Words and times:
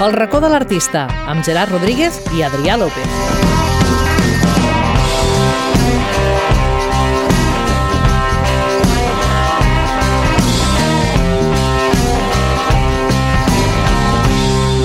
El 0.00 0.14
racó 0.14 0.38
de 0.40 0.48
l'artista, 0.48 1.02
amb 1.28 1.44
Gerard 1.44 1.74
Rodríguez 1.74 2.14
i 2.32 2.40
Adrià 2.40 2.78
López. 2.80 3.04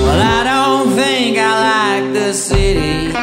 Well, 0.04 0.20
I 0.20 0.44
don't 0.44 0.92
think 0.98 1.38
I 1.40 1.48
like 1.64 2.12
the 2.12 2.34
city. 2.34 3.16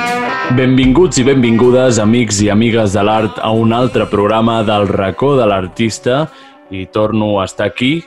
Benvinguts 0.57 1.21
i 1.21 1.27
benvingudes, 1.29 1.99
amics 2.01 2.41
i 2.41 2.49
amigues 2.49 2.97
de 2.97 3.05
l'art, 3.05 3.37
a 3.37 3.51
un 3.53 3.69
altre 3.69 4.09
programa 4.09 4.63
del 4.65 4.87
racó 4.89 5.35
de 5.37 5.45
l'artista 5.45 6.23
i 6.73 6.87
torno 6.87 7.35
a 7.39 7.45
estar 7.45 7.69
aquí 7.69 7.99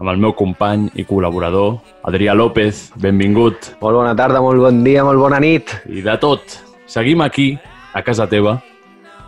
amb 0.00 0.10
el 0.12 0.18
meu 0.20 0.32
company 0.36 0.90
i 1.00 1.04
col·laborador, 1.08 1.78
Adrià 2.04 2.34
López. 2.36 2.90
Benvingut. 3.00 3.72
Molt 3.80 3.96
bona 3.96 4.14
tarda, 4.18 4.42
molt 4.44 4.60
bon 4.60 4.82
dia, 4.84 5.04
molt 5.06 5.18
bona 5.18 5.38
nit. 5.40 5.72
I 5.88 6.02
de 6.04 6.16
tot, 6.20 6.58
seguim 6.86 7.22
aquí, 7.24 7.54
a 7.96 8.02
casa 8.04 8.26
teva, 8.28 8.58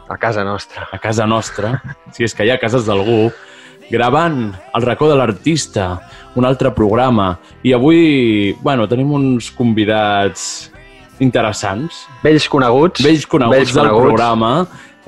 A 0.09 0.17
casa 0.17 0.43
nostra. 0.45 0.87
a 0.93 0.99
casa 0.99 1.27
nostra, 1.27 1.83
si 2.17 2.25
és 2.25 2.33
que 2.35 2.45
hi 2.47 2.51
ha 2.51 2.59
cases 2.59 2.87
d'algú, 2.87 3.31
gravant 3.91 4.55
el 4.75 4.83
racó 4.83 5.09
de 5.09 5.17
l'artista, 5.17 5.99
un 6.37 6.45
altre 6.49 6.71
programa. 6.73 7.39
I 7.65 7.73
avui, 7.77 8.55
bueno, 8.63 8.87
tenim 8.89 9.11
uns 9.13 9.51
convidats 9.51 10.71
interessants, 11.21 12.07
Vells 12.23 12.47
coneguts. 12.49 13.03
vells 13.05 13.27
coneguts 13.27 13.57
vells 13.57 13.75
del 13.75 13.89
coneguts. 13.89 14.07
programa. 14.07 14.53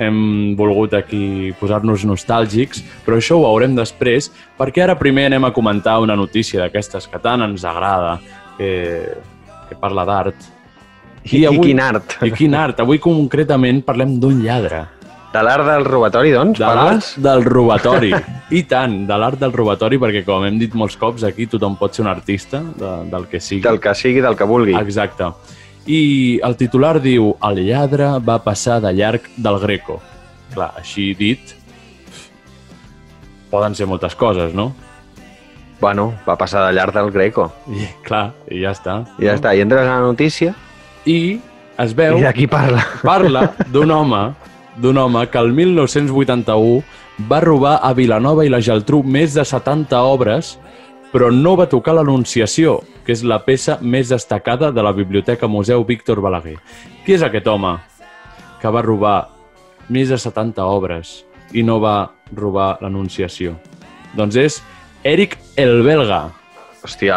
Hem 0.00 0.20
volgut 0.56 0.94
aquí 0.96 1.50
posar-nos 1.60 2.06
nostàlgics, 2.08 2.80
però 3.04 3.18
això 3.20 3.36
ho 3.36 3.42
veurem 3.44 3.74
després, 3.76 4.30
perquè 4.56 4.86
ara 4.86 4.96
primer 4.96 5.26
anem 5.28 5.44
a 5.44 5.52
comentar 5.52 5.98
una 6.00 6.16
notícia 6.16 6.62
d'aquestes 6.62 7.08
que 7.10 7.20
tant 7.20 7.44
ens 7.44 7.66
agrada, 7.68 8.14
que, 8.56 8.70
que 9.68 9.76
parla 9.80 10.06
d'art. 10.08 10.48
I, 11.28 11.44
I 11.44 11.60
quin 11.60 11.82
art. 11.84 12.16
I 12.24 12.32
quin 12.32 12.56
art. 12.56 12.80
Avui 12.80 12.98
concretament 13.02 13.84
parlem 13.84 14.16
d'un 14.22 14.40
lladre. 14.40 14.86
De 15.30 15.42
l'art 15.46 15.62
del 15.62 15.84
robatori, 15.86 16.32
doncs, 16.34 16.58
De 16.58 16.66
l'art 16.66 17.12
del 17.22 17.44
robatori. 17.46 18.10
I 18.50 18.64
tant, 18.66 19.04
de 19.06 19.18
l'art 19.20 19.38
del 19.38 19.52
robatori, 19.54 20.00
perquè 20.02 20.24
com 20.26 20.42
hem 20.42 20.56
dit 20.58 20.72
molts 20.74 20.96
cops, 20.98 21.22
aquí 21.28 21.46
tothom 21.46 21.76
pot 21.78 21.94
ser 21.94 22.02
un 22.02 22.10
artista 22.10 22.58
de, 22.80 22.94
del 23.12 23.28
que 23.30 23.38
sigui. 23.38 23.62
Del 23.62 23.78
que 23.78 23.94
sigui, 23.94 24.24
del 24.24 24.34
que 24.34 24.48
vulgui. 24.48 24.74
Exacte. 24.80 25.28
I 25.90 26.02
el 26.46 26.54
titular 26.54 27.00
diu 27.02 27.32
El 27.48 27.64
lladre 27.66 28.12
va 28.22 28.38
passar 28.44 28.78
de 28.84 28.92
llarg 28.94 29.26
del 29.36 29.58
Greco. 29.62 29.98
Clar, 30.54 30.70
així 30.78 31.10
dit, 31.18 31.54
poden 33.50 33.74
ser 33.74 33.88
moltes 33.90 34.14
coses, 34.14 34.54
no? 34.54 34.70
Bueno, 35.80 36.12
va 36.28 36.36
passar 36.38 36.66
de 36.66 36.76
llarg 36.76 36.94
del 36.94 37.10
Greco. 37.10 37.48
I, 37.72 37.88
clar, 38.06 38.30
i 38.52 38.60
ja 38.62 38.74
està. 38.76 39.00
I 39.18 39.26
ja 39.26 39.36
està. 39.38 39.54
I 39.56 39.64
entres 39.64 39.86
a 39.86 39.96
la 39.96 40.06
notícia 40.06 40.54
I 41.08 41.40
es 41.80 41.94
veu, 41.96 42.20
i 42.20 42.26
d'aquí 42.26 42.46
parla. 42.50 42.84
parla 43.10 43.46
d'un 43.72 43.90
home, 43.90 44.24
d'un 44.78 44.98
home 45.00 45.24
que 45.32 45.40
el 45.40 45.54
1981 45.56 46.82
va 47.30 47.40
robar 47.42 47.78
a 47.82 47.94
Vilanova 47.96 48.44
i 48.46 48.52
la 48.52 48.60
Geltrú 48.62 49.02
més 49.02 49.34
de 49.34 49.44
70 49.44 49.96
obres, 50.06 50.54
però 51.12 51.30
no 51.34 51.56
va 51.58 51.66
tocar 51.68 51.94
l'Anunciació, 51.96 52.80
que 53.04 53.12
és 53.12 53.24
la 53.26 53.40
peça 53.44 53.78
més 53.82 54.08
destacada 54.12 54.70
de 54.70 54.82
la 54.82 54.92
Biblioteca 54.94 55.48
Museu 55.50 55.84
Víctor 55.84 56.20
Balaguer. 56.22 56.56
Qui 57.04 57.16
és 57.16 57.22
aquest 57.26 57.46
home 57.50 57.76
que 58.60 58.70
va 58.70 58.82
robar 58.86 59.16
més 59.90 60.08
de 60.12 60.18
70 60.20 60.62
obres 60.70 61.24
i 61.52 61.64
no 61.66 61.80
va 61.82 62.10
robar 62.36 62.76
l'Anunciació? 62.80 63.56
Doncs 64.14 64.36
és 64.36 64.60
Eric 65.02 65.36
el 65.58 65.82
Belga. 65.86 66.28
Hòstia, 66.84 67.16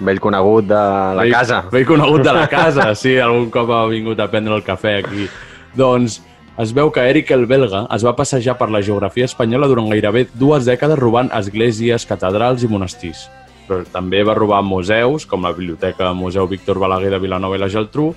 vell 0.00 0.20
conegut 0.22 0.66
de 0.70 0.74
la 0.78 1.22
Vell- 1.24 1.32
casa. 1.34 1.62
Vell 1.72 1.86
conegut 1.88 2.22
de 2.24 2.32
la 2.32 2.46
casa, 2.56 2.94
sí, 2.94 3.16
algun 3.18 3.50
cop 3.50 3.70
ha 3.70 3.82
vingut 3.90 4.20
a 4.20 4.28
prendre 4.30 4.54
el 4.54 4.62
cafè 4.64 4.98
aquí. 5.02 5.26
Doncs 5.74 6.20
es 6.58 6.72
veu 6.74 6.90
que 6.94 7.02
Eric 7.10 7.32
el 7.34 7.46
Belga 7.50 7.84
es 7.94 8.04
va 8.06 8.14
passejar 8.14 8.56
per 8.58 8.70
la 8.70 8.82
geografia 8.82 9.26
espanyola 9.26 9.66
durant 9.66 9.90
gairebé 9.90 10.28
dues 10.38 10.66
dècades 10.68 11.00
robant 11.00 11.30
esglésies, 11.34 12.06
catedrals 12.06 12.62
i 12.62 12.70
monestirs. 12.70 13.28
Però 13.66 13.80
també 13.90 14.22
va 14.22 14.36
robar 14.36 14.62
museus, 14.62 15.24
com 15.26 15.42
la 15.42 15.54
Biblioteca 15.54 16.12
Museu 16.14 16.46
Víctor 16.46 16.78
Balaguer 16.78 17.10
de 17.10 17.18
Vilanova 17.18 17.56
i 17.56 17.62
la 17.62 17.70
Geltrú, 17.72 18.12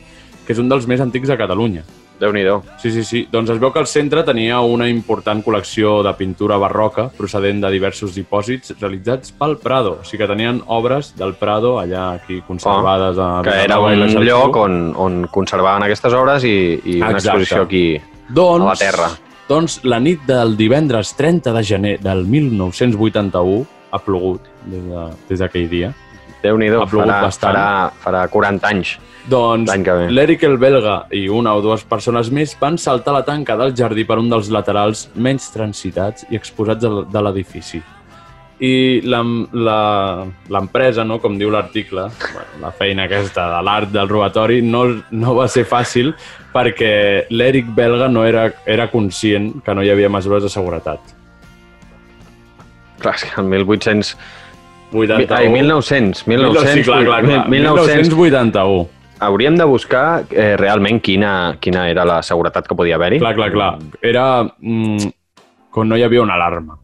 que 0.46 0.53
és 0.53 0.59
un 0.59 0.70
dels 0.70 0.86
més 0.88 1.02
antics 1.02 1.31
de 1.31 1.38
Catalunya. 1.40 1.86
déu 2.20 2.31
nhi 2.34 2.44
Sí, 2.81 2.92
sí, 2.92 3.03
sí. 3.03 3.28
Doncs 3.31 3.50
es 3.52 3.59
veu 3.59 3.72
que 3.72 3.80
el 3.80 3.86
centre 3.86 4.24
tenia 4.24 4.59
una 4.59 4.90
important 4.90 5.44
col·lecció 5.44 6.03
de 6.03 6.14
pintura 6.14 6.58
barroca 6.58 7.09
procedent 7.16 7.62
de 7.62 7.70
diversos 7.70 8.16
dipòsits 8.16 8.74
realitzats 8.81 9.31
pel 9.31 9.58
Prado. 9.58 10.00
O 10.02 10.03
sigui 10.03 10.24
que 10.24 10.28
tenien 10.28 10.62
obres 10.66 11.16
del 11.16 11.36
Prado 11.36 11.78
allà 11.80 12.16
aquí 12.16 12.42
conservades 12.42 13.18
a 13.18 13.40
Oh, 13.40 13.44
Que 13.44 13.50
era 13.50 13.78
Vilanova 13.78 13.94
i 13.94 13.97
la 13.97 14.06
un 14.20 14.26
lloc 14.26 14.56
on, 14.56 14.94
on 14.96 15.28
conservaven 15.28 15.84
aquestes 15.84 16.14
obres 16.14 16.44
i, 16.44 16.81
i 16.86 16.97
una 16.97 17.12
Exacte. 17.12 17.38
exposició 17.38 17.62
aquí. 17.62 18.16
Doncs, 18.30 18.64
a 18.66 18.68
la 18.70 18.76
terra. 18.76 19.10
Doncs 19.48 19.80
la 19.84 20.00
nit 20.00 20.26
del 20.28 20.58
divendres 20.58 21.14
30 21.16 21.54
de 21.54 21.64
gener 21.64 22.00
del 22.04 22.26
1981 22.26 23.66
ha 23.92 24.00
plogut 24.00 24.42
des 24.66 24.84
de- 24.84 25.14
des 25.30 25.40
d'aquell 25.40 25.70
dia. 25.70 25.94
déu 26.44 26.56
nhi 26.58 26.68
Ha 26.70 26.86
plogut 26.86 27.08
farà, 27.10 27.22
bastant. 27.24 27.56
farà, 27.56 27.92
farà 28.04 28.28
40 28.30 28.68
anys. 28.68 28.98
Doncs 29.28 29.72
l'Eric 30.10 30.44
el 30.44 30.58
belga 30.58 31.08
i 31.12 31.28
una 31.28 31.56
o 31.56 31.62
dues 31.62 31.84
persones 31.84 32.30
més 32.32 32.56
van 32.60 32.78
saltar 32.78 33.12
la 33.14 33.24
tanca 33.26 33.58
del 33.58 33.74
jardí 33.76 34.06
per 34.06 34.18
un 34.20 34.30
dels 34.30 34.50
laterals 34.50 35.09
menys 35.16 35.52
transitats 35.52 36.26
i 36.30 36.36
exposats 36.36 36.80
de 36.82 37.04
de 37.12 37.22
l'edifici. 37.22 37.82
I 38.59 39.01
l'empresa, 39.06 41.03
no, 41.06 41.19
com 41.22 41.35
diu 41.38 41.51
l'article, 41.53 42.07
bueno, 42.34 42.62
la 42.63 42.72
feina 42.73 43.06
aquesta 43.06 43.45
de 43.51 43.59
l'art 43.68 43.91
del 43.94 44.09
robatori, 44.09 44.63
no, 44.66 44.81
no 45.13 45.35
va 45.38 45.45
ser 45.51 45.68
fàcil 45.69 46.09
perquè 46.56 47.28
l'Eric 47.29 47.69
belga 47.78 48.07
no 48.09 48.25
era, 48.25 48.47
era 48.66 48.88
conscient 48.90 49.59
que 49.62 49.75
no 49.78 49.85
hi 49.85 49.91
havia 49.94 50.09
mesures 50.09 50.41
de 50.47 50.50
seguretat. 50.50 51.13
Clar, 52.97 53.13
és 53.13 53.28
que 53.28 53.41
el 53.41 53.50
1800... 53.53 54.16
81. 54.88 55.35
Ai, 55.35 55.50
1900. 55.51 56.28
1900, 56.31 56.72
sí, 56.72 56.84
clar, 56.88 57.03
clar, 57.03 57.23
clar. 57.25 57.50
1900 57.51 58.16
1981. 58.17 58.88
Hauríem 59.19 59.56
de 59.57 59.66
buscar 59.66 60.25
eh, 60.29 60.56
realment 60.57 61.01
quina, 61.01 61.57
quina 61.59 61.88
era 61.90 62.06
la 62.06 62.22
seguretat 62.23 62.67
que 62.69 62.78
podia 62.78 62.97
haver-hi. 62.97 63.19
Clar, 63.22 63.34
clar, 63.35 63.51
clar. 63.51 63.72
Era 64.01 64.25
mm, 64.46 65.09
quan 65.73 65.90
no 65.90 65.97
hi 65.97 66.06
havia 66.06 66.23
una 66.23 66.38
alarma. 66.38 66.78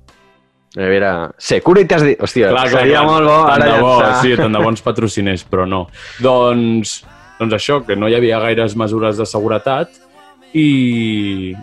Era 0.76 1.32
Securitas... 1.38 2.02
Di... 2.02 2.16
Hòstia, 2.18 2.50
Clar, 2.50 2.68
clar, 2.70 2.82
seria 2.82 3.02
clar. 3.02 3.10
molt 3.12 3.30
bo 3.30 3.36
tant 3.44 3.52
ara 3.56 3.66
de 3.70 3.82
bo, 3.82 3.92
llançar... 4.00 4.22
sí, 4.24 4.38
tant 4.40 4.56
de 4.58 4.62
bons 4.64 4.86
patrociners, 4.86 5.44
però 5.50 5.68
no. 5.70 5.84
Doncs, 6.24 6.96
doncs 7.40 7.58
això, 7.60 7.82
que 7.86 7.98
no 8.00 8.10
hi 8.10 8.18
havia 8.18 8.42
gaires 8.42 8.78
mesures 8.80 9.20
de 9.22 9.30
seguretat 9.30 9.94
i... 10.54 11.54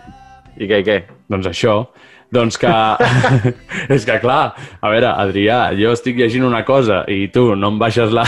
I 0.61 0.67
què, 0.67 0.79
i 0.79 0.85
què? 0.85 0.97
Doncs 1.31 1.49
això, 1.51 1.75
doncs 2.31 2.55
que... 2.61 2.71
és 3.95 4.07
que, 4.07 4.15
clar, 4.23 4.53
a 4.79 4.93
veure, 4.93 5.11
Adrià, 5.11 5.59
jo 5.75 5.91
estic 5.95 6.19
llegint 6.21 6.47
una 6.47 6.63
cosa 6.67 7.01
i 7.11 7.25
tu 7.33 7.49
no 7.59 7.73
em 7.73 7.81
baixes 7.81 8.15
la, 8.15 8.23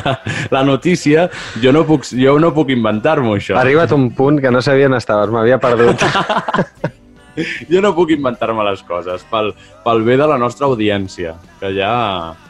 la, 0.00 0.16
la 0.50 0.64
notícia, 0.66 1.28
jo 1.62 1.74
no 1.74 1.84
puc, 1.86 2.10
jo 2.10 2.34
no 2.42 2.50
puc 2.56 2.74
inventar-m'ho, 2.74 3.38
això. 3.38 3.54
Ha 3.54 3.62
arribat 3.62 3.94
un 3.94 4.10
punt 4.18 4.42
que 4.42 4.50
no 4.54 4.64
sabia 4.64 4.90
on 4.90 4.98
estaves, 4.98 5.30
m'havia 5.34 5.62
perdut. 5.62 6.02
Jo 7.70 7.80
no 7.82 7.94
puc 7.96 8.12
inventar-me 8.14 8.64
les 8.70 8.82
coses 8.86 9.24
pel, 9.30 9.52
pel 9.84 10.02
bé 10.06 10.16
de 10.20 10.26
la 10.30 10.38
nostra 10.38 10.66
audiència, 10.70 11.34
que 11.60 11.72
ja... 11.76 11.90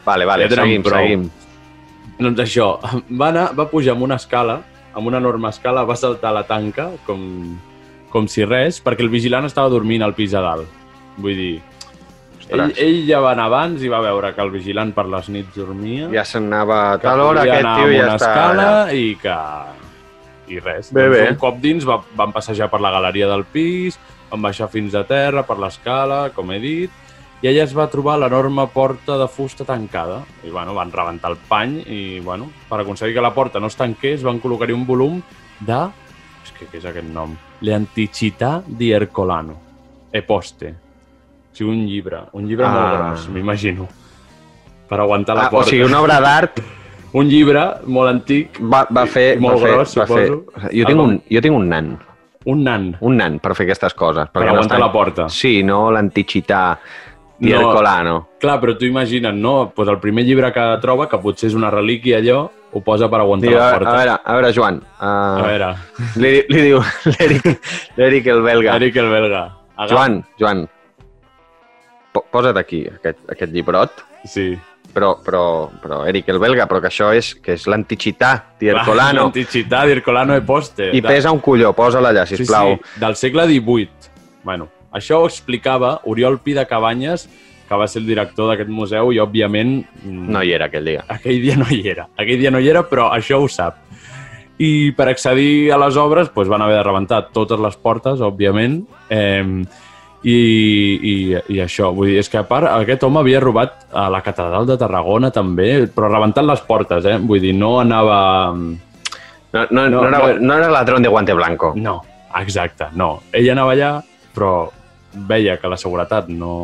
vale, 0.05 0.25
vale, 0.29 0.47
Ja 0.49 0.61
seguim, 0.61 0.83
prou. 0.85 1.01
seguim. 1.01 1.27
Doncs 2.19 2.39
això, 2.45 2.67
va, 3.19 3.29
anar, 3.31 3.49
va 3.57 3.67
pujar 3.71 3.95
amb 3.95 4.05
una 4.07 4.15
escala, 4.21 4.61
amb 4.95 5.07
una 5.11 5.19
enorme 5.23 5.49
escala, 5.51 5.83
va 5.83 5.97
saltar 5.99 6.31
la 6.35 6.45
tanca 6.47 6.89
com, 7.05 7.21
com 8.13 8.27
si 8.31 8.45
res, 8.47 8.77
perquè 8.83 9.03
el 9.03 9.11
vigilant 9.11 9.47
estava 9.49 9.71
dormint 9.73 10.05
al 10.05 10.13
pis 10.15 10.31
de 10.31 10.43
dalt. 10.43 10.69
Vull 11.17 11.35
dir, 11.35 11.53
ell, 12.45 12.61
Ostres. 12.61 12.77
ell 12.83 13.01
ja 13.07 13.19
va 13.23 13.31
anar 13.35 13.49
abans 13.49 13.83
i 13.83 13.89
va 13.91 13.99
veure 14.03 14.31
que 14.35 14.43
el 14.43 14.51
vigilant 14.53 14.91
per 14.95 15.07
les 15.11 15.27
nits 15.33 15.55
dormia, 15.57 16.07
Ja 16.13 16.23
se'n 16.27 16.47
anava 16.51 16.79
a 16.93 16.97
tal 17.03 17.23
hora, 17.25 17.43
aquest 17.43 17.67
tio 17.81 17.89
ja 17.91 18.03
una 18.05 18.15
està 18.15 18.31
escala 18.31 18.67
allà. 18.85 18.93
i 18.95 19.15
que... 19.21 19.37
I 20.45 20.59
res. 20.61 20.91
Bé, 20.93 21.07
doncs 21.07 21.15
bé. 21.17 21.21
Un 21.33 21.37
cop 21.41 21.55
dins 21.57 21.87
va, 21.89 21.95
van 22.13 22.29
passejar 22.35 22.67
per 22.69 22.77
la 22.83 22.91
galeria 22.93 23.25
del 23.31 23.43
pis, 23.49 23.95
van 24.31 24.41
baixar 24.41 24.67
fins 24.69 24.95
a 24.95 25.03
terra 25.07 25.43
per 25.47 25.57
l'escala, 25.61 26.29
com 26.35 26.51
he 26.51 26.59
dit, 26.59 26.91
i 27.43 27.47
ella 27.51 27.63
es 27.63 27.73
va 27.77 27.85
trobar 27.91 28.17
l'enorme 28.17 28.65
porta 28.73 29.17
de 29.19 29.27
fusta 29.27 29.65
tancada. 29.67 30.21
I, 30.43 30.49
bueno, 30.49 30.73
van 30.73 30.91
rebentar 30.91 31.31
el 31.31 31.37
pany 31.49 31.75
i, 31.85 32.19
bueno, 32.23 32.47
per 32.69 32.79
aconseguir 32.81 33.13
que 33.15 33.21
la 33.21 33.33
porta 33.35 33.59
no 33.59 33.67
es 33.67 33.75
tanqués, 33.77 34.23
van 34.23 34.39
col·locar-hi 34.41 34.73
un 34.73 34.85
volum 34.87 35.21
de... 35.59 35.81
És 36.45 36.51
que 36.57 36.65
què 36.71 36.77
és 36.79 36.85
aquest 36.85 37.07
nom? 37.13 37.35
Le 37.61 37.73
Anticità 37.75 38.61
di 38.65 38.91
Ercolano. 38.93 39.55
Eposte. 40.13 40.71
O 41.51 41.55
sigui, 41.57 41.71
un 41.71 41.85
llibre. 41.87 42.19
Un 42.33 42.47
llibre 42.47 42.65
Ah. 42.65 42.71
molt 42.71 42.97
gros, 42.97 43.29
m'imagino. 43.33 43.87
Per 44.89 44.99
aguantar 44.99 45.35
la 45.35 45.43
Ah, 45.45 45.47
o 45.47 45.51
porta. 45.57 45.69
sigui, 45.69 45.83
una 45.83 46.01
obra 46.01 46.19
d'art 46.21 46.61
Un 47.15 47.29
llibre 47.31 47.61
molt 47.87 48.09
antic, 48.11 48.57
va, 48.59 48.81
va 48.91 49.05
fer... 49.07 49.39
Molt 49.39 49.55
va 49.55 49.61
fer, 49.61 49.71
gros, 49.73 49.93
va 49.97 50.05
fer. 50.05 50.25
suposo. 50.27 50.67
Jo 50.73 50.85
tinc, 50.89 50.99
un, 50.99 51.13
jo 51.31 51.41
tinc 51.41 51.55
un 51.55 51.69
nan, 51.69 51.85
un 52.45 52.63
nan. 52.63 52.95
un 53.01 53.15
nan 53.17 53.39
per 53.39 53.55
fer 53.55 53.65
aquestes 53.65 53.93
coses. 53.93 54.29
Per 54.31 54.43
aguantar 54.47 54.77
no 54.79 54.85
la 54.85 54.91
porta. 54.91 55.27
Sí, 55.29 55.63
no 55.63 55.89
l'anticità 55.91 56.77
di 57.37 57.51
No. 57.51 57.59
Ercolano. 57.59 58.29
Clar, 58.39 58.59
però 58.61 58.77
tu 58.77 58.85
imagina't, 58.85 59.35
no? 59.37 59.71
Pues 59.75 59.89
el 59.89 59.99
primer 59.99 60.23
llibre 60.23 60.51
que 60.53 60.77
troba, 60.81 61.09
que 61.09 61.17
potser 61.19 61.49
és 61.49 61.55
una 61.57 61.69
relíquia 61.69 62.19
allò, 62.21 62.45
ho 62.71 62.81
posa 62.81 63.09
per 63.09 63.19
aguantar 63.19 63.49
Diu, 63.49 63.57
la 63.59 63.71
porta. 63.73 63.89
a 63.91 63.97
veure, 63.97 64.13
a 64.23 64.33
veure, 64.37 64.53
Joan. 64.53 64.77
Uh, 64.99 65.03
a 65.03 65.41
veure. 65.47 65.69
Li, 66.15 66.31
li 66.49 66.61
diu 66.69 66.79
l'Eric 67.17 67.49
l'Eric 67.97 68.27
el 68.27 68.41
belga. 68.41 68.75
Eric 68.79 68.95
el 69.03 69.09
belga. 69.11 69.43
Agafa- 69.75 69.91
Joan, 69.95 70.23
Joan, 70.39 70.63
po 72.13 72.23
posa't 72.31 72.57
aquí, 72.57 72.85
aquest, 72.87 73.19
aquest 73.31 73.51
llibrot. 73.51 73.91
Sí. 74.23 74.53
Però, 74.95 75.17
però, 75.19 75.69
però, 75.83 76.05
Eric 76.07 76.29
el 76.31 76.37
belga, 76.39 76.69
però 76.71 76.79
que 76.79 76.87
això 76.87 77.09
és, 77.11 77.33
que 77.43 77.57
és 77.57 77.65
l'antichità 77.67 78.29
d'Hercolano. 78.61 79.25
L'antichità 79.27 79.81
d'Hercolano 79.89 80.37
e 80.39 80.43
Poste. 80.47 80.87
I 80.95 81.01
pesa 81.03 81.33
un 81.35 81.41
colló, 81.43 81.73
posa-la 81.75 82.13
allà, 82.13 82.23
sisplau. 82.29 82.77
Sí, 82.77 82.93
sí, 82.93 83.01
del 83.03 83.17
segle 83.19 83.43
XVIII. 83.49 84.13
Bueno, 84.47 84.69
això 84.95 85.19
ho 85.19 85.27
explicava 85.27 85.97
Oriol 86.07 86.39
Pi 86.39 86.55
de 86.55 86.63
Cabanyes, 86.69 87.27
que 87.67 87.79
va 87.81 87.89
ser 87.91 87.99
el 88.03 88.07
director 88.07 88.47
d'aquest 88.51 88.69
museu 88.71 89.11
i, 89.11 89.19
òbviament, 89.19 89.81
mm, 90.05 90.29
No 90.31 90.43
hi 90.45 90.53
era 90.55 90.69
aquell 90.71 90.85
dia. 90.87 91.03
aquell 91.09 91.41
dia 91.41 91.57
no 91.59 91.67
hi 91.69 91.81
era. 91.89 92.07
Aquell 92.15 92.39
dia 92.39 92.51
no 92.53 92.61
hi 92.63 92.69
era, 92.69 92.85
però 92.87 93.09
això 93.11 93.41
ho 93.41 93.49
sap. 93.51 93.81
I 94.57 94.93
per 94.95 95.09
accedir 95.11 95.73
a 95.75 95.77
les 95.81 95.97
obres 95.99 96.29
doncs, 96.31 96.47
van 96.47 96.61
haver 96.61 96.77
de 96.77 96.83
rebentar 96.87 97.25
totes 97.33 97.59
les 97.59 97.75
portes, 97.75 98.21
òbviament, 98.23 98.85
eh, 99.09 99.43
i, 100.23 100.35
i, 101.01 101.13
i 101.53 101.59
això. 101.61 101.91
Vull 101.93 102.13
dir, 102.13 102.19
és 102.21 102.29
que 102.31 102.39
a 102.39 102.45
part 102.47 102.69
aquest 102.71 103.03
home 103.05 103.19
havia 103.21 103.41
robat 103.43 103.85
a 103.93 104.07
la 104.09 104.21
catedral 104.25 104.65
de 104.65 104.77
Tarragona 104.81 105.31
també, 105.33 105.85
però 105.91 106.09
rebentant 106.09 106.47
les 106.47 106.61
portes, 106.65 107.05
eh? 107.05 107.17
Vull 107.21 107.43
dir, 107.43 107.53
no 107.57 107.79
anava... 107.81 108.19
No, 108.55 109.65
no, 109.71 109.87
no, 109.87 109.89
No, 109.89 110.01
no, 110.01 110.07
era, 110.07 110.19
no. 110.33 110.47
no 110.47 110.57
era 110.57 110.69
ladrón 110.71 111.03
de 111.03 111.09
guante 111.09 111.33
blanco. 111.33 111.73
No, 111.75 112.01
exacte, 112.41 112.89
no. 112.93 113.21
Ell 113.31 113.51
anava 113.53 113.75
allà, 113.75 113.91
però 114.33 114.69
veia 115.27 115.57
que 115.57 115.69
la 115.71 115.77
seguretat 115.77 116.27
no... 116.29 116.55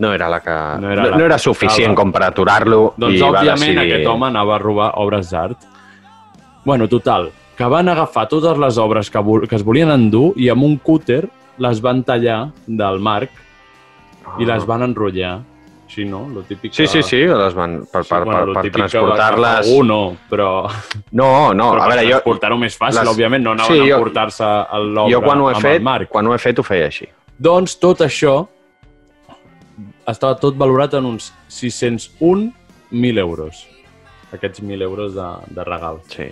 No 0.00 0.14
era 0.14 0.30
la 0.32 0.38
que... 0.40 0.54
No 0.80 0.86
No 0.86 0.92
era 0.92 1.08
la 1.10 1.16
no, 1.16 1.24
era 1.24 1.38
suficient 1.38 1.94
com 1.94 2.12
per 2.12 2.22
aturar-lo 2.24 2.94
Doncs, 2.96 3.18
i 3.18 3.20
va 3.20 3.32
òbviament, 3.34 3.74
decidir... 3.74 3.82
aquest 3.82 4.06
home 4.08 4.30
anava 4.30 4.54
a 4.56 4.62
robar 4.62 4.92
obres 5.02 5.28
d'art. 5.32 5.66
Bueno, 6.64 6.86
total, 6.88 7.30
que 7.56 7.66
van 7.68 7.88
agafar 7.88 8.28
totes 8.28 8.56
les 8.56 8.78
obres 8.78 9.10
que, 9.12 9.20
que 9.48 9.56
es 9.56 9.64
volien 9.64 9.90
endur 9.92 10.32
i 10.36 10.48
amb 10.48 10.64
un 10.64 10.78
cúter 10.78 11.26
les 11.60 11.80
van 11.84 12.02
tallar 12.08 12.40
del 12.66 12.98
marc 13.04 13.30
i 14.40 14.46
les 14.48 14.64
van 14.68 14.82
enrotllar. 14.86 15.38
Així, 15.90 16.04
no? 16.06 16.20
Lo 16.30 16.44
típic 16.46 16.70
Ah. 16.70 16.76
Sí, 16.76 16.86
sí, 16.86 17.00
sí, 17.02 17.18
les 17.26 17.54
van, 17.54 17.80
per, 17.92 18.04
per, 18.06 18.20
bueno, 18.24 18.52
per, 18.54 18.62
per 18.62 18.70
transportar-les... 18.76 19.66
Algú 19.66 19.80
no, 19.84 19.96
però, 20.30 20.50
No, 21.10 21.52
no, 21.52 21.72
però 21.74 21.82
a 21.82 21.88
veure, 21.90 22.04
jo, 22.06 22.10
transportar-ho 22.20 22.58
més 22.62 22.76
fàcil, 22.78 23.00
les- 23.00 23.10
òbviament, 23.10 23.42
no 23.42 23.56
anaven 23.56 23.74
Sí, 23.74 23.80
a 23.80 23.88
jo- 23.88 23.96
emportar-se 23.98 24.50
l'obra 24.86 25.10
jo 25.10 25.20
quan 25.24 25.40
ho 25.42 25.48
he 25.50 25.54
amb 25.58 25.62
fet, 25.66 25.76
el 25.80 25.82
marc. 25.88 26.08
quan 26.12 26.26
ho 26.30 26.34
he 26.34 26.38
fet 26.38 26.58
ho 26.62 26.62
feia 26.62 26.86
així. 26.86 27.08
Doncs 27.42 27.74
tot 27.82 28.04
això 28.06 28.36
estava 30.06 30.36
tot 30.38 30.54
valorat 30.58 30.94
en 30.94 31.06
uns 31.06 31.32
601.000 31.48 33.18
euros. 33.18 33.66
Aquests 34.32 34.62
1.000 34.62 34.82
euros 34.86 35.14
de, 35.14 35.28
de 35.56 35.64
regal. 35.64 35.98
Sí. 36.08 36.28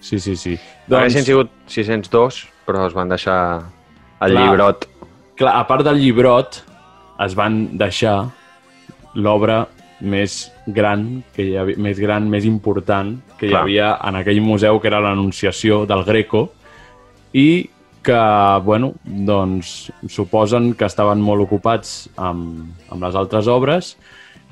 Sí, 0.00 0.18
sí, 0.20 0.34
sí. 0.36 0.58
Doncs... 0.86 0.98
Haguessin 1.00 1.24
sigut 1.26 1.50
602, 1.70 2.42
però 2.66 2.86
es 2.88 2.94
van 2.94 3.08
deixar 3.10 3.38
el 4.20 4.32
Clar. 4.32 4.42
llibrot. 4.42 4.88
clar, 5.36 5.56
a 5.60 5.66
part 5.68 5.84
del 5.84 5.98
llibrot, 6.00 6.62
es 7.24 7.34
van 7.36 7.76
deixar 7.78 8.30
l'obra 9.14 9.66
més 10.00 10.52
gran, 10.66 11.22
que 11.34 11.42
hi 11.42 11.56
havia, 11.56 11.76
més 11.80 11.98
gran, 12.00 12.28
més 12.28 12.44
important 12.44 13.14
que 13.38 13.46
hi 13.46 13.50
Clar. 13.50 13.62
havia 13.62 13.98
en 14.04 14.16
aquell 14.16 14.40
museu, 14.44 14.80
que 14.80 14.88
era 14.88 15.00
l'Anunciació 15.00 15.86
del 15.86 16.04
Greco, 16.04 16.50
i 17.32 17.68
que, 18.02 18.20
bueno, 18.64 18.92
doncs, 19.04 19.90
suposen 20.08 20.74
que 20.74 20.86
estaven 20.86 21.20
molt 21.20 21.42
ocupats 21.42 22.08
amb, 22.16 22.68
amb 22.92 23.02
les 23.02 23.16
altres 23.18 23.48
obres 23.50 23.96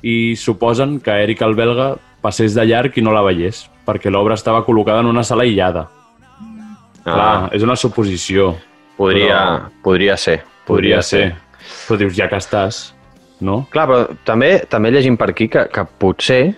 i 0.03 0.35
suposen 0.35 0.99
que 0.99 1.13
Eric 1.23 1.41
el 1.41 1.55
Belga 1.55 1.95
passés 2.21 2.53
de 2.53 2.65
llarg 2.65 2.97
i 2.97 3.01
no 3.01 3.13
la 3.15 3.21
veiés, 3.23 3.69
perquè 3.85 4.11
l'obra 4.11 4.35
estava 4.35 4.65
col·locada 4.65 4.99
en 4.99 5.07
una 5.07 5.23
sala 5.23 5.43
aïllada. 5.45 5.87
Clar, 7.05 7.45
Ah, 7.45 7.49
és 7.53 7.61
una 7.63 7.75
suposició. 7.77 8.55
Podria, 8.97 9.37
però- 9.37 9.81
podria 9.83 10.17
ser. 10.17 10.41
Podria 10.65 11.01
ser. 11.01 11.35
Però 11.87 11.97
dius, 11.97 12.15
ja 12.17 12.27
que 12.29 12.37
estàs, 12.37 12.93
no? 13.41 13.65
Clar, 13.71 13.87
però 13.89 14.17
també, 14.25 14.59
també 14.69 14.91
llegim 14.91 15.17
per 15.17 15.29
aquí 15.31 15.47
que, 15.47 15.67
que 15.71 15.85
potser 15.99 16.55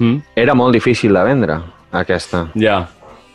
Mm? 0.00 0.22
era 0.34 0.54
molt 0.54 0.72
difícil 0.72 1.12
de 1.12 1.22
vendre, 1.24 1.58
aquesta. 1.92 2.46
Ja, 2.54 2.86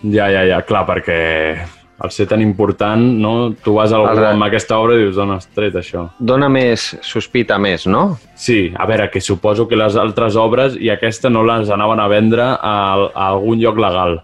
ja, 0.02 0.30
ja, 0.34 0.42
ja, 0.50 0.62
clar, 0.66 0.84
perquè 0.88 1.60
al 2.00 2.10
ser 2.12 2.26
tan 2.28 2.42
important, 2.42 3.00
no? 3.22 3.54
Tu 3.54 3.72
vas 3.72 3.94
a 3.94 3.98
algú 4.00 4.24
amb 4.26 4.44
aquesta 4.48 4.80
obra 4.82 4.96
i 4.96 5.04
dius, 5.04 5.14
d'on 5.16 5.30
has 5.36 5.46
tret 5.54 5.76
això? 5.78 6.08
Dona 6.20 6.50
més 6.50 6.98
sospita 7.06 7.60
més, 7.62 7.86
no? 7.86 8.18
Sí, 8.36 8.74
a 8.76 8.88
veure, 8.90 9.12
que 9.14 9.22
suposo 9.22 9.68
que 9.68 9.78
les 9.78 9.96
altres 9.96 10.36
obres 10.36 10.76
i 10.76 10.90
aquesta 10.90 11.30
no 11.30 11.44
les 11.46 11.70
anaven 11.70 12.00
a 12.02 12.08
vendre 12.08 12.42
a, 12.42 12.74
a 13.14 13.28
algun 13.30 13.62
lloc 13.62 13.78
legal. 13.78 14.24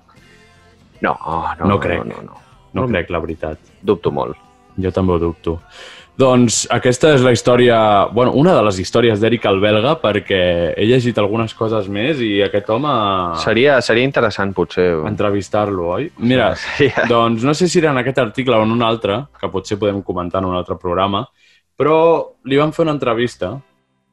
No, 1.02 1.16
no, 1.60 1.66
No 1.68 1.80
crec. 1.80 2.04
No, 2.04 2.16
no, 2.16 2.22
no. 2.24 2.42
No 2.74 2.88
crec, 2.88 3.10
la 3.14 3.20
veritat. 3.20 3.58
Dubto 3.84 4.12
molt. 4.14 4.38
Jo 4.82 4.92
també 4.96 5.14
ho 5.14 5.20
dubto. 5.20 5.58
Doncs 6.22 6.66
aquesta 6.70 7.14
és 7.16 7.24
la 7.24 7.32
història, 7.34 7.78
bueno, 8.14 8.34
una 8.38 8.54
de 8.54 8.62
les 8.68 8.78
històries 8.84 9.20
d'Eric 9.22 9.46
el 9.50 9.62
Belga, 9.64 9.96
perquè 10.02 10.42
he 10.78 10.86
llegit 10.86 11.18
algunes 11.18 11.54
coses 11.58 11.88
més 11.90 12.20
i 12.22 12.42
aquest 12.46 12.70
home... 12.70 12.92
Seria, 13.42 13.80
seria 13.82 14.06
interessant, 14.06 14.52
potser. 14.54 14.90
entrevistar-lo, 15.08 15.88
oi? 15.96 16.10
Mira, 16.20 16.52
Sí. 16.78 16.92
doncs 17.10 17.44
no 17.48 17.56
sé 17.58 17.68
si 17.72 17.80
era 17.80 17.92
en 17.96 18.02
aquest 18.04 18.20
article 18.22 18.60
o 18.60 18.68
en 18.68 18.76
un 18.76 18.84
altre, 18.86 19.18
que 19.40 19.50
potser 19.50 19.80
podem 19.82 20.04
comentar 20.06 20.44
en 20.44 20.52
un 20.52 20.60
altre 20.60 20.78
programa, 20.78 21.24
però 21.80 21.98
li 22.46 22.60
van 22.60 22.76
fer 22.76 22.86
una 22.86 22.94
entrevista, 23.00 23.56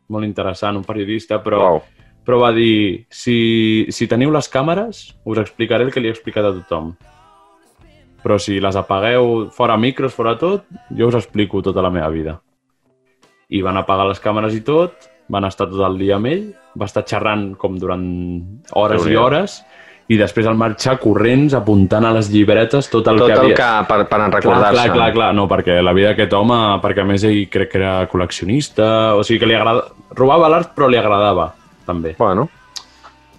molt 0.09 0.25
interessant, 0.25 0.79
un 0.79 0.87
periodista, 0.89 1.43
però, 1.45 1.61
Uau. 1.67 1.83
però 2.25 2.41
va 2.47 2.53
dir, 2.57 3.05
si, 3.11 3.85
si 3.93 4.09
teniu 4.09 4.33
les 4.33 4.49
càmeres, 4.49 5.03
us 5.29 5.43
explicaré 5.45 5.85
el 5.85 5.93
que 5.93 6.01
li 6.01 6.09
he 6.09 6.15
explicat 6.15 6.47
a 6.47 6.55
tothom. 6.63 6.95
Però 8.23 8.39
si 8.43 8.59
les 8.61 8.77
apagueu 8.77 9.49
fora 9.55 9.77
micros, 9.79 10.15
fora 10.15 10.35
tot, 10.39 10.67
jo 10.91 11.09
us 11.09 11.19
explico 11.19 11.63
tota 11.63 11.85
la 11.85 11.93
meva 11.95 12.09
vida. 12.11 12.39
I 13.49 13.63
van 13.65 13.79
apagar 13.81 14.09
les 14.09 14.21
càmeres 14.21 14.57
i 14.59 14.63
tot, 14.67 15.07
van 15.33 15.47
estar 15.49 15.69
tot 15.71 15.85
el 15.87 15.99
dia 16.01 16.17
amb 16.17 16.29
ell, 16.31 16.49
va 16.79 16.89
estar 16.89 17.05
xerrant 17.07 17.53
com 17.61 17.79
durant 17.79 18.05
hores 18.77 19.07
i 19.07 19.17
hores, 19.17 19.61
i 20.09 20.17
després 20.17 20.47
al 20.49 20.57
marxar 20.57 20.97
corrents, 21.03 21.53
apuntant 21.57 22.07
a 22.09 22.15
les 22.17 22.31
llibretes 22.33 22.89
tot 22.89 23.07
el 23.13 23.21
Tot 23.21 23.29
que 23.29 23.35
el 23.35 23.41
havia... 23.43 23.57
que, 23.59 23.71
per, 23.91 23.99
per 24.09 24.21
en 24.25 24.31
Clar, 24.33 24.41
recordar-se. 24.41 24.75
clar, 24.75 24.95
clar, 24.95 25.09
clar, 25.13 25.31
no, 25.37 25.45
perquè 25.51 25.79
la 25.85 25.93
vida 25.97 26.15
d'aquest 26.15 26.33
home, 26.39 26.61
perquè 26.85 27.05
a 27.05 27.09
més 27.09 27.27
ell 27.29 27.43
crec 27.53 27.75
que 27.75 27.81
era 27.83 27.95
col·leccionista, 28.09 28.89
o 29.19 29.25
sigui 29.27 29.43
que 29.45 29.51
li 29.51 29.59
agrada... 29.59 29.85
robava 30.17 30.49
l'art 30.49 30.73
però 30.77 30.89
li 30.89 30.97
agradava, 31.01 31.51
també. 31.87 32.15
Bueno, 32.19 32.49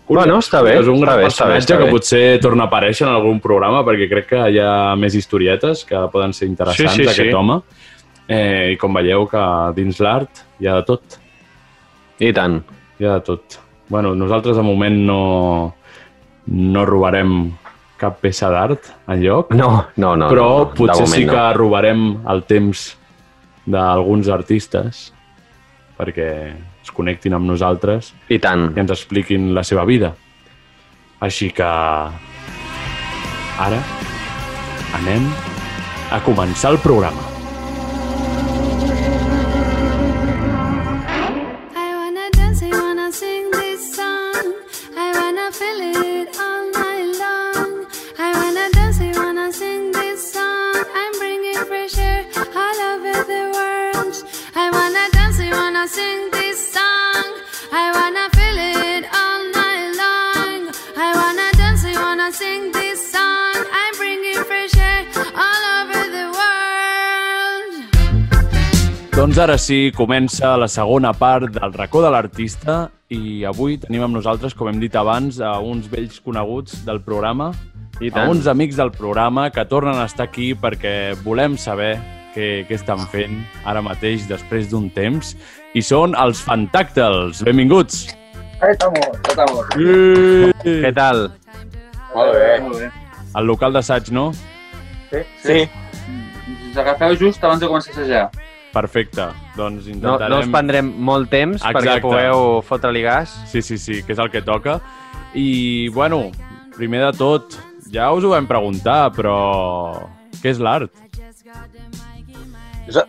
Bueno, 0.09 0.39
està 0.41 0.63
bé, 0.65 0.73
És 0.79 0.87
un 0.87 0.95
està 0.97 1.05
gran 1.05 1.17
bé, 1.19 1.25
està 1.27 1.45
bé, 1.45 1.53
personatge 1.53 1.65
està 1.65 1.77
que 1.77 1.91
potser 1.93 2.39
torna 2.41 2.63
a 2.65 2.67
aparèixer 2.67 3.05
en 3.07 3.13
algun 3.13 3.39
programa 3.39 3.83
perquè 3.85 4.07
crec 4.09 4.27
que 4.31 4.41
hi 4.49 4.57
ha 4.59 4.95
més 4.97 5.13
historietes 5.15 5.85
que 5.85 5.99
poden 6.11 6.33
ser 6.33 6.47
interessants 6.49 6.95
Sí, 6.95 7.03
sí, 7.03 7.05
d'aquest 7.05 7.29
sí. 7.29 7.33
home. 7.37 7.59
Eh, 8.27 8.71
I 8.73 8.77
com 8.77 8.93
veieu 8.93 9.27
que 9.29 9.43
dins 9.77 9.99
l'art 10.01 10.43
hi 10.59 10.67
ha 10.67 10.75
de 10.79 10.83
tot, 10.85 11.19
i 12.19 12.33
tant. 12.33 12.59
hi 12.99 13.05
ha 13.05 13.13
de 13.19 13.21
tot. 13.25 13.59
Bueno, 13.89 14.13
nosaltres 14.15 14.57
de 14.57 14.61
moment 14.65 14.97
no, 15.05 15.21
no 16.47 16.85
robarem 16.85 17.51
cap 17.99 18.19
peça 18.21 18.49
d'art 18.49 18.85
enlloc, 19.11 19.51
No, 19.53 19.85
no, 19.97 20.15
no. 20.15 20.27
però 20.29 20.45
no, 20.49 20.59
no. 20.65 20.73
potser 20.77 21.05
moment 21.05 21.15
sí 21.15 21.25
que 21.27 21.35
No. 21.35 21.53
robarem 21.57 22.03
el 22.29 22.43
temps 22.47 22.97
d'alguns 23.65 24.29
artistes 24.29 25.11
perquè 25.97 26.29
es 26.89 26.95
connectin 26.95 27.37
amb 27.37 27.47
nosaltres 27.49 28.13
I 28.33 28.41
tant. 28.41 28.71
i 28.73 28.81
ens 28.81 28.93
expliquin 28.97 29.53
la 29.53 29.63
seva 29.63 29.85
vida. 29.85 30.15
Així 31.21 31.51
que 31.53 31.69
ara 33.69 33.81
anem 34.99 35.27
a 36.09 36.23
començar 36.25 36.73
el 36.73 36.81
programa. 36.81 37.28
Doncs 69.39 69.47
ara 69.47 69.61
sí, 69.63 69.93
comença 69.95 70.49
la 70.59 70.67
segona 70.67 71.13
part 71.15 71.53
del 71.55 71.71
racó 71.71 72.01
de 72.03 72.09
l'artista 72.11 72.73
i 73.07 73.45
avui 73.47 73.77
tenim 73.79 74.01
amb 74.03 74.17
nosaltres, 74.17 74.51
com 74.51 74.67
hem 74.67 74.81
dit 74.81 74.97
abans, 74.99 75.37
a 75.39 75.53
uns 75.63 75.85
vells 75.87 76.17
coneguts 76.19 76.81
del 76.83 76.99
programa, 77.05 77.53
I 78.03 78.11
a 78.11 78.25
uns 78.27 78.49
amics 78.51 78.75
del 78.75 78.91
programa 78.91 79.45
que 79.47 79.63
tornen 79.63 79.95
a 79.95 80.09
estar 80.11 80.25
aquí 80.27 80.49
perquè 80.59 81.15
volem 81.23 81.55
saber 81.55 81.93
què, 82.35 82.65
què 82.67 82.75
estan 82.75 83.05
fent 83.13 83.39
ara 83.63 83.79
mateix 83.79 84.27
després 84.27 84.67
d'un 84.73 84.89
temps 84.91 85.31
i 85.71 85.85
són 85.87 86.19
els 86.19 86.43
Fantàctals. 86.43 87.39
Benvinguts! 87.47 88.09
Ahí 88.59 88.75
estamos, 88.75 89.07
estamos. 89.23 89.71
Què 90.67 90.93
tal? 90.99 91.29
Molt 92.11 92.35
bé. 92.35 92.51
Molt 92.67 92.83
bé. 92.83 92.91
Al 93.39 93.47
local 93.47 93.79
d'assaig, 93.79 94.11
no? 94.11 94.33
Sí. 95.15 95.63
Us 95.63 96.83
agafeu 96.83 97.15
just 97.15 97.39
abans 97.39 97.63
de 97.63 97.71
començar 97.71 97.95
a 97.95 97.99
assajar. 98.01 98.27
Perfecte. 98.73 99.25
Doncs 99.57 99.87
No, 99.87 99.93
intentarem... 99.95 100.29
no 100.29 100.39
us 100.43 100.47
prendrem 100.53 100.89
molt 101.09 101.29
temps 101.31 101.57
Exacte. 101.61 101.79
perquè 101.79 102.01
pugueu 102.03 102.61
fotre-li 102.67 103.01
gas. 103.01 103.33
Sí, 103.49 103.61
sí, 103.65 103.77
sí, 103.81 104.03
que 104.03 104.13
és 104.13 104.19
el 104.19 104.29
que 104.29 104.41
toca. 104.45 104.79
I, 105.33 105.89
bueno, 105.89 106.31
primer 106.77 107.01
de 107.07 107.11
tot, 107.17 107.57
ja 107.91 108.11
us 108.13 108.23
ho 108.23 108.29
vam 108.35 108.45
preguntar, 108.49 109.11
però... 109.15 110.07
Què 110.41 110.53
és 110.53 110.59
l'art? 110.61 110.93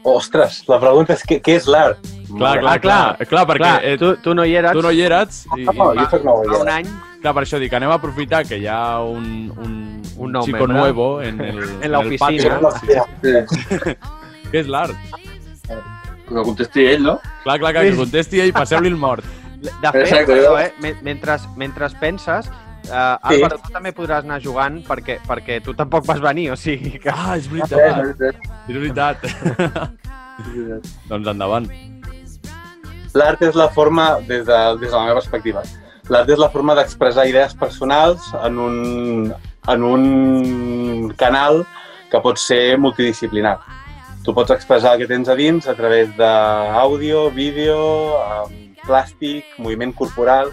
Ostres, 0.05 0.59
la 0.69 0.77
pregunta 0.81 1.15
és 1.17 1.23
què, 1.25 1.39
què 1.41 1.55
és 1.57 1.67
l'art? 1.71 2.01
Clar, 2.31 2.59
clar, 2.61 2.75
Ah, 2.75 2.79
clar. 2.79 2.81
clar, 2.81 3.27
clar, 3.31 3.45
perquè 3.49 3.59
Clar, 3.65 3.85
eh, 3.85 3.95
tu, 3.99 4.11
tu 4.23 4.35
no 4.37 4.45
hi 4.45 4.53
eres 4.55 4.73
tu 4.77 4.83
no 4.85 4.91
hi 4.93 5.01
eres 5.03 5.39
i, 5.57 5.65
Ah, 5.67 5.73
i 5.73 5.99
jo 5.99 6.05
soc 6.11 6.25
nou, 6.27 6.43
fa 6.47 6.59
un 6.63 6.69
any. 6.69 6.91
clar, 7.23 7.33
per 7.35 7.43
això 7.47 7.59
dic, 7.59 7.73
anem 7.73 7.91
a 7.91 7.95
aprofitar 7.97 8.45
que 8.47 8.59
hi 8.61 8.67
ha 8.69 9.01
un, 9.01 9.51
un, 9.57 10.03
Un 10.19 10.33
nou 10.33 10.45
chico 10.45 10.59
membre. 10.67 10.77
nuevo 10.77 11.23
en 11.23 11.41
el, 11.41 11.59
En 11.83 11.93
la 11.93 12.01
el 12.01 12.07
oficina. 12.07 12.61
patio. 12.61 13.07
Sí. 13.23 13.33
Sí. 13.57 13.95
Què 14.53 14.61
és 14.61 14.69
l'art? 14.69 14.95
Que 16.31 16.43
contesti 16.47 16.85
ell, 16.87 17.03
no? 17.03 17.17
Clar, 17.45 17.59
clar, 17.59 17.73
clar, 17.75 17.85
que 17.89 17.97
contesti 17.99 18.41
ell, 18.41 18.53
passeu-li 18.55 18.89
el 18.93 18.97
mort. 18.97 19.25
De 19.61 19.91
fet, 19.93 20.03
Exacte, 20.07 20.37
jo- 20.45 20.57
eh? 20.59 20.73
men- 20.81 20.99
mentre, 21.03 21.37
mentre 21.57 21.89
penses, 22.01 22.47
uh, 22.89 23.19
Álvaro, 23.21 23.59
tu 23.61 23.73
també 23.75 23.93
podràs 23.93 24.25
anar 24.25 24.39
jugant 24.41 24.79
perquè, 24.87 25.19
perquè 25.27 25.59
tu 25.63 25.75
tampoc 25.75 26.07
vas 26.07 26.21
venir, 26.23 26.51
o 26.53 26.57
sigui 26.57 26.99
que... 27.03 27.11
Ah, 27.13 27.35
és 27.37 27.49
veritat, 27.51 28.15
és 28.69 28.77
veritat. 28.79 29.27
sí. 30.47 30.65
doncs 31.11 31.29
endavant. 31.35 31.67
L'art 33.19 33.43
és 33.43 33.57
la 33.59 33.69
forma, 33.75 34.21
des 34.29 34.45
de, 34.47 34.59
des 34.81 34.89
de 34.89 34.95
la 34.95 35.03
meva 35.09 35.19
perspectiva, 35.19 35.65
l'art 36.09 36.31
és 36.31 36.39
la 36.39 36.49
forma 36.51 36.77
d'expressar 36.79 37.27
idees 37.29 37.55
personals 37.59 38.31
en 38.45 38.59
un, 38.59 39.35
en 39.69 39.83
un 39.85 41.13
canal 41.19 41.65
que 42.11 42.21
pot 42.23 42.39
ser 42.39 42.79
multidisciplinar. 42.79 43.59
Tu 44.31 44.35
pots 44.35 44.53
expressar 44.55 44.93
el 44.95 45.01
que 45.01 45.07
tens 45.11 45.27
a 45.27 45.35
dins 45.35 45.65
a 45.67 45.73
través 45.75 46.13
d'àudio, 46.15 47.25
vídeo, 47.35 47.79
eh, 48.15 48.75
plàstic, 48.85 49.57
moviment 49.59 49.91
corporal. 49.91 50.53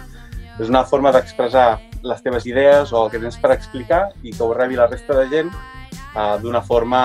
És 0.58 0.66
una 0.66 0.80
forma 0.82 1.12
d'expressar 1.14 1.78
les 2.02 2.24
teves 2.24 2.48
idees 2.50 2.90
o 2.90 3.04
el 3.04 3.12
que 3.12 3.20
tens 3.22 3.38
per 3.38 3.52
explicar 3.54 4.08
i 4.24 4.32
que 4.32 4.42
ho 4.42 4.48
rebi 4.50 4.74
la 4.74 4.88
resta 4.88 5.14
de 5.20 5.28
gent 5.30 5.52
eh, 5.54 6.34
d'una 6.42 6.58
forma 6.60 7.04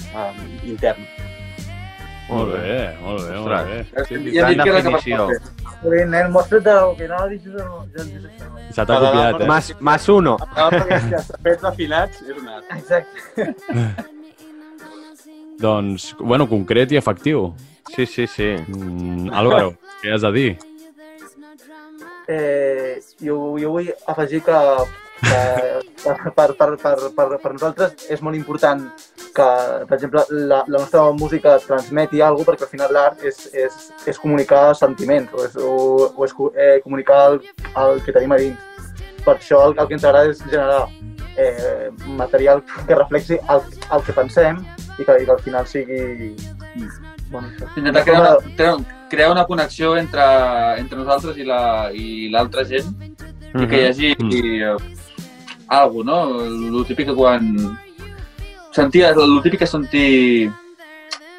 eh, 0.00 0.30
interna. 0.64 1.04
Molt 2.30 2.54
bé, 2.54 2.80
molt 3.02 3.20
bé, 3.20 3.36
molt 3.36 3.58
Ostres. 3.58 3.92
bé. 3.92 4.32
Ja 4.38 4.48
dit 4.48 4.64
que 4.64 4.68
era 4.70 4.80
definició. 4.80 5.28
Joder, 5.82 6.08
nen, 6.08 6.32
mostra't 6.32 6.72
el 6.72 6.96
que 6.96 7.10
no 7.12 7.20
això. 7.26 7.76
Se 8.72 8.80
t'ha 8.80 8.96
copiat, 8.96 9.44
eh? 9.44 9.52
Mas, 9.52 9.74
mas 9.78 10.08
uno. 10.08 10.38
No, 10.40 10.72
perquè 10.72 11.02
que 11.04 11.20
els 11.20 11.30
fets 11.50 11.70
afinats 11.74 12.24
és 12.24 12.34
un 12.40 12.48
art. 12.48 12.76
Exacte. 12.80 14.10
Doncs, 15.60 16.14
bueno, 16.18 16.48
concret 16.48 16.92
i 16.92 16.98
efectiu. 16.98 17.52
Sí, 17.94 18.06
sí, 18.06 18.26
sí. 18.26 18.54
Mm, 18.66 19.30
Álvaro, 19.32 19.74
què 20.02 20.14
has 20.14 20.22
de 20.24 20.32
dir? 20.32 20.50
Eh, 22.26 23.00
jo, 23.20 23.56
jo 23.60 23.70
vull 23.74 23.90
afegir 24.08 24.40
que, 24.46 24.60
que 25.20 25.40
per, 26.02 26.54
per, 26.56 26.70
per, 26.80 26.94
per, 27.16 27.26
per 27.42 27.52
nosaltres 27.52 28.08
és 28.10 28.22
molt 28.24 28.36
important 28.38 28.86
que, 29.34 29.48
per 29.88 29.96
exemple, 29.98 30.24
la, 30.30 30.62
la 30.66 30.78
nostra 30.78 31.04
música 31.12 31.58
transmeti 31.62 32.22
alguna 32.22 32.44
cosa, 32.44 32.50
perquè 32.52 32.66
al 32.66 32.72
final 32.72 32.94
l'art 32.96 33.24
és, 33.24 33.48
és, 33.52 33.80
és 34.08 34.20
comunicar 34.22 34.66
sentiments 34.78 35.34
o 35.34 35.44
és, 35.44 35.58
o, 35.58 35.74
o 36.14 36.28
és 36.28 36.36
eh, 36.54 36.78
comunicar 36.84 37.20
el, 37.32 37.42
el 37.84 38.00
que 38.06 38.14
tenim 38.16 38.32
a 38.32 38.40
dins. 38.40 38.70
Per 39.24 39.36
això 39.36 39.60
el, 39.68 39.76
el 39.78 39.88
que 39.88 39.98
ens 39.98 40.04
agrada 40.04 40.32
és 40.32 40.40
generar 40.44 40.86
eh, 41.36 41.90
material 42.18 42.64
que 42.86 42.96
reflexi 42.96 43.38
el, 43.50 43.62
el 43.92 44.06
que 44.06 44.16
pensem 44.16 44.64
i 44.98 45.04
que, 45.04 45.16
i 45.22 45.24
que 45.26 45.32
al 45.32 45.40
final 45.40 45.66
sigui... 45.66 46.34
Bueno. 47.30 47.48
Intentar 47.76 48.04
crear 48.04 48.20
una, 48.20 48.36
crear, 48.56 48.76
crear 49.10 49.30
una 49.32 49.44
connexió 49.44 49.96
entre, 49.96 50.22
entre 50.78 50.98
nosaltres 50.98 51.38
i 51.38 51.44
la- 51.44 51.90
i 51.92 52.28
l'altra 52.30 52.64
gent 52.68 52.92
i 53.54 53.66
que 53.66 53.80
hi 53.80 53.86
hagi 53.88 54.10
mm. 54.18 54.76
alguna 55.68 56.12
no? 56.12 56.44
El 56.44 56.84
típic 56.86 57.08
que 57.08 57.14
quan... 57.14 57.54
Sentir, 58.74 59.04
el 59.06 59.40
típic 59.42 59.60
que 59.60 59.66
sentir... 59.66 60.50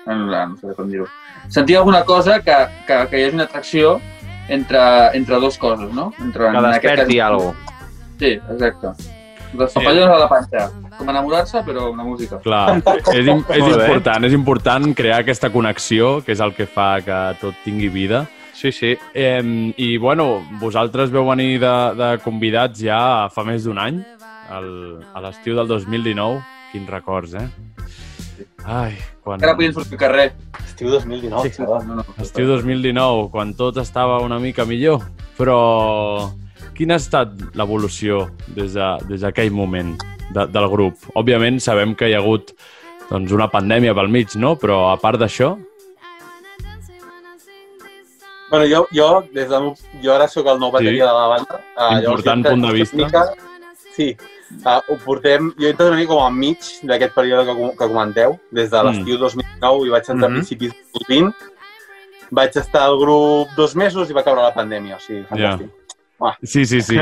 No, 0.06 0.16
no 0.26 0.58
sé 0.58 0.74
com 0.76 0.90
dir-ho. 0.90 1.08
Sentir 1.50 1.78
alguna 1.78 2.04
cosa 2.04 2.40
que, 2.42 2.56
que, 2.88 3.00
que 3.10 3.20
hi 3.20 3.26
hagi 3.26 3.36
una 3.36 3.44
atracció 3.46 4.00
entre, 4.48 4.82
entre 5.18 5.40
dues 5.40 5.58
coses, 5.58 5.92
no? 5.94 6.12
Entre, 6.20 6.44
Que 6.52 6.58
en 6.58 6.66
aquest 6.66 6.84
desperti 6.86 7.18
cas- 7.18 7.26
alguna 7.28 7.54
cosa. 7.54 7.88
Sí, 8.20 8.32
exacte. 8.52 9.15
Les 9.60 9.76
papallones 9.76 10.14
a 10.14 10.18
la 10.20 10.30
panxa. 10.32 10.66
Com 10.98 11.12
enamorar-se, 11.12 11.62
però 11.68 11.90
amb 11.90 12.02
la 12.02 12.08
música. 12.08 12.40
Clar, 12.44 12.80
és, 13.18 13.28
im 13.28 13.44
és 13.56 13.66
important, 13.66 14.28
és 14.28 14.36
important 14.38 14.90
crear 14.98 15.22
aquesta 15.24 15.52
connexió, 15.54 16.20
que 16.26 16.36
és 16.36 16.44
el 16.44 16.56
que 16.58 16.68
fa 16.70 16.96
que 17.06 17.20
tot 17.42 17.58
tingui 17.66 17.92
vida. 17.94 18.26
Sí, 18.56 18.72
sí. 18.72 18.94
Eh, 19.14 19.42
I, 19.76 19.98
bueno, 19.98 20.46
vosaltres 20.62 21.12
veu 21.12 21.28
venir 21.28 21.60
de, 21.60 21.76
de 22.00 22.12
convidats 22.24 22.80
ja 22.80 23.00
fa 23.34 23.44
més 23.48 23.68
d'un 23.68 23.82
any, 23.82 24.00
el, 24.56 24.70
a 25.14 25.24
l'estiu 25.26 25.58
del 25.60 25.68
2019. 25.72 26.40
Quins 26.72 26.90
records, 26.92 27.36
eh? 27.40 27.48
Ai, 28.66 28.96
quan... 29.24 29.38
Encara 29.38 29.56
podien 29.56 29.76
sortir 29.76 29.96
al 30.00 30.02
carrer. 30.02 30.26
Estiu 30.66 30.90
2019, 30.92 31.52
sí, 31.52 31.62
No, 31.64 32.02
no. 32.02 32.06
Estiu 32.20 32.48
2019, 32.50 33.30
quan 33.32 33.54
tot 33.56 33.78
estava 33.84 34.20
una 34.24 34.40
mica 34.40 34.66
millor. 34.66 35.04
Però 35.38 35.60
quina 36.76 36.96
ha 36.96 37.02
estat 37.02 37.30
l'evolució 37.56 38.30
des 38.56 38.74
de- 38.74 38.98
des 39.10 39.22
d'aquell 39.22 39.52
moment 39.52 39.96
de, 40.34 40.46
del 40.48 40.68
grup? 40.70 40.96
Òbviament 41.16 41.60
sabem 41.60 41.96
que 41.96 42.10
hi 42.10 42.14
ha 42.14 42.20
hagut 42.20 42.52
doncs, 43.10 43.32
una 43.32 43.48
pandèmia 43.50 43.94
pel 43.96 44.08
mig, 44.10 44.36
no? 44.36 44.56
Però 44.58 44.92
a 44.94 44.98
part 44.98 45.20
d'això, 45.20 45.56
Bueno, 48.50 48.66
jo, 48.70 48.86
jo, 48.94 49.24
des 49.34 49.50
meu- 49.50 49.74
jo 50.04 50.14
ara 50.14 50.28
sóc 50.28 50.46
el 50.48 50.60
nou 50.60 50.72
bateria 50.72 50.92
Sí. 50.92 50.98
de 51.00 51.06
la 51.06 51.28
banda. 51.28 51.60
Uh, 51.76 51.98
Important 52.04 52.46
punt 52.46 52.62
de 52.68 52.74
vista. 52.74 53.34
sí, 53.96 54.16
uh, 54.66 54.82
ho 54.88 54.98
portem... 55.04 55.52
Jo 55.60 55.66
he 55.68 55.72
entrat 55.72 55.88
una 55.90 55.98
mica 55.98 56.14
com 56.14 56.28
enmig 56.28 56.60
d'aquest 56.84 57.14
període 57.16 57.44
que, 57.46 57.56
que 57.78 57.88
comenteu, 57.88 58.40
des 58.52 58.70
de 58.70 58.78
Mm. 58.78 58.86
l'estiu 58.86 59.18
2019 59.18 59.88
i 59.88 59.90
vaig 59.90 60.04
entrar 60.10 60.30
Mhm. 60.30 60.36
a 60.36 60.38
principis 60.38 60.72
del 60.72 60.84
2020. 60.94 61.34
Vaig 62.32 62.52
estar 62.56 62.84
al 62.84 62.98
grup 63.00 63.50
dos 63.58 63.76
mesos 63.76 64.10
i 64.10 64.14
va 64.14 64.24
caure 64.24 64.42
la 64.44 64.54
pandèmia, 64.54 64.96
o 64.98 65.00
sigui, 65.00 65.24
fantàstic. 65.26 65.70
Sí, 66.44 66.66
sí, 66.66 66.82
sí. 66.82 66.98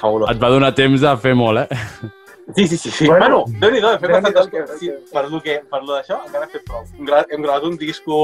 Fabulós. 0.00 0.30
Et 0.34 0.40
va 0.42 0.48
donar 0.50 0.72
temps 0.74 1.00
de 1.00 1.16
fer 1.22 1.34
molt, 1.38 1.62
eh? 1.62 2.10
Sí, 2.56 2.66
sí, 2.68 2.76
sí. 2.76 2.90
sí. 2.90 3.06
Bueno, 3.06 3.44
Bueno, 3.46 3.60
déu-n'hi-do, 3.60 3.92
he 3.94 3.98
fet 3.98 4.10
Déu-n'hi-do 4.10 4.32
bastantes 4.34 4.50
que- 4.50 4.60
coses. 4.60 4.80
Sí, 4.80 4.90
per 5.12 5.22
lo 5.30 5.40
que, 5.40 5.54
per 5.70 5.82
lo 5.82 5.94
d'això, 5.94 6.18
encara 6.26 6.44
he 6.48 6.50
fet 6.52 6.64
prou. 6.66 6.82
Hem 6.98 7.06
gravat, 7.06 7.30
hem 7.32 7.42
gravat 7.46 7.64
un 7.70 7.76
disco, 7.78 8.18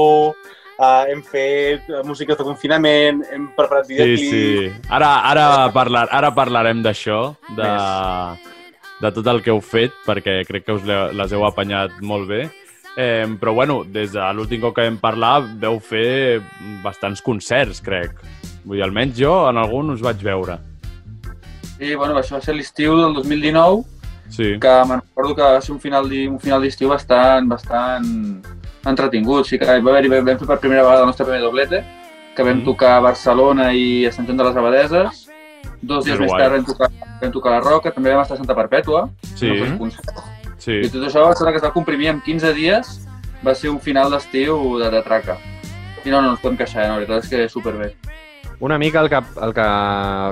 uh, 0.77 1.03
hem 1.09 1.23
fet 1.23 1.87
eh, 1.89 2.01
músiques 2.05 2.37
de 2.37 2.43
confinament, 2.43 3.23
hem 3.31 3.47
preparat 3.55 3.87
Sí, 3.87 3.93
videoclips... 3.95 4.29
sí. 4.29 4.89
Ara, 4.89 5.09
ara, 5.31 5.47
parlar, 5.73 6.03
ara 6.11 6.29
parlarem 6.35 6.83
d'això, 6.83 7.21
de, 7.57 7.71
de 9.01 9.11
tot 9.15 9.31
el 9.33 9.41
que 9.41 9.49
heu 9.55 9.61
fet, 9.63 9.95
perquè 10.05 10.41
crec 10.45 10.67
que 10.67 10.75
us 10.77 10.83
le- 10.85 11.13
les 11.17 11.31
heu 11.33 11.47
apanyat 11.47 11.97
molt 12.01 12.27
bé. 12.29 12.43
Eh, 12.99 13.23
però, 13.39 13.53
bueno, 13.55 13.85
des 13.87 14.11
de 14.11 14.33
l'últim 14.35 14.59
cop 14.61 14.75
que 14.75 14.83
vam 14.85 14.99
parlar, 14.99 15.39
veu 15.63 15.79
fer 15.79 16.41
bastants 16.83 17.23
concerts, 17.23 17.79
crec. 17.81 18.11
Vull 18.65 18.77
dir, 18.77 18.83
almenys 18.85 19.15
jo 19.17 19.33
en 19.49 19.57
algun 19.57 19.89
us 19.95 20.01
vaig 20.01 20.21
veure. 20.23 20.59
I, 21.81 21.95
bueno, 21.95 22.13
això 22.19 22.35
va 22.37 22.41
ser 22.41 22.53
l'estiu 22.55 22.95
del 22.99 23.13
2019, 23.13 23.83
Sí. 24.29 24.57
que 24.61 24.73
me'n 24.87 25.01
recordo 25.01 25.35
que 25.35 25.41
va 25.41 25.61
ser 25.61 25.73
un 25.73 25.79
final 25.81 26.07
di- 26.09 26.27
un 26.27 26.39
final 26.39 26.61
d'estiu 26.61 26.87
bastant, 26.89 27.47
bastant 27.49 28.05
entretingut. 28.85 29.45
Sí 29.45 29.57
que 29.59 29.65
va 29.65 29.73
haver 29.97 30.07
vam 30.23 30.37
fer 30.37 30.47
per 30.47 30.59
primera 30.59 30.83
vegada 30.83 31.01
el 31.01 31.07
nostre 31.07 31.25
primer 31.25 31.41
doblete, 31.41 31.83
que 32.35 32.43
vam 32.43 32.61
Mm. 32.61 32.63
tocar 32.65 32.97
a 32.97 32.99
Barcelona 33.01 33.73
i 33.73 34.05
a 34.05 34.11
Sant 34.11 34.25
Joan 34.27 34.37
de 34.37 34.43
les 34.43 34.55
Abadeses. 34.55 35.27
Dos 35.81 36.05
dies 36.05 36.19
més 36.19 36.31
tard 36.31 36.53
vam 36.53 36.65
tocar, 36.65 36.89
vam 37.21 37.31
tocar 37.31 37.49
a 37.51 37.55
la 37.55 37.61
Roca, 37.61 37.91
també 37.91 38.11
vam 38.11 38.21
estar 38.21 38.35
a 38.35 38.37
Santa 38.37 38.55
Perpètua. 38.55 39.09
Sí, 39.35 39.49
sí. 40.57 40.71
I 40.85 40.89
tot 40.89 41.01
això 41.03 41.25
va 41.25 41.35
ser 41.35 41.47
que 41.49 41.57
es 41.57 41.63
va 41.63 41.73
comprimir 41.73 42.07
en 42.07 42.21
15 42.21 42.53
dies, 42.53 43.07
va 43.45 43.55
ser 43.55 43.69
un 43.71 43.79
final 43.79 44.11
d'estiu 44.11 44.77
de, 44.79 44.89
de 44.91 45.01
traca. 45.01 45.37
I 46.05 46.09
no, 46.09 46.21
no 46.21 46.31
ens 46.31 46.39
podem 46.39 46.57
queixar, 46.57 46.85
eh? 46.85 46.87
la 46.89 46.95
veritat 46.99 47.23
és 47.23 47.29
que 47.29 47.49
superbé. 47.49 47.95
Una 48.61 48.77
mica 48.77 49.01
el 49.01 49.09
que, 49.09 49.19
el 49.41 49.53
que 49.57 49.67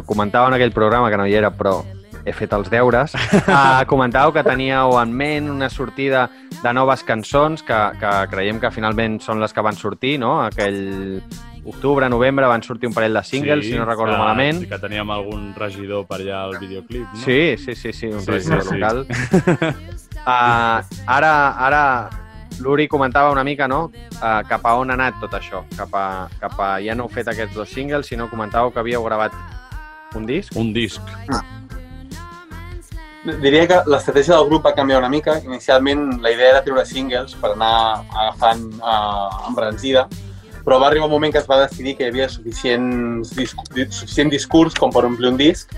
comentava 0.05 0.47
en 0.49 0.53
aquell 0.59 0.71
programa, 0.71 1.09
que 1.09 1.17
no 1.17 1.25
hi 1.25 1.33
era, 1.33 1.49
però 1.49 1.79
he 2.25 2.33
fet 2.35 2.51
els 2.53 2.69
deures, 2.69 3.15
uh, 3.15 3.81
comentàveu 3.89 4.33
que 4.35 4.43
teníeu 4.45 4.97
en 5.01 5.13
ment 5.17 5.47
una 5.49 5.69
sortida 5.71 6.27
de 6.61 6.73
noves 6.75 7.01
cançons 7.07 7.63
que, 7.65 7.77
que 7.97 8.11
creiem 8.29 8.59
que 8.61 8.69
finalment 8.75 9.17
són 9.23 9.41
les 9.41 9.55
que 9.55 9.63
van 9.65 9.77
sortir, 9.79 10.17
no? 10.21 10.35
Aquell 10.45 11.23
octubre, 11.65 12.09
novembre 12.09 12.45
van 12.49 12.61
sortir 12.63 12.89
un 12.89 12.93
parell 12.93 13.17
de 13.17 13.23
singles, 13.23 13.65
si 13.65 13.73
no 13.77 13.85
recordo 13.87 14.13
que, 14.13 14.21
malament. 14.21 14.61
Sí, 14.61 14.69
que 14.69 14.79
teníem 14.83 15.09
algun 15.15 15.49
regidor 15.57 16.05
per 16.09 16.21
allà 16.21 16.43
al 16.45 16.57
videoclip, 16.61 17.07
no? 17.09 17.21
Sí, 17.25 17.55
sí, 17.57 17.73
sí, 17.75 17.93
sí, 17.93 18.13
un 18.13 18.21
Sí, 18.21 18.25
sí, 18.25 18.53
regidor 18.53 18.63
sí, 18.63 18.69
sí. 18.69 18.77
local. 18.77 19.05
Uh, 20.19 20.85
ara, 21.17 21.33
ara 21.57 21.83
l'Uri 22.59 22.87
comentava 22.87 23.31
una 23.31 23.43
mica, 23.43 23.67
no?, 23.67 23.91
uh, 24.19 24.41
cap 24.49 24.65
a 24.65 24.75
on 24.79 24.91
ha 24.91 24.97
anat 24.97 25.19
tot 25.21 25.33
això. 25.37 25.63
Cap 25.77 25.93
a, 25.95 26.05
cap 26.39 26.59
a... 26.59 26.69
Ja 26.83 26.95
no 26.95 27.07
heu 27.07 27.13
fet 27.13 27.27
aquests 27.31 27.55
dos 27.55 27.71
singles, 27.71 28.07
sinó 28.07 28.29
comentàveu 28.31 28.73
que 28.73 28.83
havíeu 28.83 29.03
gravat 29.05 29.35
un 30.15 30.25
disc. 30.25 30.55
Un 30.55 30.73
disc. 30.73 31.01
Diria 33.43 33.65
que 33.67 33.81
l'estratègia 33.91 34.37
del 34.37 34.47
grup 34.47 34.65
va 34.65 34.73
canviar 34.73 35.01
una 35.01 35.11
mica. 35.11 35.37
Inicialment 35.43 36.21
la 36.23 36.31
idea 36.31 36.55
era 36.55 36.63
treure 36.65 36.85
singles 36.87 37.35
per 37.39 37.53
anar 37.53 38.05
agafant 38.15 38.65
uh, 38.79 39.47
embranzida, 39.49 40.07
però 40.63 40.79
va 40.79 40.87
arribar 40.87 41.09
un 41.09 41.13
moment 41.13 41.33
que 41.33 41.41
es 41.41 41.49
va 41.49 41.59
decidir 41.65 41.97
que 41.97 42.07
hi 42.07 42.13
havia 42.13 42.29
suficient, 42.31 42.87
disc, 43.35 43.59
suficient 43.89 44.31
discurs 44.31 44.77
com 44.79 44.93
per 44.95 45.05
omplir 45.07 45.33
un 45.33 45.39
disc. 45.39 45.75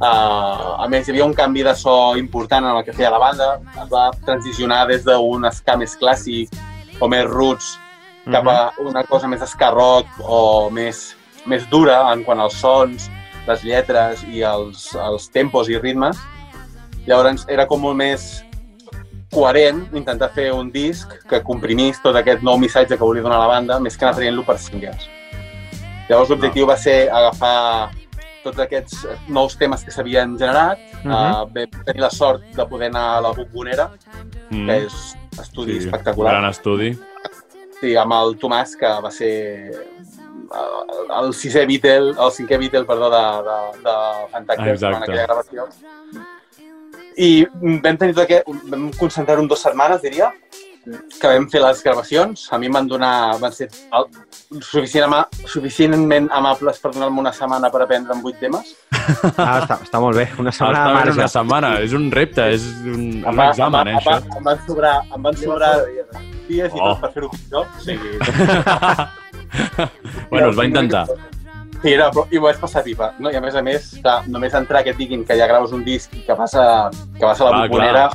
Uh, 0.00 0.80
a 0.80 0.86
més, 0.88 1.04
hi 1.04 1.12
havia 1.12 1.26
un 1.28 1.34
canvi 1.36 1.60
de 1.60 1.74
so 1.76 2.16
important 2.16 2.64
en 2.64 2.78
el 2.78 2.84
que 2.86 2.94
feia 2.96 3.10
la 3.12 3.20
banda. 3.20 3.50
Es 3.82 3.90
va 3.92 4.08
transicionar 4.24 4.86
des 4.88 5.04
d'un 5.04 5.44
ska 5.52 5.76
més 5.76 5.92
clàssic 6.00 6.56
o 7.00 7.08
més 7.08 7.26
roots 7.28 7.74
cap 8.30 8.48
a 8.48 8.72
una 8.80 9.02
cosa 9.04 9.28
més 9.28 9.44
ska 9.48 9.70
rock 9.74 10.20
o 10.24 10.70
més, 10.72 11.14
més 11.46 11.66
dura 11.68 12.00
en 12.12 12.24
quant 12.24 12.40
als 12.40 12.56
sons, 12.60 13.08
les 13.48 13.64
lletres 13.64 14.24
i 14.28 14.44
els, 14.44 14.90
els 14.96 15.28
tempos 15.32 15.68
i 15.68 15.78
ritmes. 15.80 16.16
Llavors 17.06 17.46
era 17.48 17.66
com 17.68 17.84
molt 17.84 18.00
més 18.00 18.30
coherent 19.30 19.84
intentar 19.94 20.30
fer 20.34 20.50
un 20.52 20.72
disc 20.72 21.12
que 21.28 21.42
comprimís 21.46 22.00
tot 22.02 22.16
aquest 22.16 22.42
nou 22.42 22.58
missatge 22.58 22.96
que 22.96 23.04
volia 23.04 23.24
donar 23.24 23.38
la 23.40 23.52
banda, 23.52 23.80
més 23.80 23.96
que 23.96 24.04
anar 24.04 24.16
traient-lo 24.16 24.44
per 24.48 24.58
singles. 24.58 25.08
Llavors 26.08 26.32
l'objectiu 26.32 26.66
va 26.66 26.76
ser 26.80 27.04
agafar 27.08 27.90
tots 28.44 28.58
aquests 28.58 29.06
nous 29.28 29.56
temes 29.58 29.84
que 29.84 29.90
s'havien 29.90 30.36
generat, 30.38 30.78
uh. 31.04 31.10
-huh. 31.10 31.44
uh, 31.44 31.54
vam 31.54 31.84
tenir 31.84 32.00
la 32.00 32.10
sort 32.10 32.42
de 32.56 32.66
poder 32.66 32.88
anar 32.88 33.18
a 33.18 33.20
la 33.20 33.32
Bombonera, 33.32 33.90
Mm. 34.50 34.66
que 34.66 34.76
és 34.86 34.94
un 35.14 35.42
estudi 35.44 35.80
Sí, 35.80 35.86
espectacular. 35.86 36.32
Gran 36.32 36.50
estudi. 36.50 36.98
Sí, 37.80 37.94
amb 37.96 38.12
el 38.12 38.36
Tomàs, 38.38 38.76
que 38.76 38.88
va 39.04 39.10
ser 39.10 39.70
el, 39.70 41.12
el 41.20 41.32
sisè 41.32 41.62
Beatle, 41.66 42.10
el 42.18 42.32
cinquè 42.34 42.58
Beatle, 42.58 42.84
perdó, 42.84 43.10
de, 43.14 43.22
de, 43.46 43.58
de 43.86 43.94
Fantàctic 44.32 44.66
en 44.66 44.74
Exacte. 44.74 45.04
aquella 45.04 45.26
gravació. 45.28 45.68
I 47.16 47.46
vam 47.84 47.96
tenir 47.96 48.14
tot 48.14 48.24
aquest... 48.24 48.50
Vam 48.70 48.90
concentrar-ho 48.98 49.42
en 49.42 49.48
dues 49.48 49.62
setmanes, 49.62 50.02
diria, 50.02 50.32
que 50.84 51.26
vam 51.28 51.46
fer 51.52 51.60
les 51.62 51.82
gravacions. 51.84 52.46
A 52.52 52.58
mi 52.58 52.66
em 52.70 52.74
van 52.78 52.88
donar... 52.88 53.36
Van 53.40 53.52
ser 53.52 53.68
el, 53.70 54.04
suficient 54.64 55.04
ama, 55.06 55.20
suficientment 55.46 56.28
amables 56.34 56.78
per 56.82 56.90
donar-me 56.94 57.20
una 57.22 57.32
setmana 57.32 57.70
per 57.70 57.82
aprendre 57.84 58.14
en 58.16 58.22
vuit 58.24 58.38
temes. 58.40 58.66
Ah, 59.40 59.58
està, 59.64 59.76
està 59.82 59.98
molt 60.00 60.14
bé. 60.16 60.28
Una 60.38 60.52
setmana 60.54 60.78
Està 60.78 60.86
de 60.86 60.92
bé 60.92 60.98
marge. 61.00 61.12
una 61.18 61.28
setmana, 61.32 61.68
és 61.82 61.92
un 61.96 62.10
repte, 62.14 62.44
és 62.54 62.62
un, 62.84 63.24
un 63.26 63.36
va- 63.38 63.48
examen, 63.50 63.88
eh, 63.88 63.90
em, 63.96 64.04
va- 64.06 64.18
això. 64.20 64.36
em 64.38 64.44
van 64.46 64.58
sobrar, 64.66 64.96
em 65.16 65.22
van 65.26 65.36
sobrar 65.40 65.70
dies 66.48 66.72
i 66.74 66.78
Oh. 66.78 66.94
tot 66.94 67.00
per 67.00 67.10
fer-ho 67.16 67.28
millor. 67.32 67.66
O 67.66 67.68
sigui, 67.82 68.10
bueno, 70.30 70.50
es 70.50 70.56
va 70.58 70.64
intentar. 70.66 71.06
Sí, 71.82 71.94
no, 71.96 72.10
però, 72.12 72.26
i 72.30 72.36
ho 72.38 72.42
vaig 72.44 72.58
passar 72.60 72.82
pipa. 72.84 73.12
No? 73.18 73.30
I 73.32 73.36
a 73.38 73.40
més 73.40 73.54
a 73.56 73.62
més, 73.64 73.94
clar, 74.02 74.20
només 74.28 74.52
entrar 74.54 74.82
que 74.84 74.90
et 74.92 74.98
diguin 75.00 75.24
que 75.24 75.36
ja 75.38 75.46
graves 75.48 75.72
un 75.72 75.84
disc 75.84 76.12
i 76.14 76.20
que 76.26 76.34
vas 76.36 76.54
a, 76.54 76.90
que 77.18 77.24
vas 77.24 77.40
a 77.40 77.44
la 77.48 77.50
Clar, 77.50 77.68
bombonera, 77.68 78.10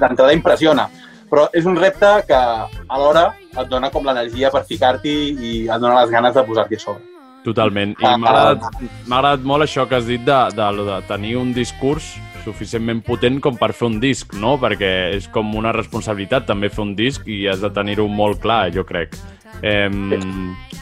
d'entrada 0.00 0.32
impressiona. 0.32 0.88
Però 1.30 1.46
és 1.54 1.66
un 1.66 1.76
repte 1.78 2.08
que 2.26 2.40
alhora 2.88 3.28
et 3.50 3.68
dona 3.70 3.90
com 3.90 4.04
l'energia 4.06 4.50
per 4.50 4.64
ficar-t'hi 4.66 5.14
i 5.38 5.52
et 5.68 5.78
dona 5.80 6.00
les 6.00 6.10
ganes 6.10 6.34
de 6.34 6.42
posar-t'hi 6.46 6.78
a 6.78 6.82
sobre. 6.82 7.02
Totalment. 7.44 7.94
I 8.02 8.04
Ah, 8.04 8.16
m'ha 8.20 8.28
agradat, 8.34 8.82
agradat 9.08 9.46
molt 9.48 9.64
això 9.64 9.86
que 9.88 9.96
has 9.96 10.06
dit 10.10 10.20
de, 10.26 10.40
de, 10.56 10.66
de 10.90 10.98
tenir 11.08 11.36
un 11.40 11.54
discurs 11.56 12.16
suficientment 12.44 13.02
potent 13.04 13.38
com 13.40 13.56
per 13.56 13.70
fer 13.76 13.86
un 13.86 13.98
disc, 14.00 14.34
no? 14.34 14.56
Perquè 14.60 14.90
és 15.16 15.28
com 15.32 15.54
una 15.56 15.72
responsabilitat 15.76 16.46
també 16.48 16.68
fer 16.72 16.82
un 16.82 16.94
disc 16.98 17.26
i 17.28 17.46
has 17.48 17.60
de 17.60 17.70
tenir-ho 17.72 18.08
molt 18.08 18.40
clar, 18.42 18.70
jo 18.74 18.84
crec. 18.84 19.16
Eh, 19.62 19.88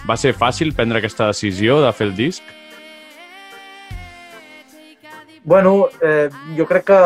va 0.08 0.16
ser 0.16 0.32
fàcil 0.38 0.72
prendre 0.74 0.98
aquesta 1.02 1.26
decisió 1.30 1.80
de 1.82 1.92
fer 1.92 2.08
el 2.08 2.14
disc? 2.16 2.42
Bueno, 5.44 5.88
eh, 6.02 6.28
jo 6.56 6.66
crec 6.66 6.84
que 6.90 6.98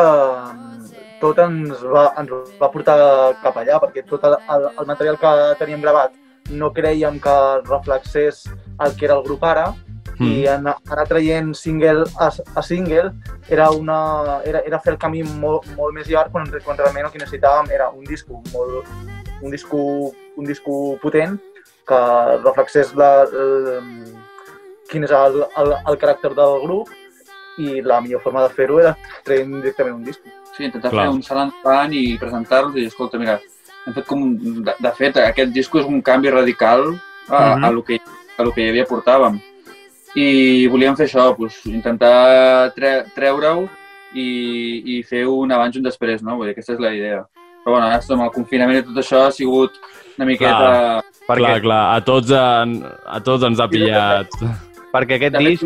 tot 1.23 1.39
ens 1.39 1.79
va, 1.87 2.09
ens 2.19 2.33
va 2.59 2.71
portar 2.73 2.97
cap 3.43 3.57
allà, 3.61 3.79
perquè 3.79 4.03
tot 4.09 4.27
el, 4.27 4.35
el, 4.57 4.67
el 4.75 4.91
material 4.91 5.17
que 5.21 5.33
teníem 5.63 5.81
gravat 5.85 6.19
no 6.51 6.73
creiem 6.75 7.21
que 7.23 7.35
reflexés 7.63 8.43
el 8.83 8.95
que 8.99 9.07
era 9.07 9.15
el 9.15 9.23
grup 9.23 9.45
ara, 9.47 9.71
Mm. 10.19 10.29
i 10.29 10.47
anar, 10.47 10.75
anar 10.89 11.05
traient 11.09 11.53
single 11.57 12.05
a, 12.21 12.29
a 12.29 12.61
single 12.61 13.11
era, 13.49 13.69
una, 13.71 14.41
era, 14.45 14.61
era 14.61 14.79
fer 14.79 14.93
el 14.93 14.99
camí 15.01 15.23
molt, 15.23 15.65
molt 15.77 15.95
més 15.95 16.09
llarg 16.09 16.31
quan, 16.31 16.49
quan 16.65 16.77
realment 16.77 17.07
el 17.07 17.13
que 17.13 17.21
necessitàvem 17.21 17.71
era 17.73 17.89
un 17.89 18.03
disco 18.05 18.43
molt, 18.53 18.91
un 19.41 19.51
disco, 19.51 19.79
un 20.37 20.45
disco 20.45 20.99
potent 21.01 21.39
que 21.87 22.01
reflexés 22.43 22.93
la, 22.95 23.25
el, 23.25 24.13
quin 24.91 25.07
és 25.07 25.15
el, 25.17 25.41
el, 25.63 25.73
el 25.81 25.99
caràcter 25.99 26.33
del 26.37 26.61
grup 26.67 26.93
i 27.57 27.81
la 27.81 27.99
millor 28.01 28.21
forma 28.21 28.45
de 28.45 28.53
fer-ho 28.53 28.79
era 28.81 28.93
traient 29.25 29.51
directament 29.59 29.97
un 29.97 30.05
disco. 30.05 30.29
Sí, 30.57 30.63
intentar 30.67 30.91
Clar. 30.91 31.07
fer 31.07 31.13
un 31.15 31.23
salt 31.25 31.41
endavant 31.47 31.93
i 31.97 32.17
presentar-los 32.21 32.75
i, 32.77 32.85
escolta, 32.85 33.17
mira, 33.21 33.39
hem 33.87 33.93
fet 33.95 34.05
com... 34.05 34.25
De, 34.37 34.75
de 34.79 34.91
fet, 34.97 35.17
aquest 35.17 35.51
disco 35.55 35.79
és 35.81 35.87
un 35.89 36.01
canvi 36.05 36.29
radical 36.29 36.93
a, 37.29 37.55
Mhm. 37.55 37.63
a, 37.63 37.71
lo, 37.71 37.83
que, 37.83 37.99
a 38.37 38.43
lo 38.43 38.51
que 38.53 38.65
ja 38.67 38.69
havia 38.69 38.85
portàvem. 38.85 39.39
I 40.15 40.67
volíem 40.69 40.95
fer 40.95 41.07
això, 41.07 41.31
doncs, 41.37 41.63
intentar 41.65 42.71
tre, 42.75 43.05
treure-ho 43.15 43.63
i, 44.13 44.27
i 44.97 45.03
fer 45.03 45.25
un 45.25 45.51
abans 45.51 45.75
i 45.75 45.79
un 45.79 45.87
després, 45.87 46.21
no? 46.21 46.35
Vull 46.37 46.47
dir, 46.51 46.53
aquesta 46.53 46.73
és 46.73 46.79
la 46.79 46.93
idea. 46.93 47.23
Però 47.63 47.73
bueno, 47.77 47.87
ara 47.87 47.97
amb 47.97 48.21
el 48.27 48.31
confinament 48.35 48.77
i 48.77 48.83
tot 48.83 48.99
això 49.01 49.23
ha 49.27 49.31
sigut 49.31 49.73
una 50.17 50.27
miqueta... 50.27 50.59
Clar. 50.59 51.03
Perquè, 51.23 51.39
Clar, 51.39 51.59
clar, 51.63 51.83
a 51.95 52.01
tots, 52.03 52.31
en, 52.35 52.73
a 53.07 53.19
tots 53.23 53.43
ens 53.47 53.59
ha 53.63 53.67
pillat. 53.71 54.27
Perquè 54.93 55.15
aquest 55.17 55.33
De 55.35 55.39
disc... 55.43 55.65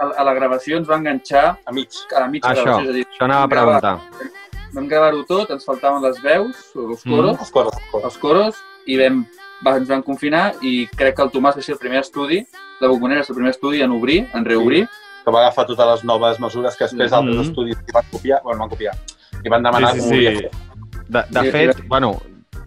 a, 0.00 0.06
a 0.16 0.24
la 0.24 0.32
gravació 0.34 0.78
ens 0.80 0.88
va 0.88 0.96
enganxar 0.96 1.58
A 1.66 1.72
mig. 1.72 1.88
a 2.16 2.20
la 2.20 2.28
mitja 2.32 2.50
Això, 2.54 2.64
gravació. 2.64 2.84
És 2.84 2.90
a 2.90 2.92
dir, 2.96 3.04
això 3.06 3.24
anava 3.28 3.44
a 3.44 3.48
gravar- 3.52 3.80
preguntar. 3.80 4.30
Vam 4.72 4.86
gravar-ho 4.88 5.24
tot, 5.28 5.50
ens 5.52 5.64
faltaven 5.68 6.00
les 6.02 6.20
veus, 6.22 6.56
els 6.74 7.04
Mm. 7.04 7.10
coros, 7.14 7.38
Els 7.40 7.50
cors, 7.50 7.74
els 7.76 7.90
cors. 7.92 8.04
els 8.04 8.16
coros 8.18 8.54
i 8.86 8.96
vam, 8.96 9.26
va, 9.66 9.76
ens 9.76 9.88
van 9.88 10.02
confinar 10.02 10.54
i 10.62 10.86
crec 10.88 11.14
que 11.16 11.22
el 11.22 11.30
Tomàs 11.30 11.56
va 11.58 11.62
ser 11.62 11.74
el 11.74 11.78
primer 11.78 12.00
estudi, 12.00 12.46
la 12.80 12.88
Bombonera 12.88 13.20
és 13.20 13.28
el 13.28 13.36
primer 13.36 13.50
estudi 13.52 13.82
en 13.82 13.90
obrir, 13.92 14.26
en 14.32 14.44
reobrir. 14.44 14.88
que 15.24 15.30
va 15.30 15.40
agafar 15.42 15.66
totes 15.66 15.86
les 15.86 16.04
noves 16.04 16.40
mesures 16.40 16.74
que 16.76 16.84
després 16.84 17.12
Mhm. 17.12 17.18
altres 17.18 17.46
estudis 17.48 17.76
van 17.92 18.04
copiar, 18.10 18.40
bueno, 18.42 18.56
no 18.58 18.62
van 18.64 18.70
copiar, 18.70 18.94
li 19.44 19.48
van 19.50 19.62
demanar 19.62 19.92
Sí, 19.92 20.00
sí, 20.00 20.08
sí. 20.08 20.46
De, 21.08 21.22
de 21.30 21.40
Sí, 21.42 21.50
fet, 21.52 21.76
sí. 21.76 21.82
bueno, 21.86 22.16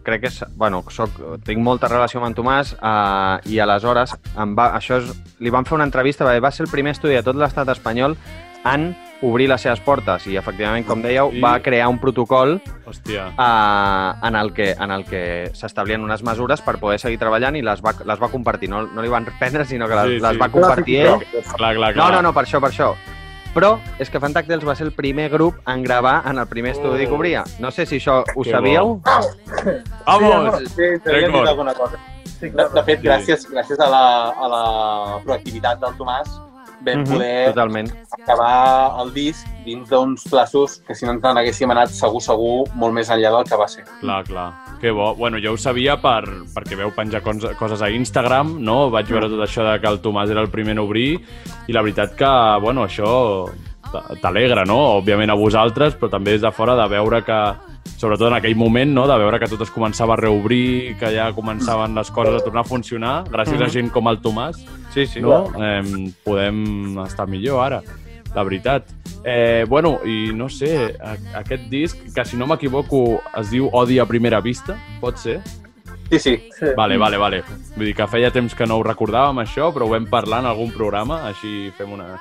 crec 0.05 0.21
que 0.21 0.29
és, 0.31 0.39
bueno, 0.55 0.83
soc, 0.93 1.09
tinc 1.43 1.59
molta 1.65 1.89
relació 1.91 2.21
amb 2.21 2.29
en 2.29 2.35
Tomàs 2.37 2.75
uh, 2.77 3.39
i 3.49 3.57
aleshores 3.59 4.13
em 4.37 4.53
va, 4.57 4.69
això 4.77 5.01
és, 5.01 5.11
li 5.41 5.49
van 5.53 5.65
fer 5.65 5.75
una 5.79 5.87
entrevista, 5.89 6.23
perquè 6.27 6.43
va 6.45 6.51
ser 6.53 6.65
el 6.67 6.71
primer 6.71 6.93
estudi 6.95 7.17
de 7.17 7.23
tot 7.25 7.35
l'estat 7.35 7.67
espanyol 7.73 8.15
en 8.65 8.93
obrir 9.25 9.47
les 9.49 9.61
seves 9.61 9.79
portes 9.81 10.25
i 10.27 10.35
efectivament, 10.37 10.85
com 10.85 11.01
dèieu, 11.01 11.29
Sí. 11.31 11.39
va 11.41 11.53
crear 11.63 11.87
un 11.89 11.97
protocol 12.01 12.59
Hòstia. 12.85 13.27
uh, 13.37 14.27
en 14.27 14.35
el 14.35 14.51
que, 14.53 14.71
en 14.73 14.91
el 14.91 15.05
que 15.05 15.49
s'establien 15.53 16.03
unes 16.03 16.21
mesures 16.23 16.61
per 16.61 16.77
poder 16.81 16.99
seguir 16.99 17.17
treballant 17.21 17.55
i 17.55 17.61
les 17.65 17.81
va, 17.81 17.93
les 18.05 18.21
va 18.21 18.29
compartir. 18.29 18.69
No, 18.69 18.83
no 18.87 19.01
li 19.01 19.09
van 19.09 19.25
prendre, 19.39 19.65
sinó 19.65 19.87
que 19.87 19.95
les, 19.95 20.05
Sí, 20.15 20.19
les 20.19 20.33
sí. 20.33 20.37
va 20.41 20.49
compartir 20.49 20.97
ell. 21.05 21.25
Clar, 21.55 21.73
clar, 21.75 21.93
clar. 21.93 21.95
No, 21.97 22.09
no, 22.17 22.21
no, 22.29 22.33
per 22.33 22.43
això, 22.45 22.59
per 22.61 22.69
això. 22.73 22.93
Però 23.55 23.77
és 24.03 24.09
que 24.11 24.19
Fantàctils 24.19 24.65
va 24.67 24.75
ser 24.75 24.83
el 24.89 24.91
primer 24.91 25.29
grup 25.31 25.55
en 25.71 25.81
gravar 25.85 26.17
en 26.27 26.37
el 26.41 26.47
primer 26.51 26.73
estudi 26.75 27.07
que 27.07 27.13
obria. 27.15 27.45
No 27.63 27.71
sé 27.71 27.85
si 27.85 28.01
això 28.01 28.21
ho 28.35 28.43
Que 28.43 28.51
sabíeu. 28.51 28.99
Vamos! 30.05 30.63
Sí, 30.75 30.81
Record. 31.05 31.39
dit 31.39 31.47
alguna 31.47 31.73
cosa. 31.73 31.97
Sí, 32.39 32.49
De, 32.49 32.65
de 32.73 32.83
fet, 32.83 32.99
Sí. 32.99 33.07
gràcies, 33.07 33.45
gràcies 33.49 33.79
a 33.79 33.87
la, 33.89 34.03
a 34.29 34.47
la 34.51 35.19
proactivitat 35.23 35.79
del 35.79 35.95
Tomàs 35.97 36.27
vam 36.85 36.99
Mhm, 37.01 37.05
poder 37.13 37.47
Totalment. 37.53 37.89
acabar 38.23 39.01
el 39.01 39.13
disc 39.13 39.47
dins 39.65 39.89
d'uns 39.89 40.23
plaços 40.29 40.81
que 40.87 40.93
si 40.95 41.05
no 41.05 41.11
ens 41.13 41.21
n'haguéssim 41.23 41.69
anat 41.71 41.89
segur, 41.89 42.21
segur, 42.21 42.67
molt 42.75 42.93
més 42.93 43.09
enllà 43.09 43.31
del 43.35 43.43
que 43.49 43.55
va 43.57 43.67
ser. 43.67 43.83
Clar, 44.01 44.23
clar. 44.23 44.53
Que 44.79 44.91
bo. 44.91 45.15
Bueno, 45.15 45.37
jo 45.41 45.53
ho 45.53 45.57
sabia 45.57 45.97
per, 45.99 46.23
perquè 46.53 46.75
veu 46.77 46.91
penjar 46.93 47.21
cos- 47.23 47.55
coses 47.57 47.81
a 47.81 47.89
Instagram, 47.89 48.59
no? 48.61 48.89
Vaig 48.91 49.07
veure 49.09 49.27
tot 49.29 49.39
això 49.41 49.63
de 49.71 49.79
que 49.81 49.87
el 49.87 50.01
Tomàs 50.01 50.29
era 50.29 50.41
el 50.41 50.49
primer 50.49 50.71
en 50.73 50.79
obrir 50.79 51.19
i 51.67 51.73
la 51.73 51.81
veritat 51.81 52.15
que, 52.15 52.59
bueno, 52.61 52.83
això 52.85 53.49
t'alegra, 54.21 54.65
no? 54.65 54.77
Òbviament 54.99 55.31
a 55.31 55.35
vosaltres, 55.39 55.95
però 55.95 56.09
també 56.11 56.31
des 56.35 56.41
de 56.41 56.51
fora 56.51 56.75
de 56.75 56.87
veure 56.91 57.21
que, 57.23 57.39
sobretot 57.97 58.27
en 58.27 58.33
aquell 58.37 58.55
moment, 58.55 58.91
no? 58.93 59.07
de 59.07 59.17
veure 59.17 59.39
que 59.39 59.47
tot 59.47 59.61
es 59.61 59.71
començava 59.71 60.13
a 60.13 60.19
reobrir, 60.19 60.95
que 60.99 61.11
ja 61.15 61.29
començaven 61.35 61.95
les 61.95 62.11
coses 62.11 62.35
a 62.41 62.43
tornar 62.43 62.61
a 62.65 62.69
funcionar, 62.69 63.13
gràcies 63.31 63.61
a 63.61 63.69
gent 63.71 63.91
com 63.93 64.07
el 64.11 64.19
Tomàs, 64.21 64.57
Sí, 64.93 65.05
sí. 65.07 65.21
no? 65.21 65.45
Eh, 65.59 66.11
podem 66.23 66.99
estar 67.05 67.27
millor 67.27 67.63
ara, 67.65 67.81
la 68.35 68.43
veritat. 68.43 68.89
Eh, 69.23 69.65
bueno, 69.67 69.99
i 70.05 70.31
no 70.35 70.49
sé, 70.49 70.95
aquest 71.35 71.69
disc, 71.71 71.97
que 72.13 72.25
si 72.25 72.37
no 72.37 72.45
m'equivoco 72.47 73.21
es 73.39 73.49
diu 73.49 73.69
Odi 73.73 73.97
a 73.99 74.05
primera 74.05 74.41
vista, 74.41 74.75
pot 75.01 75.17
ser? 75.17 75.39
Sí, 76.11 76.19
sí. 76.19 76.35
Sí. 76.53 76.67
Vale, 76.77 76.97
vale, 77.01 77.17
vale. 77.17 77.43
Vull 77.75 77.87
dir 77.87 77.95
que 77.97 78.05
feia 78.07 78.29
temps 78.31 78.53
que 78.53 78.67
no 78.69 78.77
ho 78.77 78.83
recordàvem, 78.85 79.39
això, 79.41 79.71
però 79.73 79.87
ho 79.87 79.93
vam 79.95 80.05
parlar 80.05 80.43
en 80.43 80.51
algun 80.51 80.69
programa, 80.71 81.23
així 81.31 81.71
fem 81.77 81.91
una 81.95 82.19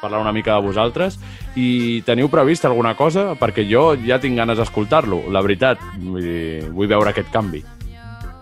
parlar 0.00 0.20
una 0.20 0.32
mica 0.32 0.54
de 0.54 0.60
vosaltres. 0.66 1.18
I 1.56 2.02
teniu 2.06 2.28
previst 2.30 2.64
alguna 2.64 2.94
cosa? 2.94 3.34
Perquè 3.34 3.64
jo 3.68 3.94
ja 4.06 4.18
tinc 4.20 4.36
ganes 4.38 4.58
d'escoltar-lo, 4.58 5.24
la 5.30 5.40
veritat. 5.42 5.78
Vull 5.98 6.22
dir, 6.22 6.68
vull 6.70 6.86
veure 6.88 7.10
aquest 7.10 7.30
canvi. 7.32 7.64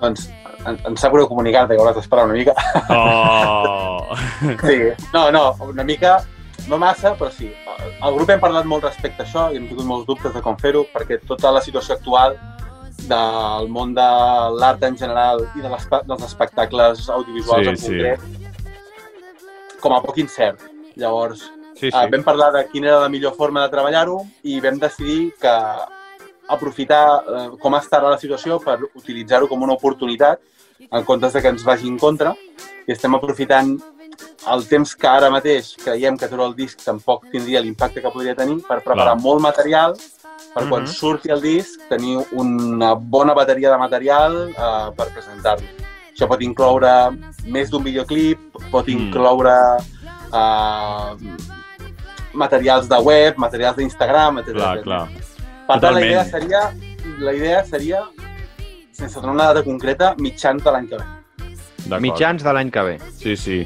doncs 0.01 0.29
em, 0.67 0.77
em 0.87 0.97
sap 0.97 1.13
greu 1.13 1.27
comunicar-te 1.27 1.75
que 1.75 1.81
hauràs 1.81 1.97
d'esperar 1.97 2.25
una 2.27 2.35
mica. 2.35 2.53
Oh! 2.91 4.05
Sí, 4.67 4.77
no, 5.13 5.31
no, 5.33 5.57
una 5.67 5.83
mica, 5.85 6.21
no 6.69 6.79
massa, 6.79 7.15
però 7.19 7.31
sí. 7.33 7.49
Al 8.01 8.15
grup 8.15 8.31
hem 8.31 8.41
parlat 8.41 8.65
molt 8.69 8.85
respecte 8.85 9.23
a 9.23 9.27
això 9.27 9.49
i 9.53 9.57
hem 9.59 9.67
tingut 9.69 9.87
molts 9.87 10.07
dubtes 10.07 10.35
de 10.35 10.43
com 10.43 10.57
fer-ho, 10.59 10.85
perquè 10.95 11.19
tota 11.27 11.51
la 11.55 11.61
situació 11.65 11.97
actual 11.97 12.37
del 13.09 13.69
món 13.71 13.95
de 13.95 14.07
l'art 14.59 14.83
en 14.85 14.97
general 14.99 15.43
i 15.57 15.61
de 15.63 15.69
l'espe- 15.71 16.03
dels 16.07 16.23
espectacles 16.27 17.09
audiovisuals 17.09 17.65
Sí, 17.65 17.71
en 17.71 17.77
sí. 17.77 17.87
concret, 17.87 18.21
com 19.81 19.95
a 19.95 20.01
poc 20.03 20.19
incert. 20.19 20.61
Llavors, 20.99 21.47
Sí, 21.79 21.93
sí. 21.93 21.97
vam 22.11 22.25
parlar 22.27 22.51
de 22.53 22.65
quina 22.73 22.89
era 22.89 23.01
la 23.05 23.09
millor 23.09 23.35
forma 23.39 23.63
de 23.63 23.71
treballar-ho 23.71 24.17
i 24.51 24.59
vam 24.61 24.81
decidir 24.83 25.33
que 25.41 25.53
aprofitar 26.49 27.03
uh, 27.23 27.57
com 27.61 27.77
està 27.79 27.99
ara 28.01 28.11
la 28.15 28.19
situació 28.19 28.59
per 28.63 28.79
utilitzar-ho 28.97 29.47
com 29.51 29.63
una 29.63 29.77
oportunitat 29.77 30.41
en 30.91 31.05
comptes 31.05 31.33
de 31.37 31.43
que 31.45 31.53
ens 31.53 31.65
vagi 31.67 31.89
en 31.91 31.99
contra 32.01 32.33
i 32.89 32.93
estem 32.95 33.15
aprofitant 33.15 33.75
el 34.51 34.65
temps 34.67 34.95
que 34.97 35.07
ara 35.11 35.29
mateix 35.31 35.75
creiem 35.83 36.17
que 36.19 36.27
treure 36.31 36.47
el 36.51 36.55
disc 36.57 36.81
tampoc 36.83 37.27
tindria 37.31 37.61
l'impacte 37.63 38.01
que 38.03 38.11
podria 38.11 38.35
tenir 38.35 38.63
per 38.67 38.81
preparar 38.81 39.13
Clar. 39.15 39.21
molt 39.23 39.41
material 39.45 39.95
per 40.55 40.65
quan 40.69 40.83
Mhm. 40.83 40.87
surti 40.89 41.31
el 41.31 41.43
disc 41.43 41.83
tenir 41.89 42.17
una 42.33 42.95
bona 42.95 43.35
bateria 43.35 43.71
de 43.71 43.79
material 43.79 44.49
uh, 44.51 44.91
per 44.97 45.13
presentar-lo. 45.13 45.67
Això 46.15 46.27
pot 46.27 46.41
incloure 46.43 47.13
més 47.47 47.71
d'un 47.71 47.83
videoclip, 47.85 48.39
pot 48.73 48.87
Mm. 48.87 48.91
incloure 48.99 49.55
uh, 50.33 51.17
materials 52.35 52.89
de 52.89 52.99
web, 53.03 53.37
materials 53.37 53.77
d'Instagram, 53.77 54.39
etc. 54.43 54.55
Clar, 54.55 54.73
etc. 54.77 54.85
clar. 54.85 55.09
Per 55.69 55.79
tant, 55.83 55.95
la 55.95 56.01
idea 56.05 56.25
seria, 56.25 56.63
la 57.21 57.35
idea 57.37 57.65
seria, 57.65 58.03
sense 58.93 59.21
donar 59.21 59.35
una 59.35 59.47
data 59.53 59.63
concreta, 59.65 60.15
mitjans 60.19 60.65
de 60.65 60.73
l'any 60.73 60.89
que 60.89 60.97
ve. 61.03 62.01
Mitjans 62.01 62.43
de 62.45 62.53
l'any 62.53 62.71
que 62.71 62.83
ve. 62.83 62.99
Sí, 63.17 63.37
sí. 63.37 63.63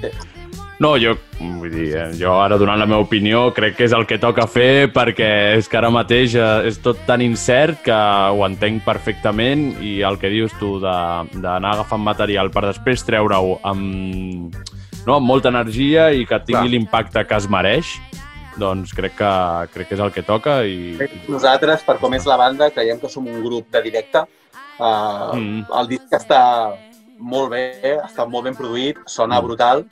No, 0.82 0.96
jo, 0.98 1.12
vull 1.38 1.70
dir, 1.70 1.92
eh, 1.94 2.08
jo 2.18 2.32
ara 2.42 2.56
donant 2.58 2.80
la 2.80 2.86
meva 2.90 3.04
opinió 3.04 3.52
crec 3.54 3.76
que 3.76 3.84
és 3.86 3.92
el 3.94 4.02
que 4.08 4.16
toca 4.18 4.48
fer 4.50 4.88
perquè 4.90 5.28
és 5.54 5.68
que 5.70 5.78
ara 5.78 5.90
mateix 5.94 6.34
eh, 6.34 6.66
és 6.66 6.80
tot 6.82 6.98
tan 7.06 7.22
incert 7.22 7.84
que 7.86 7.94
ho 7.94 8.42
entenc 8.48 8.82
perfectament 8.82 9.76
i 9.84 10.00
el 10.02 10.18
que 10.18 10.30
dius 10.32 10.50
tu 10.58 10.80
de- 10.82 11.38
d'anar 11.38 11.76
agafant 11.76 12.02
material 12.02 12.50
per 12.50 12.64
després 12.66 13.04
treure-ho 13.06 13.60
amb, 13.62 14.56
no, 15.06 15.16
amb 15.18 15.26
molta 15.26 15.48
energia 15.52 16.10
i 16.14 16.26
que 16.28 16.38
tingui 16.46 16.74
l'impacte 16.76 17.24
que 17.26 17.38
es 17.38 17.48
mereix, 17.50 17.96
doncs 18.60 18.92
crec 18.94 19.16
que, 19.16 19.32
crec 19.74 19.88
que 19.88 19.96
és 19.96 20.00
el 20.04 20.12
que 20.12 20.22
toca 20.22 20.60
i... 20.68 20.96
Nosaltres, 21.28 21.82
per 21.86 21.96
com 22.02 22.14
és 22.14 22.26
la 22.28 22.36
banda, 22.40 22.70
creiem 22.70 23.00
que 23.00 23.08
som 23.10 23.26
un 23.26 23.42
grup 23.44 23.70
de 23.72 23.82
directe. 23.82 24.24
Uh, 24.78 25.36
Mm. 25.36 25.64
El 25.78 25.86
disc 25.88 26.10
està 26.16 26.40
molt 27.18 27.52
bé, 27.52 27.98
està 28.02 28.24
molt 28.28 28.44
ben 28.48 28.54
produït, 28.56 28.98
sona 29.06 29.38
Mm. 29.38 29.44
brutal, 29.46 29.84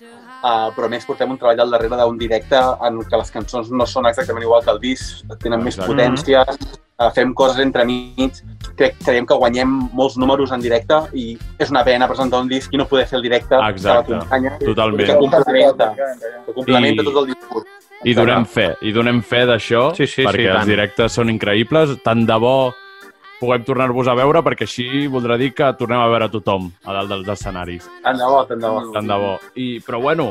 uh, 0.42 0.70
però 0.76 0.86
a 0.86 0.88
més 0.92 1.04
portem 1.06 1.30
un 1.30 1.38
treball 1.38 1.60
al 1.60 1.70
darrere 1.70 1.96
d'un 2.02 2.18
directe 2.18 2.56
en 2.86 3.00
què 3.04 3.16
les 3.20 3.30
cançons 3.30 3.70
no 3.70 3.86
són 3.86 4.06
exactament 4.06 4.44
igual 4.44 4.62
que 4.64 4.70
el 4.70 4.80
disc, 4.80 5.24
tenen 5.42 5.62
més 5.62 5.76
Exacte. 5.78 5.92
potència, 5.92 6.44
uh, 7.00 7.10
fem 7.14 7.34
coses 7.34 7.58
entre 7.64 7.84
mig, 7.84 8.32
crec, 8.76 8.96
creiem 9.04 9.26
que 9.26 9.34
guanyem 9.36 9.68
molts 9.92 10.16
números 10.16 10.52
en 10.52 10.60
directe 10.60 11.02
i 11.14 11.36
és 11.58 11.70
una 11.70 11.84
pena 11.84 12.08
presentar 12.08 12.40
un 12.40 12.48
disc 12.48 12.72
i 12.72 12.76
no 12.80 12.86
poder 12.88 13.06
fer 13.06 13.16
el 13.18 13.22
directe 13.22 13.54
Exacte. 13.56 14.06
que 14.06 14.12
l'acompanya, 14.12 14.58
Totalment. 14.58 15.06
que 15.06 15.16
complementa, 15.18 15.94
que 16.46 16.52
complementa 16.54 17.02
I- 17.02 17.04
tot 17.04 17.16
el 17.22 17.26
discurs. 17.34 17.66
I 18.02 18.14
donem 18.14 18.46
fe, 18.48 18.76
i 18.80 18.92
donem 18.96 19.18
fe 19.22 19.42
d'això, 19.44 19.90
Sí, 19.94 20.06
sí, 20.06 20.22
sí, 20.22 20.24
perquè 20.24 20.46
els 20.48 20.60
tant. 20.62 20.68
directes 20.70 21.12
són 21.12 21.28
increïbles. 21.28 21.98
Tant 22.02 22.24
de 22.24 22.36
bo 22.40 22.72
puguem 23.40 23.64
tornar-vos 23.64 24.08
a 24.08 24.14
veure, 24.18 24.42
perquè 24.44 24.66
així 24.68 25.06
voldrà 25.10 25.38
dir 25.40 25.52
que 25.56 25.70
tornem 25.78 26.00
a 26.00 26.08
veure 26.12 26.28
tothom 26.28 26.68
a 26.84 26.92
dalt 26.98 27.08
dels 27.14 27.28
escenaris. 27.34 27.86
Tant 28.04 28.18
de 28.20 28.26
bo, 28.28 28.42
tant 28.46 28.60
de 28.60 28.68
bo. 28.68 28.82
Tant 28.92 29.08
de 29.08 29.16
bo. 29.22 29.30
I, 29.56 29.68
però 29.86 30.00
bueno, 30.04 30.26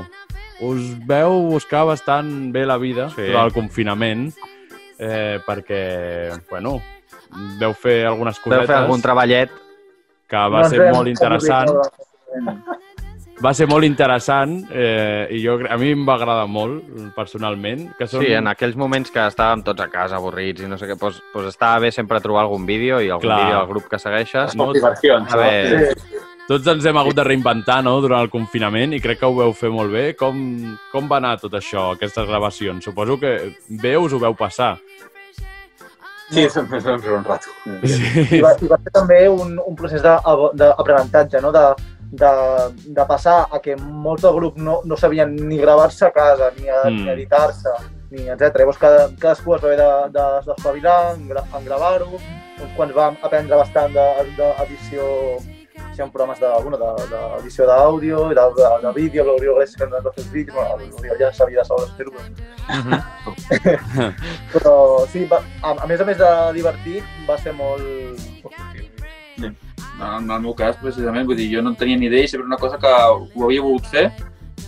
us 0.62 0.92
veu 1.10 1.40
buscar 1.50 1.86
bastant 1.90 2.52
bé 2.54 2.66
la 2.70 2.78
vida 2.78 3.10
Sí. 3.10 3.26
durant 3.26 3.48
el 3.50 3.54
confinament, 3.56 4.30
eh, 5.00 5.40
perquè, 5.46 5.82
bueno, 6.52 6.82
veu 7.60 7.74
fer 7.74 8.06
algunes 8.06 8.40
cosetes 8.40 8.68
fer 8.68 8.76
algun 8.76 9.02
treballet. 9.02 9.50
que 10.30 10.38
va 10.54 10.68
ser 10.70 10.92
molt 10.94 11.08
interessant. 11.08 11.70
Va 13.40 13.54
ser 13.56 13.70
molt 13.72 13.88
interessant 13.88 14.58
eh, 14.76 15.30
i 15.32 15.38
jo, 15.40 15.54
a 15.72 15.78
mi 15.80 15.94
em 15.96 16.02
va 16.08 16.18
agradar 16.18 16.48
molt, 16.52 16.84
personalment. 17.16 17.86
Que 17.96 18.08
són... 18.10 18.26
Sí, 18.26 18.34
en 18.36 18.50
aquells 18.52 18.76
moments 18.76 19.14
que 19.16 19.22
estàvem 19.24 19.62
tots 19.64 19.80
a 19.80 19.88
casa 19.92 20.18
avorrits 20.20 20.66
i 20.66 20.68
no 20.68 20.76
sé 20.78 20.90
què, 20.90 20.98
doncs, 21.00 21.22
doncs 21.32 21.54
estava 21.54 21.80
bé 21.86 21.92
sempre 21.96 22.20
trobar 22.20 22.44
algun 22.44 22.66
vídeo 22.68 23.00
i 23.00 23.08
algun 23.08 23.30
Clar. 23.30 23.38
vídeo 23.46 23.62
del 23.62 23.70
grup 23.72 23.88
que 23.94 24.00
segueixes. 24.02 24.58
No, 24.60 24.66
Molt 24.68 24.76
diversions, 24.82 25.32
A 25.32 25.40
veure, 25.40 25.94
Tots 26.50 26.66
ens 26.68 26.86
hem 26.90 26.98
hagut 26.98 27.14
de 27.16 27.24
reinventar 27.24 27.78
no? 27.86 27.94
durant 28.02 28.24
el 28.26 28.32
confinament 28.34 28.96
i 28.98 29.00
crec 29.00 29.20
que 29.22 29.28
ho 29.30 29.36
veu 29.38 29.52
fer 29.54 29.70
molt 29.70 29.94
bé. 29.94 30.04
Com, 30.18 30.40
com 30.92 31.08
va 31.08 31.20
anar 31.22 31.36
tot 31.40 31.54
això, 31.54 31.92
aquestes 31.94 32.26
gravacions? 32.28 32.84
Suposo 32.84 33.20
que 33.22 33.36
bé 33.70 33.94
us 34.02 34.16
ho 34.18 34.20
veu 34.20 34.34
passar. 34.36 34.74
Sí, 36.30 36.44
sempre 36.50 36.82
vam 36.82 37.00
fer 37.02 37.14
un 37.14 37.24
rato. 37.24 37.54
Sí. 37.86 38.26
I 38.38 38.42
va, 38.42 38.52
i 38.62 38.68
va 38.70 38.78
ser 38.82 38.92
també 38.94 39.22
un, 39.30 39.56
un 39.62 39.78
procés 39.78 40.02
de- 40.04 40.18
d'aprenentatge, 40.60 41.40
no? 41.46 41.54
De, 41.54 41.64
de, 42.12 42.30
de 42.86 43.06
passar 43.06 43.48
a 43.52 43.60
que 43.62 43.76
molts 43.78 44.22
del 44.24 44.34
grup 44.36 44.58
no, 44.58 44.82
no 44.86 44.98
sabien 44.98 45.36
ni 45.36 45.58
gravar-se 45.58 46.06
a 46.08 46.12
casa, 46.12 46.52
ni, 46.60 46.68
a, 46.70 46.84
Mm. 46.90 47.04
ni 47.06 47.10
editar-se, 47.12 47.70
ni 48.12 48.28
etc. 48.30 48.56
Llavors 48.58 48.78
cada, 48.82 49.10
cadascú 49.20 49.56
es 49.56 49.62
va 49.64 49.68
haver 49.68 49.78
de- 49.78 50.10
de- 50.18 50.42
d'espavilar 50.48 51.16
de, 51.18 51.24
en, 51.24 51.32
en 51.60 51.66
gravar-ho. 51.66 52.10
Uns 52.60 52.74
quants 52.76 52.94
vam 52.96 53.16
aprendre 53.24 53.56
bastant 53.56 53.94
d'edició 53.94 55.38
si 55.96 56.02
en 56.04 56.12
programes 56.12 56.40
de, 56.40 56.48
bueno, 56.64 56.78
de, 56.78 56.90
d'edició 57.12 57.66
d'àudio, 57.68 58.32
i 58.32 58.36
de, 58.36 58.42
de, 58.58 58.68
de 58.84 58.92
vídeo, 58.94 59.24
l'Oriol 59.24 59.56
Gres 59.60 59.76
que 59.78 59.84
ens 59.84 59.94
va 59.94 60.02
fer 60.12 60.24
els 60.24 60.32
vídeos, 60.32 60.56
bueno, 60.56 60.76
l'Oriol 60.98 61.18
ja 61.20 61.32
sabia 61.34 61.60
de 61.62 61.66
sobres 61.66 61.92
fer-ho, 61.96 62.12
però 62.12 62.24
però 64.54 65.06
sí, 65.12 65.26
va, 65.32 65.42
a, 65.62 65.76
a 65.84 65.88
més 65.88 66.02
a 66.02 66.06
més 66.08 66.18
de 66.20 66.30
divertit, 66.58 67.04
va 67.30 67.38
ser 67.38 67.54
molt... 67.54 67.84
molt 68.44 68.56
positiu. 68.56 68.86
En 70.00 70.32
el 70.32 70.42
meu 70.42 70.54
cas, 70.56 70.78
precisament, 70.82 71.26
vull 71.28 71.38
dir, 71.38 71.50
jo 71.54 71.62
no 71.62 71.74
en 71.74 71.76
tenia 71.80 71.98
ni 71.98 72.08
idea 72.08 72.24
i 72.24 72.28
sempre 72.32 72.48
una 72.48 72.58
cosa 72.58 72.78
que 72.80 72.88
ho 72.88 73.46
havia 73.46 73.62
volgut 73.62 73.86
fer, 73.92 74.12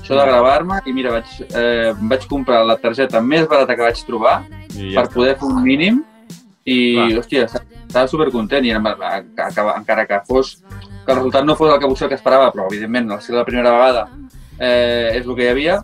això 0.01 0.15
de 0.17 0.25
gravar-me, 0.27 0.81
i 0.85 0.93
mira, 0.93 1.11
vaig, 1.11 1.33
eh, 1.55 1.93
vaig 2.11 2.27
comprar 2.27 2.63
la 2.65 2.77
targeta 2.77 3.21
més 3.21 3.47
barata 3.47 3.75
que 3.75 3.85
vaig 3.85 3.99
trobar 4.07 4.41
I 4.75 4.93
per 4.95 5.09
poder 5.13 5.35
fer 5.39 5.47
un 5.47 5.61
mínim 5.63 6.03
i, 6.65 6.95
Clar. 6.95 7.07
hòstia, 7.19 7.47
estava 7.87 8.07
supercontent 8.07 8.65
i 8.65 8.71
acaba, 8.71 9.75
encara 9.77 10.05
que 10.07 10.19
fos 10.27 10.57
que 11.05 11.11
el 11.11 11.17
resultat 11.17 11.43
no 11.45 11.55
fos 11.55 11.73
el 11.73 11.79
que 11.81 11.87
potser 11.89 12.07
que 12.09 12.15
esperava, 12.15 12.51
però 12.53 12.67
evidentment, 12.69 13.09
al 13.11 13.21
ser 13.21 13.35
la 13.35 13.43
primera 13.45 13.71
vegada 13.71 14.07
eh, 14.59 15.17
és 15.17 15.25
el 15.25 15.35
que 15.35 15.43
hi 15.43 15.51
havia, 15.51 15.81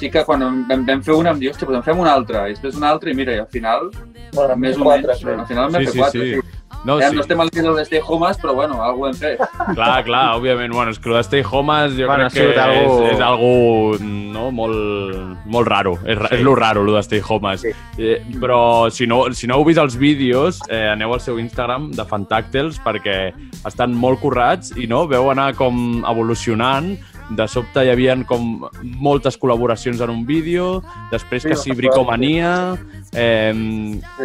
sí 0.00 0.10
que 0.10 0.24
quan 0.24 0.40
vam, 0.40 0.86
vam 0.86 1.02
fer 1.04 1.14
una 1.14 1.30
em 1.34 1.38
diu, 1.42 1.52
hòstia, 1.52 1.68
doncs 1.68 1.82
en 1.82 1.86
fem 1.92 2.00
una 2.00 2.14
altra, 2.16 2.48
i 2.48 2.56
després 2.56 2.78
una 2.80 2.90
altra, 2.90 3.10
i 3.12 3.14
mira, 3.14 3.34
i 3.36 3.42
al 3.44 3.50
final, 3.52 3.90
Bueno, 4.34 4.56
més 4.58 4.76
o 4.76 4.82
quatre, 4.82 5.14
menys, 5.14 5.40
al 5.44 5.46
final 5.46 5.70
vam 5.70 5.80
Sí, 5.80 5.86
fer 5.86 5.92
sí, 5.92 5.98
quatre, 6.00 6.24
sí. 6.24 6.34
sí. 6.40 6.53
No, 6.84 6.98
Eh, 7.00 7.08
sí. 7.08 7.14
No 7.16 7.22
estem 7.22 7.40
al 7.40 7.48
nivell 7.54 7.76
de 7.76 7.82
Stay 7.86 8.00
Homes, 8.06 8.36
però 8.38 8.52
bueno, 8.54 8.82
alguna 8.84 9.10
hem 9.10 9.16
fet. 9.16 9.40
Clar, 9.74 10.04
clar, 10.04 10.34
òbviament. 10.36 10.72
Bueno, 10.74 10.90
és 10.92 10.98
que 10.98 11.08
el 11.08 11.14
de 11.16 11.22
Stay 11.24 11.42
Homes 11.50 11.94
jo 11.96 12.06
Bueno, 12.06 12.28
crec 12.28 12.52
que 12.54 12.60
algo- 12.60 12.98
és, 13.06 13.12
és 13.14 13.20
algo 13.20 13.96
no, 14.00 14.50
molt, 14.52 15.38
molt 15.46 15.66
raro. 15.68 15.94
És, 16.04 16.18
sí. 16.18 16.34
és 16.36 16.42
lo 16.42 16.54
raro, 16.54 16.82
el 16.84 16.92
de 16.92 17.02
Stay 17.02 17.22
Homes. 17.26 17.62
Sí. 17.62 17.70
Eh, 17.98 18.22
però 18.40 18.90
si 18.90 19.06
no, 19.06 19.32
si 19.32 19.46
no 19.46 19.56
heu 19.56 19.64
vist 19.64 19.78
els 19.80 19.96
vídeos, 19.96 20.60
eh, 20.68 20.88
aneu 20.92 21.14
al 21.14 21.20
seu 21.20 21.38
Instagram 21.38 21.90
de 21.92 22.04
Fantàctils 22.04 22.78
perquè 22.84 23.32
estan 23.64 23.94
molt 23.94 24.20
currats 24.20 24.74
i 24.76 24.86
no 24.86 25.06
veu 25.08 25.30
anar 25.30 25.54
com 25.56 26.04
evolucionant 26.04 26.98
de 27.30 27.48
sobte 27.48 27.80
hi 27.86 27.88
havia 27.88 28.14
com 28.28 28.68
moltes 28.82 29.38
col·laboracions 29.40 30.02
en 30.04 30.10
un 30.10 30.26
vídeo, 30.26 30.82
després 31.10 31.42
Sí, 31.42 31.48
que 31.48 31.56
sí, 31.56 31.70
no, 31.70 31.76
bricomania... 31.76 32.76
Eh, 33.14 33.54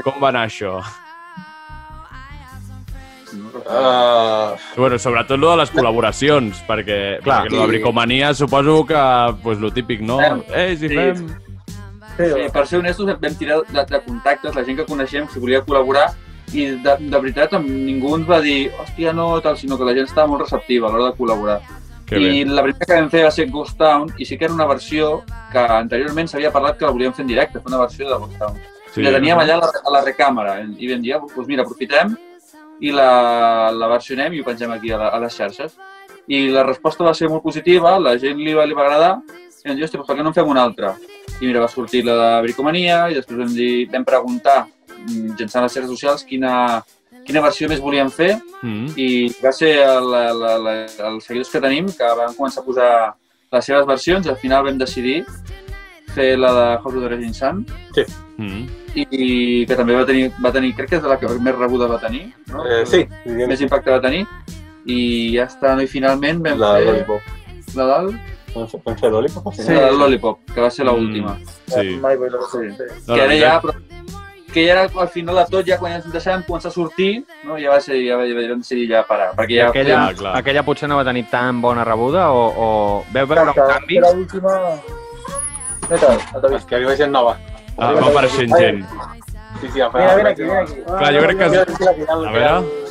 com 0.03 0.19
va 0.21 0.29
anar 0.33 0.47
això? 0.49 0.81
Uh, 3.33 4.55
Bueno, 4.77 4.97
sobretot 4.99 5.37
lo 5.39 5.51
de 5.51 5.57
les 5.57 5.71
col·laboracions, 5.73 6.61
perquè, 6.67 7.19
Clar. 7.23 7.43
perquè 7.45 7.55
lo 7.55 7.61
de 7.61 7.67
bricomania 7.67 8.33
suposo 8.33 8.85
que, 8.85 9.35
pues, 9.43 9.59
lo 9.59 9.71
típic, 9.71 10.01
no? 10.01 10.17
Fem. 10.19 10.43
Eh, 10.53 10.75
si 10.77 10.87
Sí. 10.89 10.95
fem... 10.95 11.27
Sí, 12.17 12.25
Sí, 12.35 12.49
per 12.51 12.67
ser 12.67 12.79
honestos, 12.79 13.05
vam 13.21 13.35
tirar 13.35 13.61
de, 13.63 13.85
de 13.85 14.01
contactes, 14.03 14.53
la 14.55 14.63
gent 14.65 14.77
que 14.77 14.85
coneixem, 14.85 15.27
si 15.31 15.39
volia 15.39 15.61
col·laborar, 15.63 16.09
i 16.51 16.65
de, 16.83 16.95
de 16.99 17.19
veritat 17.21 17.53
ningú 17.61 18.15
ens 18.17 18.27
va 18.29 18.41
dir 18.41 18.71
hòstia, 18.81 19.13
no, 19.13 19.39
tal, 19.39 19.55
sinó 19.55 19.77
que 19.77 19.85
la 19.85 19.93
gent 19.93 20.07
estava 20.09 20.27
molt 20.27 20.41
receptiva 20.41 20.89
a 20.89 20.91
l'hora 20.91 21.11
de 21.11 21.17
col·laborar. 21.17 21.61
Que 22.09 22.17
I 22.17 22.43
bé. 22.43 22.51
la 22.51 22.63
primera 22.65 22.85
que 22.85 22.95
vam 22.99 23.09
fer 23.09 23.23
va 23.23 23.31
ser 23.31 23.45
Ghost 23.53 23.77
Town, 23.77 24.11
i 24.17 24.25
sí 24.25 24.35
que 24.37 24.45
era 24.45 24.53
una 24.53 24.65
versió 24.65 25.23
que 25.51 25.59
anteriorment 25.59 26.27
s'havia 26.27 26.51
parlat 26.51 26.77
que 26.77 26.85
la 26.85 26.91
volíem 26.91 27.13
fer 27.13 27.21
en 27.23 27.27
directe, 27.27 27.59
fer 27.61 27.67
una 27.71 27.77
versió 27.85 28.09
de 28.09 28.17
Ghost 28.17 28.37
Town. 28.39 28.57
Sí. 28.93 29.01
I 29.01 29.03
la 29.05 29.11
teníem 29.13 29.37
allà 29.39 29.53
a 29.55 29.61
la, 29.61 29.69
a 29.85 29.91
la 29.93 30.01
recàmera, 30.03 30.57
i 30.77 30.91
vam 30.91 31.01
dir, 31.05 31.13
ah, 31.13 31.19
doncs 31.21 31.47
mira, 31.47 31.61
aprofitem 31.63 32.17
i 32.81 32.91
la, 32.95 33.69
la 33.75 33.87
versionem 33.91 34.33
i 34.33 34.41
ho 34.41 34.47
pengem 34.47 34.71
aquí 34.71 34.91
a, 34.91 34.97
la, 34.97 35.09
a 35.15 35.19
les 35.23 35.35
xarxes. 35.35 35.75
I 36.29 36.47
la 36.53 36.63
resposta 36.63 37.03
va 37.03 37.13
ser 37.17 37.29
molt 37.29 37.43
positiva, 37.43 37.97
la 37.99 38.15
gent 38.21 38.37
li 38.37 38.53
va, 38.53 38.65
li 38.69 38.77
va 38.77 38.85
agradar, 38.85 39.13
i 39.63 39.67
vam 39.67 39.75
dir, 39.75 39.87
hòstia, 39.87 39.99
per 40.03 40.15
què 40.15 40.23
no 40.23 40.29
en 40.29 40.37
fem 40.37 40.47
una 40.47 40.63
altra? 40.63 40.93
I 41.39 41.47
mira, 41.47 41.63
va 41.63 41.71
sortir 41.71 42.03
la 42.05 42.15
de 42.19 42.29
bricomania, 42.47 43.09
i 43.09 43.17
després 43.17 43.39
vam, 43.41 43.51
dir, 43.55 43.87
vam 43.91 44.05
preguntar, 44.05 44.59
mm, 44.99 45.31
mitjançant 45.31 45.65
les 45.65 45.73
xarxes 45.73 45.91
socials, 45.91 46.23
quina, 46.29 46.53
quina 47.25 47.41
versió 47.41 47.67
més 47.69 47.81
volíem 47.81 48.09
fer 48.13 48.35
Mm. 48.59 48.89
i 48.99 49.29
va 49.39 49.53
ser 49.55 49.69
el, 49.79 50.13
el, 50.13 50.41
el, 50.43 50.65
els 51.07 51.23
seguidors 51.23 51.49
que 51.53 51.61
tenim 51.63 51.85
que 51.95 52.07
van 52.17 52.33
començar 52.35 52.59
a 52.59 52.65
posar 52.65 52.89
les 53.53 53.65
seves 53.69 53.85
versions 53.87 54.25
i 54.27 54.29
al 54.33 54.35
final 54.41 54.65
vam 54.65 54.77
decidir 54.77 55.21
fer 56.15 56.37
la 56.37 56.51
de 56.53 57.01
Dress 57.07 57.23
in 57.23 57.33
Sun 57.33 57.65
Mm. 58.39 58.69
i, 58.95 59.03
i 59.11 59.65
que 59.67 59.75
també 59.75 59.93
va 59.95 60.05
tenir, 60.05 60.31
va 60.43 60.51
tenir, 60.51 60.73
crec 60.75 60.89
que 60.89 60.95
és 60.95 61.03
la 61.03 61.17
que 61.19 61.27
més 61.27 61.55
rebuda 61.55 61.87
va 61.87 61.99
tenir, 61.99 62.33
no? 62.47 62.63
Eh, 62.65 62.85
sí, 62.85 63.01
diríem 63.25 63.49
Més 63.49 63.59
impacte 63.61 63.91
va 63.91 63.99
tenir 64.01 64.25
i 64.85 65.35
ja 65.35 65.43
està, 65.45 65.75
no? 65.75 65.81
i 65.83 65.87
finalment 65.87 66.39
vam 66.45 66.57
la 66.57 66.75
fer 66.77 66.85
Lollipop. 66.85 67.21
la 67.75 67.85
del, 67.85 68.13
Vam 68.55 68.95
fer- 68.97 69.11
Lollipop? 69.11 69.53
sí. 69.53 69.61
Sí. 69.63 69.73
la 69.73 69.85
del 69.89 69.99
Lollipop, 69.99 70.39
que 70.53 70.61
va 70.61 70.69
ser 70.71 70.85
Mm. 70.85 70.89
l'última. 70.89 71.37
Sí. 71.67 71.99
La 71.99 72.11
Sí. 72.15 72.57
sí. 72.77 72.83
No, 73.07 73.13
que 73.15 73.19
la 73.19 73.23
ara 73.25 73.35
ja, 73.37 73.61
però, 73.61 73.73
que 74.53 74.65
ja 74.65 74.71
era 74.71 74.81
al 75.01 75.09
final 75.09 75.35
de 75.35 75.45
tot, 75.51 75.65
ja 75.67 75.77
quan 75.77 75.91
ens 75.99 76.05
deixàvem 76.11 76.43
començar 76.47 76.69
a 76.69 76.71
sortir, 76.71 77.25
no? 77.43 77.57
ja 77.59 77.69
va 77.69 77.81
ser, 77.81 77.99
ja, 78.07 78.15
va- 78.17 78.25
ja 78.25 78.33
vam 78.49 78.59
decidir 78.63 78.87
ja 78.89 79.03
parar, 79.05 79.35
perquè 79.35 79.57
ja... 79.59 79.67
aquella, 79.67 79.95
clar, 80.07 80.15
clar. 80.15 80.37
aquella 80.37 80.63
potser 80.63 80.87
no 80.89 80.95
va 80.95 81.03
tenir 81.03 81.25
tan 81.29 81.59
bona 81.61 81.83
rebuda 81.83 82.31
o, 82.31 82.47
o 82.55 83.05
veu 83.13 83.27
veure 83.27 83.43
un 83.51 83.53
canvi? 83.53 83.97
Era 83.97 84.11
l'última... 84.13 84.55
Què 85.89 85.97
tal, 85.97 86.19
el 86.53 86.65
que 86.69 86.75
arriba 86.77 86.95
gent 86.99 87.11
nova. 87.11 87.37
Ah, 87.77 87.93
va 87.95 88.07
apareixent 88.11 88.51
gent. 88.59 88.83
Sí, 89.59 89.69
sí, 89.73 89.79
em 89.81 89.91
fa- 89.91 89.99
Mira, 89.99 90.15
mira 90.17 90.29
aquí, 90.29 90.43
mira 90.43 90.61
aquí. 90.61 90.75
Clar, 90.85 91.13
jo 91.15 91.21
crec 91.25 91.37
que... 91.39 91.49
Mira, 91.49 91.65
mira, 91.65 91.93
mira, 91.97 92.13
A 92.13 92.17
mira, 92.17 92.31
veure. 92.31 92.89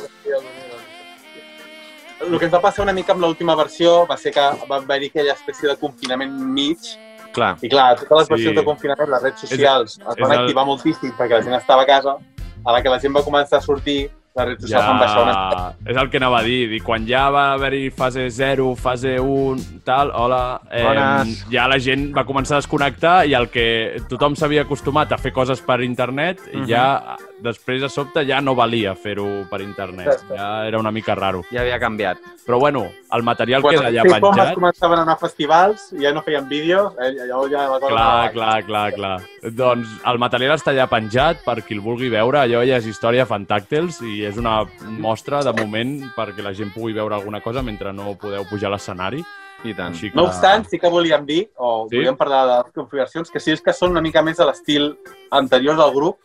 El 2.19 2.37
que 2.37 2.45
ens 2.49 2.53
va 2.53 2.59
passar 2.59 2.83
una 2.83 2.91
mica 2.93 3.13
amb 3.15 3.21
l'última 3.23 3.55
versió 3.55 4.05
va 4.09 4.17
ser 4.19 4.33
que 4.35 4.43
va 4.69 4.75
haver-hi 4.81 5.07
aquella 5.13 5.33
espècie 5.37 5.69
de 5.69 5.75
confinament 5.79 6.33
mig 6.57 6.89
Clar. 7.31 7.53
i 7.63 7.69
clar, 7.71 7.93
totes 8.01 8.17
les 8.17 8.27
Sí. 8.27 8.33
versions 8.33 8.57
de 8.59 8.63
confinament, 8.65 9.09
les 9.09 9.21
redes 9.23 9.39
socials 9.45 9.95
es 9.99 10.15
van 10.19 10.31
el- 10.33 10.39
activar 10.41 10.65
moltíssim 10.67 11.13
perquè 11.17 11.37
la 11.37 11.41
gent 11.45 11.55
estava 11.55 11.83
a 11.83 11.85
casa. 11.85 12.17
A 12.65 12.73
la 12.73 12.81
que 12.83 12.89
la 12.89 12.99
gent 12.99 13.15
va 13.15 13.23
començar 13.23 13.57
a 13.59 13.61
sortir, 13.61 14.11
baixar 14.35 15.21
una. 15.23 15.33
Ja, 15.33 15.73
és 15.85 15.97
el 15.97 16.09
que 16.09 16.17
anava 16.17 16.39
a 16.39 16.43
dir. 16.43 16.71
I 16.73 16.79
quan 16.79 17.05
ja 17.07 17.29
va 17.29 17.51
haver-hi 17.53 17.89
fase 17.91 18.29
0, 18.31 18.75
fase 18.75 19.19
1, 19.19 19.81
tal, 19.83 20.11
hola, 20.15 20.61
eh, 20.71 20.83
Bones. 20.83 21.45
ja 21.51 21.67
la 21.67 21.79
gent 21.79 22.11
va 22.15 22.25
començar 22.25 22.55
a 22.57 22.61
desconnectar 22.61 23.25
i 23.27 23.33
el 23.33 23.49
que 23.49 24.01
tothom 24.07 24.35
s'havia 24.35 24.61
acostumat 24.61 25.11
a 25.11 25.17
fer 25.17 25.33
coses 25.33 25.61
per 25.61 25.81
internet, 25.81 26.39
Mhm. 26.53 26.65
ja 26.67 27.17
després 27.43 27.81
de 27.81 27.89
sobte 27.89 28.23
ja 28.27 28.39
no 28.41 28.55
valia 28.55 28.93
fer-ho 28.95 29.45
per 29.49 29.61
internet. 29.63 30.07
Exacte. 30.07 30.35
Ja 30.37 30.67
era 30.67 30.79
una 30.79 30.91
mica 30.91 31.15
raro. 31.15 31.43
Ja 31.51 31.61
havia 31.61 31.79
canviat. 31.79 32.19
Però 32.45 32.59
bueno, 32.59 32.85
el 33.13 33.23
material 33.23 33.61
Quan 33.61 33.75
queda 33.75 33.89
els 33.89 33.95
ja 33.97 34.03
K-popers 34.03 34.37
penjat. 34.37 34.55
començaven 34.57 34.99
a 34.99 35.05
anar 35.07 35.15
a 35.17 35.21
festivals 35.21 35.89
i 35.93 36.03
ja 36.03 36.13
no 36.13 36.23
feien 36.25 36.47
vídeos, 36.49 36.93
eh, 36.99 37.11
llavors 37.25 37.51
ja 37.51 37.65
la 37.65 37.79
cosa 37.79 37.93
Clar, 37.93 38.05
anava 38.05 38.31
clar, 38.31 38.55
clar, 38.65 38.85
clar. 38.93 39.51
Doncs 39.55 39.97
el 40.11 40.21
material 40.21 40.55
està 40.57 40.75
ja 40.75 40.87
penjat 40.91 41.43
per 41.45 41.61
qui 41.63 41.77
el 41.77 41.83
vulgui 41.85 42.09
veure. 42.09 42.39
Allò 42.43 42.63
ja 42.67 42.79
és 42.79 42.87
història 42.89 43.27
fantàctils 43.29 44.01
i 44.03 44.23
és 44.25 44.37
una 44.37 44.63
mostra 44.99 45.43
de 45.43 45.53
moment 45.53 45.99
perquè 46.15 46.43
la 46.43 46.53
gent 46.53 46.73
pugui 46.73 46.93
veure 46.93 47.15
alguna 47.15 47.41
cosa 47.41 47.61
mentre 47.61 47.93
no 47.93 48.15
podeu 48.19 48.45
pujar 48.49 48.69
a 48.69 48.75
l'escenari. 48.75 49.23
I 49.63 49.73
tant. 49.75 49.91
Així 49.91 50.07
que... 50.09 50.15
No 50.15 50.23
obstant, 50.29 50.63
sí 50.71 50.79
que 50.79 50.87
volíem 50.87 51.25
dir, 51.27 51.49
o 51.57 51.85
sí? 51.89 51.97
volíem 51.97 52.15
parlar 52.15 52.45
de 52.47 52.57
les 52.63 52.73
configuracions, 52.73 53.29
que 53.29 53.41
sí 53.43 53.51
és 53.51 53.61
que 53.61 53.73
són 53.75 53.91
una 53.91 54.01
mica 54.01 54.21
més 54.23 54.37
de 54.39 54.45
l'estil 54.47 54.93
anterior 55.35 55.75
del 55.75 55.91
grup 55.91 56.17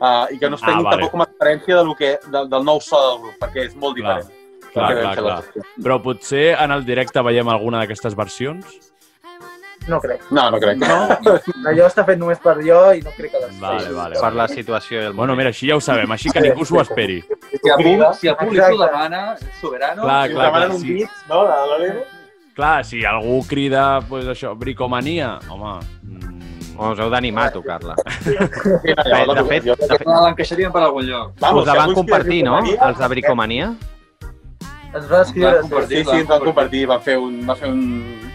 uh, 0.00 0.26
i 0.30 0.38
que 0.38 0.50
no 0.50 0.56
es 0.56 0.62
Ah, 0.62 0.66
prenguin 0.66 0.84
vale. 0.84 0.96
tampoc 0.96 1.10
com 1.12 1.22
a 1.22 1.26
referència 1.30 1.76
de 1.76 1.84
lo 1.84 1.94
que, 1.94 2.18
del, 2.30 2.48
del 2.50 2.64
nou 2.64 2.80
so 2.80 3.00
del 3.08 3.20
grup, 3.22 3.36
perquè 3.42 3.66
és 3.68 3.76
molt 3.76 3.96
Clar, 3.98 4.18
diferent. 4.22 4.40
clar, 4.72 4.88
del 4.94 5.02
clar, 5.02 5.14
clar. 5.16 5.42
dia. 5.54 5.62
Però 5.84 6.00
potser 6.02 6.56
en 6.58 6.70
el 6.72 6.84
directe 6.84 7.22
veiem 7.22 7.48
alguna 7.48 7.80
d'aquestes 7.84 8.14
versions? 8.16 8.66
No 9.86 9.98
crec. 10.00 10.22
No, 10.30 10.46
no 10.50 10.56
crec. 10.62 10.78
No? 10.80 10.94
Allò 11.68 11.84
està 11.90 12.06
fet 12.08 12.16
només 12.16 12.38
per 12.40 12.54
jo 12.64 12.78
i 12.96 13.02
no 13.04 13.10
crec 13.18 13.34
que 13.34 13.40
les 13.42 13.58
Vale, 13.60 13.90
vale. 13.92 14.16
Per 14.16 14.30
la 14.32 14.46
situació 14.48 15.02
i 15.02 15.04
el 15.10 15.12
Bueno, 15.12 15.34
mira, 15.36 15.50
així 15.52 15.68
ja 15.68 15.76
ho 15.76 15.80
sabem, 15.84 16.10
així 16.14 16.30
que 16.32 16.40
ningú 16.40 16.64
s'ho 16.64 16.80
esperi. 16.80 17.18
Si 17.52 17.68
el 17.68 17.76
públic, 17.82 18.14
si 18.16 18.28
el 18.32 18.36
públic 18.38 18.62
ho 18.64 18.78
demana, 18.80 19.36
soberano. 19.60 20.02
Clar, 20.06 20.28
Si 20.28 20.32
clar, 20.34 20.46
demanen 20.46 20.68
clar, 20.70 20.76
un 20.78 20.80
sí. 20.80 20.94
beat, 20.94 21.10
no, 21.28 21.42
de 21.44 21.58
l'Olero, 21.70 22.04
Clar, 22.54 22.84
si 22.86 23.04
algú 23.04 23.40
crida, 23.50 24.00
pues, 24.08 24.24
això, 24.30 24.54
bricomania, 24.56 25.40
home... 25.50 25.80
Oh, 26.76 26.90
us 26.92 26.98
heu 26.98 27.10
d'animar 27.10 27.46
a 27.48 27.52
tocar-la. 27.54 27.94
sí, 28.20 28.30
De 28.34 29.44
fet, 29.48 29.64
de 29.64 29.74
fet, 29.96 30.06
L'encaixarien 30.06 30.72
per 30.72 30.82
algun 30.82 31.06
lloc. 31.06 31.32
Vamos, 31.40 31.62
us 31.62 31.68
la 31.68 31.74
van 31.78 31.94
compartir, 31.94 32.42
no? 32.44 32.58
Els 32.64 32.98
de 32.98 33.08
Bricomania? 33.08 33.74
Ens 34.94 35.06
va 35.10 35.22
escriure... 35.22 35.62
Sí, 35.88 36.02
sí, 36.04 36.18
ens 36.20 36.28
van 36.28 36.40
compartir, 36.44 36.86
van 36.86 37.00
fer 37.02 37.16
un, 37.18 37.40
van 37.46 37.56
fer 37.58 37.68
un, 37.70 37.84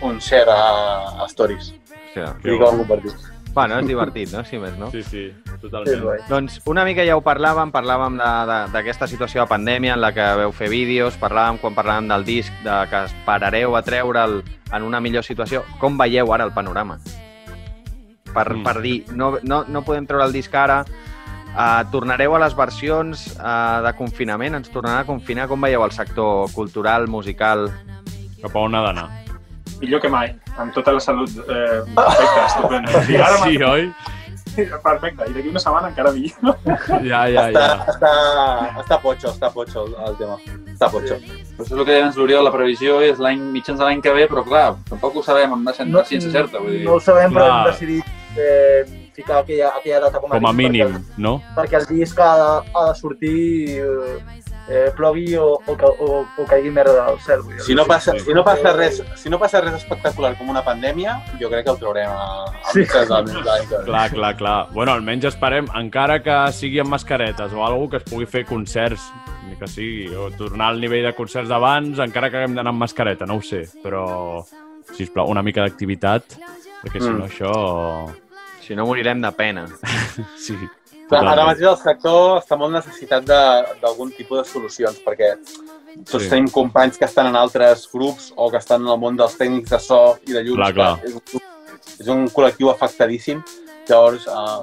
un 0.01 0.17
share 0.19 0.51
a, 0.51 1.23
a 1.23 1.27
Stories. 1.31 1.73
Sí, 2.13 2.23
que 2.43 2.57
van 2.59 2.77
compartir. 2.83 3.11
Bueno, 3.53 3.79
és 3.81 3.87
divertit, 3.89 4.29
no? 4.31 4.43
Si 4.45 4.59
més, 4.61 4.75
no? 4.77 4.91
Sí, 4.93 5.01
sí, 5.03 5.23
Sí, 5.33 5.55
totalment. 5.63 6.03
guai. 6.03 6.19
Doncs 6.29 6.59
una 6.69 6.83
mica 6.85 7.03
ja 7.07 7.15
ho 7.17 7.23
parlàvem, 7.25 7.71
parlàvem 7.73 8.19
de- 8.19 8.27
de- 8.51 8.71
d'aquesta 8.75 9.07
situació 9.09 9.41
de 9.41 9.47
pandèmia 9.49 9.95
en 9.95 10.01
la 10.03 10.11
que 10.13 10.27
veu 10.37 10.51
fer 10.53 10.69
vídeos, 10.69 11.17
parlàvem 11.19 11.57
quan 11.59 11.73
parlàvem 11.75 12.07
del 12.11 12.23
disc, 12.27 12.53
de 12.63 12.75
que 12.91 13.01
esperareu 13.09 13.75
a 13.75 13.81
treure'l 13.81 14.43
en 14.71 14.83
una 14.83 14.99
millor 15.01 15.23
situació. 15.25 15.63
Com 15.79 15.97
veieu 15.97 16.31
ara 16.33 16.45
el 16.45 16.53
panorama? 16.53 16.99
Per, 18.33 18.47
Mm. 18.55 18.63
per 18.63 18.81
dir, 18.81 19.05
no, 19.13 19.37
no, 19.43 19.63
no 19.67 19.81
podem 19.83 20.05
treure 20.07 20.25
el 20.25 20.33
disc 20.33 20.53
ara, 20.55 20.81
uh, 20.85 21.83
tornareu 21.91 22.35
a 22.35 22.39
les 22.39 22.55
versions 22.55 23.27
uh, 23.39 23.81
de 23.85 23.93
confinament, 23.97 24.55
ens 24.55 24.69
tornarà 24.69 24.99
a 25.01 25.05
confinar. 25.07 25.47
Com 25.47 25.61
veieu 25.61 25.83
el 25.83 25.91
sector 25.91 26.49
cultural, 26.53 27.07
musical? 27.07 27.69
Cap 28.41 28.55
a 28.55 28.59
on 28.59 28.75
ha 28.75 28.81
d'anar? 28.85 29.09
millor 29.79 30.01
que 30.03 30.09
mai, 30.11 30.33
amb 30.59 30.73
tota 30.75 30.91
la 30.91 30.99
salut 30.99 31.29
eh, 31.47 31.83
perfecta, 31.95 32.41
estupenda. 32.47 33.01
Sí, 33.07 33.15
ara 33.15 33.37
Sí, 33.45 33.53
sí. 33.55 33.63
oi? 33.63 33.93
Perfecte, 34.83 35.23
i 35.29 35.33
d'aquí 35.37 35.47
una 35.53 35.59
setmana 35.63 35.87
encara 35.87 36.11
millor. 36.11 36.57
Ja, 37.07 37.21
ja, 37.31 37.45
Està, 37.47 37.61
ja. 37.61 37.85
està, 37.93 38.11
està 38.81 38.97
potxo, 38.99 39.29
està 39.31 39.49
potxo 39.53 39.85
el, 39.85 39.93
el 40.09 40.17
tema. 40.19 40.35
Està 40.73 40.89
potxo. 40.91 41.15
Però 41.15 41.63
això 41.63 41.63
és 41.63 41.71
el 41.71 41.85
que 41.85 41.91
deia 41.93 42.01
abans 42.03 42.17
l'Oriol, 42.19 42.43
la 42.43 42.51
previsió 42.51 42.99
és 43.07 43.19
l'any 43.23 43.39
mitjans 43.53 43.79
de 43.79 43.85
l'any 43.87 44.01
que 44.03 44.11
ve, 44.17 44.27
però 44.27 44.43
clar, 44.43 44.65
tampoc 44.89 45.15
ho 45.15 45.23
sabem 45.23 45.53
amb 45.55 45.63
una 45.63 45.85
No, 45.87 46.03
ciència 46.03 46.31
certa. 46.31 46.59
Vull 46.59 46.75
dir. 46.81 46.83
no 46.83 46.97
ho 46.97 46.99
sabem, 46.99 47.31
però 47.31 47.47
Clar. 47.47 47.61
hem 47.61 47.71
decidit 47.71 48.03
eh, 48.37 49.09
ficar 49.15 49.39
aquella, 49.43 49.69
aquella 49.77 49.99
data 50.07 50.19
com 50.19 50.31
a, 50.31 50.37
Com 50.39 50.45
a 50.47 50.53
mínim, 50.53 50.87
Perquè, 50.93 51.17
no? 51.17 51.41
perquè 51.55 51.79
el 51.81 51.87
disc 51.87 52.19
ha 52.19 52.35
de, 52.37 52.51
ha 52.75 52.85
de 52.89 52.95
sortir, 52.99 53.79
eh, 53.79 54.19
eh, 54.69 54.91
plogui 54.95 55.35
o, 55.35 55.55
o, 55.65 55.73
o, 55.73 56.25
o 56.37 56.45
caigui 56.45 56.69
merda 56.71 56.93
del 57.07 57.19
cel. 57.25 57.41
Vull 57.41 57.55
dir. 57.57 57.63
Si 57.65 57.75
no, 57.75 57.85
passa, 57.89 58.13
si, 58.19 58.33
no 58.37 58.43
passa 58.45 58.71
res, 58.77 59.01
si 59.17 59.29
no 59.33 59.39
passa 59.41 59.61
res 59.65 59.79
espectacular 59.79 60.35
com 60.37 60.49
una 60.53 60.61
pandèmia, 60.63 61.17
jo 61.41 61.49
crec 61.49 61.65
que 61.65 61.73
el 61.73 61.79
traurem 61.81 62.11
a, 62.13 62.45
a 62.53 62.71
Sí. 62.71 62.83
mitjans 62.85 63.09
del. 63.09 63.85
Clar, 63.89 64.05
clar, 64.13 64.35
clar. 64.37 64.57
Bueno, 64.71 64.93
almenys 64.93 65.25
esperem, 65.33 65.67
encara 65.75 66.21
que 66.23 66.37
sigui 66.53 66.79
amb 66.79 66.93
mascaretes 66.93 67.51
o 67.53 67.65
alguna 67.65 67.89
que 67.95 67.97
es 68.03 68.07
pugui 68.07 68.29
fer 68.29 68.45
concerts, 68.45 69.09
ni 69.49 69.57
que 69.57 69.67
sigui, 69.67 70.07
o 70.13 70.29
tornar 70.37 70.69
al 70.69 70.79
nivell 70.79 71.07
de 71.09 71.15
concerts 71.17 71.49
d'abans, 71.49 71.97
encara 71.99 72.29
que 72.29 72.37
haguem 72.37 72.53
d'anar 72.55 72.69
amb 72.75 72.85
mascareta, 72.85 73.25
no 73.25 73.39
ho 73.39 73.41
sé, 73.41 73.63
però, 73.83 74.45
sisplau, 74.95 75.27
una 75.33 75.41
mica 75.41 75.65
d'activitat, 75.65 76.37
perquè 76.83 77.01
si 77.01 77.09
Mm. 77.09 77.17
no 77.19 77.25
això... 77.25 78.15
Si 78.65 78.75
no, 78.75 78.85
morirem 78.85 79.21
de 79.21 79.31
pena. 79.31 79.65
Sí, 80.37 80.53
Clar, 81.09 81.23
Ara 81.25 81.31
totalment. 81.31 81.47
mateix 81.47 81.67
el 81.71 81.77
sector 81.81 82.37
està 82.37 82.55
molt 82.57 82.71
necessitat 82.75 83.23
de- 83.25 83.79
d'algun 83.81 84.11
tipus 84.13 84.37
de 84.43 84.45
solucions, 84.45 84.99
perquè 85.01 85.31
tots 86.05 86.23
Sí. 86.23 86.29
tenim 86.29 86.49
companys 86.53 86.99
que 86.99 87.05
estan 87.05 87.25
en 87.25 87.35
altres 87.35 87.87
grups 87.91 88.31
o 88.35 88.51
que 88.51 88.57
estan 88.57 88.81
en 88.83 88.89
el 88.93 88.99
món 88.99 89.17
dels 89.17 89.35
tècnics 89.39 89.69
de 89.71 89.79
so 89.79 90.19
i 90.27 90.33
de 90.33 90.43
llums. 90.43 90.57
Clar, 90.57 90.73
clar. 90.73 90.99
que 91.01 91.07
És, 91.07 91.15
un, 91.15 91.41
és 92.01 92.07
un 92.07 92.27
col·lectiu 92.29 92.69
afectadíssim. 92.69 93.41
Llavors, 93.89 94.27
uh, 94.27 94.61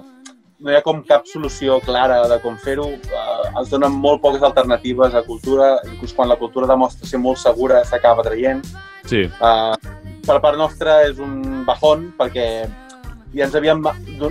no 0.60 0.70
hi 0.70 0.76
ha 0.76 0.82
com 0.82 1.02
cap 1.02 1.26
solució 1.26 1.80
clara 1.80 2.28
de 2.28 2.38
com 2.40 2.56
fer-ho. 2.56 2.86
Uh, 2.86 3.58
ens 3.58 3.68
donen 3.68 3.90
molt 3.90 4.22
poques 4.22 4.40
alternatives 4.46 5.14
a 5.14 5.22
cultura, 5.26 5.80
inclús 5.84 6.12
quan 6.14 6.28
la 6.28 6.36
cultura 6.36 6.68
demostra 6.68 7.08
ser 7.08 7.18
molt 7.18 7.38
segura 7.38 7.82
s'acaba 7.84 8.22
traient. 8.22 8.62
Sí, 9.04 9.26
Uh, 9.42 9.74
per 10.26 10.40
part 10.42 10.58
nostra 10.58 11.02
és 11.06 11.18
un 11.22 11.64
bajón 11.66 12.10
perquè 12.18 12.46
ja 13.36 13.44
ens 13.44 13.54
havíem, 13.58 13.82
uh, 13.84 14.30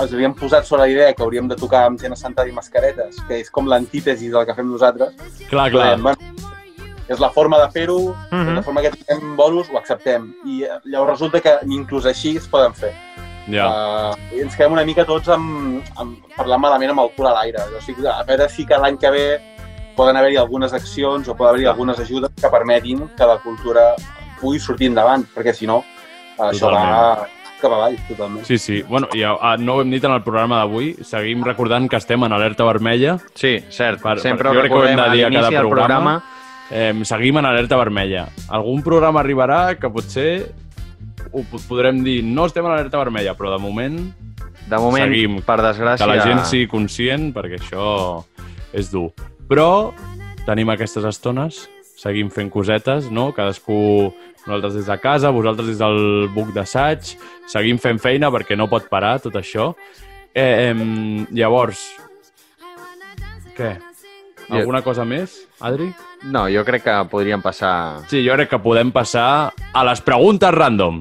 ens 0.00 0.12
havíem 0.12 0.34
posat 0.38 0.64
sobre 0.68 0.84
la 0.84 0.88
idea 0.92 1.12
que 1.14 1.22
hauríem 1.24 1.48
de 1.50 1.56
tocar 1.58 1.86
amb 1.88 2.00
gent 2.00 2.12
assentada 2.14 2.48
i 2.48 2.52
mascaretes, 2.54 3.16
que 3.28 3.40
és 3.40 3.50
com 3.50 3.66
l'antítesi 3.66 4.28
del 4.30 4.46
que 4.46 4.54
fem 4.54 4.68
nosaltres. 4.70 5.14
clar, 5.48 5.70
Però 5.70 5.78
clar. 5.78 5.86
dèiem, 5.96 6.02
bueno, 6.02 6.16
és 7.10 7.18
la 7.18 7.30
forma 7.34 7.58
de 7.58 7.68
fer-ho, 7.74 7.98
és 8.12 8.32
Mhm. 8.32 8.54
la 8.54 8.62
forma 8.62 8.82
que 8.82 8.90
tenim 8.90 9.34
bolos, 9.36 9.68
ho 9.72 9.78
acceptem. 9.78 10.32
I 10.46 10.62
eh, 10.64 10.78
llavors 10.84 11.10
resulta 11.18 11.40
que 11.40 11.58
ni 11.66 11.74
inclús 11.76 12.06
així 12.06 12.36
es 12.36 12.46
poden 12.46 12.72
fer. 12.74 12.92
Ja. 13.50 13.66
Uh, 14.12 14.38
ens 14.38 14.54
quedem 14.54 14.72
una 14.72 14.84
mica 14.84 15.04
tots 15.04 15.28
amb, 15.28 15.82
amb 15.96 16.18
parlant 16.36 16.60
malament 16.60 16.90
amb 16.90 17.00
el 17.00 17.10
cul 17.16 17.26
a 17.26 17.32
l'aire. 17.32 17.58
O 17.76 17.80
sigui, 17.80 18.06
a 18.06 18.22
veure 18.22 18.48
si 18.48 18.64
que 18.64 18.78
l'any 18.78 18.96
que 18.96 19.10
ve 19.10 19.40
poden 19.96 20.16
haver-hi 20.16 20.36
algunes 20.36 20.72
accions 20.72 21.26
o 21.28 21.34
poden 21.34 21.48
haver-hi 21.54 21.66
algunes 21.66 21.98
ajudes 21.98 22.30
que 22.40 22.48
permetin 22.48 23.08
que 23.16 23.26
la 23.26 23.38
cultura 23.38 23.96
pugui 24.40 24.58
sortir 24.60 24.88
endavant, 24.90 25.24
perquè 25.34 25.52
si 25.54 25.66
no, 25.68 25.82
això 26.38 26.70
va 26.72 27.26
cap 27.60 27.72
avall, 27.76 27.98
totalment. 28.08 28.44
Sí, 28.48 28.56
sí. 28.56 28.78
Bueno, 28.88 29.08
i 29.12 29.20
ah, 29.22 29.56
no 29.60 29.74
ho 29.74 29.80
hem 29.82 29.90
dit 29.92 30.04
en 30.08 30.14
el 30.16 30.22
programa 30.24 30.62
d'avui, 30.62 30.94
seguim 31.04 31.42
recordant 31.44 31.90
que 31.92 31.98
estem 32.00 32.22
en 32.24 32.32
alerta 32.32 32.64
vermella. 32.64 33.18
Sí, 33.34 33.58
cert. 33.68 34.00
Per- 34.00 34.18
Sempre 34.22 34.48
per- 34.48 34.56
ho 34.56 34.62
recordem 34.62 34.96
de 34.96 35.02
a 35.02 35.08
l'inici 35.12 35.36
cada 35.42 35.50
del 35.58 35.68
programa. 35.68 36.14
Eh, 36.70 36.94
seguim 37.04 37.36
en 37.36 37.44
alerta 37.50 37.76
vermella. 37.76 38.28
Algun 38.48 38.80
programa 38.82 39.20
arribarà 39.20 39.76
que 39.78 39.90
potser 39.92 40.54
ho 41.32 41.42
po- 41.50 41.60
podrem 41.68 42.00
dir 42.02 42.22
no 42.24 42.46
estem 42.46 42.64
en 42.64 42.72
alerta 42.72 42.96
vermella, 42.98 43.34
però 43.36 43.50
de 43.52 43.58
moment 43.62 43.98
De 44.70 44.78
moment, 44.78 45.04
Seguim. 45.10 45.40
per 45.42 45.56
desgràcia... 45.60 45.98
que 46.06 46.06
la 46.14 46.22
gent 46.24 46.44
sigui 46.46 46.66
conscient 46.70 47.32
perquè 47.34 47.58
això 47.58 48.24
és 48.72 48.88
dur. 48.92 49.08
Però 49.50 49.92
tenim 50.46 50.70
aquestes 50.70 51.02
estones, 51.04 51.64
seguim 52.00 52.30
fent 52.32 52.50
cosetes, 52.52 53.10
no? 53.12 53.30
Cadascú, 53.36 54.10
nosaltres 54.46 54.78
des 54.80 54.88
de 54.88 54.98
casa, 55.02 55.32
vosaltres 55.34 55.68
des 55.74 55.80
del 55.80 56.30
buc 56.34 56.54
d'assaig, 56.56 57.14
seguim 57.50 57.80
fent 57.82 58.00
feina 58.00 58.32
perquè 58.32 58.56
no 58.56 58.70
pot 58.72 58.88
parar 58.88 59.18
tot 59.20 59.36
això. 59.36 59.74
Eh, 60.32 60.70
eh, 60.70 61.26
llavors, 61.36 61.84
què? 63.56 63.76
Alguna 64.50 64.80
cosa 64.82 65.04
més, 65.06 65.36
Adri? 65.62 65.92
No, 66.26 66.48
jo 66.50 66.64
crec 66.66 66.82
que 66.88 66.96
podríem 67.12 67.42
passar... 67.44 68.02
Sí, 68.10 68.24
jo 68.26 68.34
crec 68.34 68.50
que 68.50 68.58
podem 68.62 68.90
passar 68.92 69.52
a 69.72 69.84
les 69.86 70.02
preguntes 70.02 70.50
random. 70.56 70.98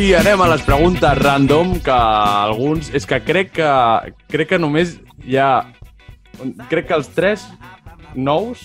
I 0.00 0.14
anem 0.16 0.40
a 0.40 0.46
les 0.48 0.62
preguntes 0.64 1.18
random, 1.18 1.74
que 1.84 1.92
alguns... 1.92 2.86
És 2.96 3.04
que 3.04 3.18
crec 3.20 3.50
que, 3.58 3.72
crec 4.32 4.48
que 4.54 4.58
només 4.58 4.94
hi 5.28 5.36
ha... 5.36 5.66
Crec 6.70 6.86
que 6.88 6.96
els 6.96 7.10
tres 7.12 7.44
nous... 8.16 8.62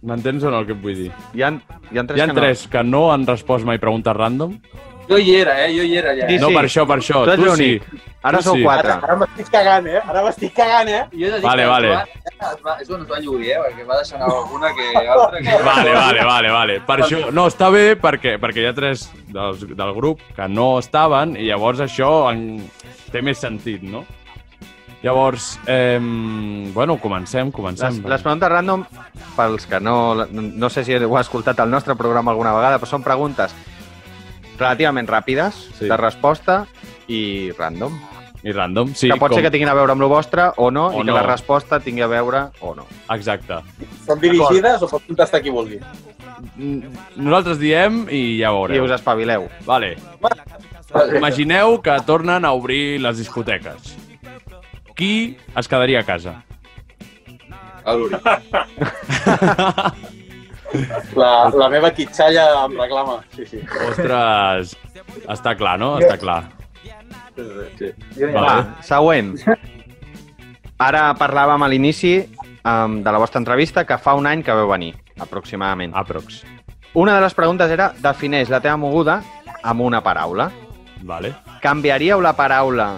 M'entens 0.00 0.46
o 0.48 0.52
no 0.54 0.62
el 0.62 0.68
que 0.70 0.72
et 0.72 0.80
vull 0.80 0.96
dir? 1.02 1.10
Hi 1.36 1.44
ha, 1.44 1.50
hi 1.92 2.00
ha 2.00 2.06
tres 2.08 2.16
Hi 2.16 2.24
ha 2.24 2.28
que 2.30 2.32
no. 2.32 2.40
tres 2.40 2.64
que 2.72 2.84
no 2.88 3.02
han 3.12 3.28
respost 3.28 3.68
mai 3.68 3.76
preguntes 3.82 4.16
random. 4.16 4.56
Jo 5.08 5.18
hi 5.22 5.34
era, 5.38 5.54
eh? 5.64 5.70
Jo 5.76 5.84
hi 5.86 5.96
era 6.00 6.10
allà. 6.10 6.26
Sí, 6.28 6.38
no, 6.42 6.48
per 6.50 6.64
això, 6.66 6.82
per 6.88 6.98
això. 6.98 7.22
Tu 7.28 7.36
Tu 7.38 7.56
sí. 7.60 7.70
Ara 8.26 8.38
Tu 8.38 8.48
sou 8.48 8.56
sí. 8.56 8.62
quatre. 8.66 8.90
Ara, 8.90 9.06
ara 9.06 9.16
m'estic 9.20 9.50
cagant, 9.52 9.86
eh? 9.86 10.00
Ara 10.02 10.22
m'estic 10.24 10.54
cagant, 10.56 10.88
eh? 10.90 11.02
Jo 11.12 11.28
he 11.28 11.30
de 11.30 11.38
dir 11.38 11.46
Vale, 11.46 11.62
que 11.62 11.68
vale. 11.70 11.92
es 12.26 12.64
va, 12.64 12.74
és 12.82 12.90
on 12.90 13.04
es 13.04 13.08
va 13.10 13.20
lluir, 13.22 13.52
eh? 13.54 13.60
Perquè 13.62 13.86
va 13.86 14.00
deixar 14.00 14.18
anar 14.18 14.32
alguna 14.34 14.72
que 14.74 14.88
altra 15.04 15.42
que... 15.44 15.56
Vale, 15.68 15.92
vale, 15.94 16.24
vale, 16.26 16.50
vale. 16.56 16.78
Per 16.88 16.98
això, 17.04 17.20
no, 17.30 17.46
està 17.52 17.70
bé 17.70 17.84
perquè, 18.02 18.34
perquè 18.42 18.64
hi 18.64 18.66
ha 18.66 18.74
tres 18.74 19.06
dels, 19.30 19.62
del 19.78 19.94
grup 19.94 20.24
que 20.34 20.48
no 20.50 20.72
estaven 20.82 21.36
i 21.38 21.46
llavors 21.52 21.84
això 21.86 22.10
en, 22.32 22.64
té 23.14 23.22
més 23.22 23.38
sentit, 23.38 23.86
no? 23.86 24.02
Llavors, 25.04 25.60
eh, 25.70 26.00
bueno, 26.74 26.96
comencem, 26.98 27.52
comencem. 27.54 28.00
Les, 28.00 28.10
les 28.16 28.26
preguntes 28.26 28.50
random, 28.50 28.82
pels 29.36 29.70
que 29.70 29.78
no, 29.78 30.26
no 30.26 30.70
sé 30.72 30.82
si 30.82 30.98
heu 30.98 31.18
escoltat 31.20 31.62
el 31.62 31.70
nostre 31.70 31.94
programa 31.94 32.34
alguna 32.34 32.56
vegada, 32.56 32.80
però 32.82 32.90
són 32.90 33.06
preguntes 33.06 33.54
relativament 34.58 35.08
ràpides, 35.08 35.54
Sí. 35.78 35.88
de 35.88 35.96
resposta 35.96 36.66
i 37.08 37.50
random. 37.58 37.98
I 38.46 38.52
random, 38.52 38.92
sí. 38.94 39.08
Que 39.10 39.16
pot 39.18 39.30
com... 39.32 39.38
ser 39.38 39.42
que 39.42 39.50
tinguin 39.50 39.68
a 39.68 39.74
veure 39.74 39.90
amb 39.92 40.02
el 40.02 40.08
vostre 40.08 40.50
o 40.56 40.70
no, 40.70 40.86
O 40.88 41.00
i 41.00 41.04
que 41.04 41.10
no. 41.10 41.14
la 41.16 41.22
resposta 41.24 41.80
tingui 41.80 42.02
a 42.02 42.06
veure 42.06 42.44
o 42.60 42.74
no. 42.76 42.86
Exacte. 43.10 43.56
Són 44.06 44.20
dirigides 44.22 44.82
o 44.82 44.88
pot 44.88 45.02
contestar 45.08 45.40
qui 45.42 45.50
vulgui? 45.50 45.80
Mm, 46.54 46.82
Nosaltres 47.16 47.58
diem 47.58 48.06
i 48.12 48.38
ja 48.38 48.50
I 48.52 48.54
veureu. 48.54 48.84
us 48.84 48.90
espavileu. 48.92 49.48
Vale. 49.64 49.96
Imagineu 51.16 51.80
que 51.82 51.96
tornen 52.06 52.44
a 52.44 52.52
obrir 52.52 53.00
les 53.00 53.16
discoteques. 53.18 53.96
Qui 54.94 55.36
es 55.56 55.66
quedaria 55.68 56.00
a 56.00 56.04
casa? 56.04 56.44
A 57.84 57.94
l'Uri. 57.94 58.14
La, 61.16 61.30
la 61.54 61.68
meva 61.72 61.90
quitxalla 61.94 62.46
em 62.64 62.76
reclama. 62.80 63.20
Sí, 63.34 63.46
sí. 63.48 63.60
Ostres, 63.88 64.74
està 65.28 65.54
clar, 65.58 65.76
no? 65.80 65.96
Està 66.02 66.18
clar. 66.20 66.42
Sí. 67.78 67.90
Vale. 68.20 68.34
Va, 68.40 68.56
següent. 68.86 69.34
Ara 70.80 71.08
parlàvem 71.16 71.64
a 71.64 71.68
l'inici 71.72 72.14
um, 72.20 73.00
de 73.04 73.12
la 73.12 73.20
vostra 73.20 73.40
entrevista 73.40 73.84
que 73.88 73.96
fa 74.00 74.14
un 74.16 74.28
any 74.28 74.42
que 74.44 74.54
veu 74.56 74.68
venir, 74.68 74.92
aproximadament. 75.20 75.94
Aprox. 75.96 76.42
Una 76.96 77.16
de 77.16 77.24
les 77.24 77.34
preguntes 77.36 77.70
era 77.72 77.90
defineix 78.00 78.48
la 78.52 78.60
teva 78.64 78.76
moguda 78.80 79.18
amb 79.62 79.84
una 79.84 80.02
paraula. 80.04 80.50
Vale. 81.04 81.34
Canviaríeu 81.64 82.20
la 82.24 82.32
paraula 82.36 82.94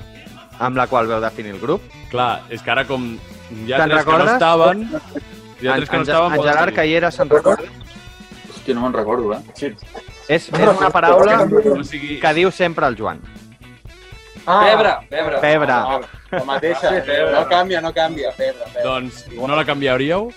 amb 0.58 0.78
la 0.78 0.86
qual 0.90 1.06
veu 1.10 1.20
definir 1.22 1.54
el 1.56 1.60
grup? 1.62 1.82
Clar, 2.10 2.44
és 2.50 2.62
que 2.62 2.70
ara 2.74 2.84
com 2.86 3.12
hi 3.14 3.72
ha 3.72 3.78
Te'n 3.82 3.90
tres 3.90 4.04
que 4.06 4.12
no 4.12 4.18
recordes? 4.18 4.34
estaven... 4.38 4.86
Hi 5.60 5.66
ha 5.68 5.74
En, 5.74 5.80
tres 5.80 5.90
que 5.90 5.96
no 5.96 6.02
en, 6.02 6.08
estaven... 6.08 6.32
en 6.38 6.42
Gerard 6.46 6.74
Callera 6.74 7.10
se'n 7.10 7.30
recorda? 7.30 7.68
Hòstia, 8.48 8.74
no 8.76 8.84
me'n 8.84 8.94
recordo, 8.94 9.32
eh? 9.34 9.72
És, 10.28 10.48
és 10.52 10.68
una 10.76 10.90
paraula 10.92 11.40
O 11.72 11.82
sigui, 11.84 12.18
que 12.20 12.32
diu 12.36 12.50
sempre 12.52 12.86
el 12.86 12.96
Joan. 12.98 13.20
Ah, 14.48 14.60
Pebre, 14.64 14.92
pebre. 15.10 15.40
Pebre. 15.42 15.72
Ah, 15.72 16.00
la 16.32 16.44
mateixa. 16.48 16.92
No 17.34 17.42
canvia, 17.50 17.80
no 17.84 17.92
canvia. 17.92 18.30
Febre, 18.32 18.64
febre. 18.72 18.84
doncs, 18.86 19.26
no 19.36 19.56
la 19.56 19.64
canviaríeu? 19.68 20.30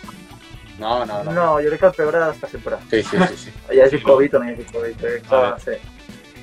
No, 0.79 1.05
no, 1.05 1.23
no. 1.23 1.31
No, 1.31 1.45
jo 1.61 1.69
crec 1.69 1.79
que 1.79 1.89
el 1.91 1.93
pebre 1.95 2.19
està 2.33 2.49
sempre. 2.49 2.79
Sí, 2.89 3.03
sí, 3.03 3.17
sí. 3.29 3.37
sí. 3.45 3.53
Hi 3.71 3.79
hagi 3.85 3.99
Covid 4.03 4.35
o 4.35 4.39
no 4.41 4.49
hi 4.49 4.55
hagi 4.55 4.65
Covid. 4.71 4.95
Crec 4.99 5.21
que, 5.27 5.35
Vale. 5.35 5.59
sí. 5.61 5.77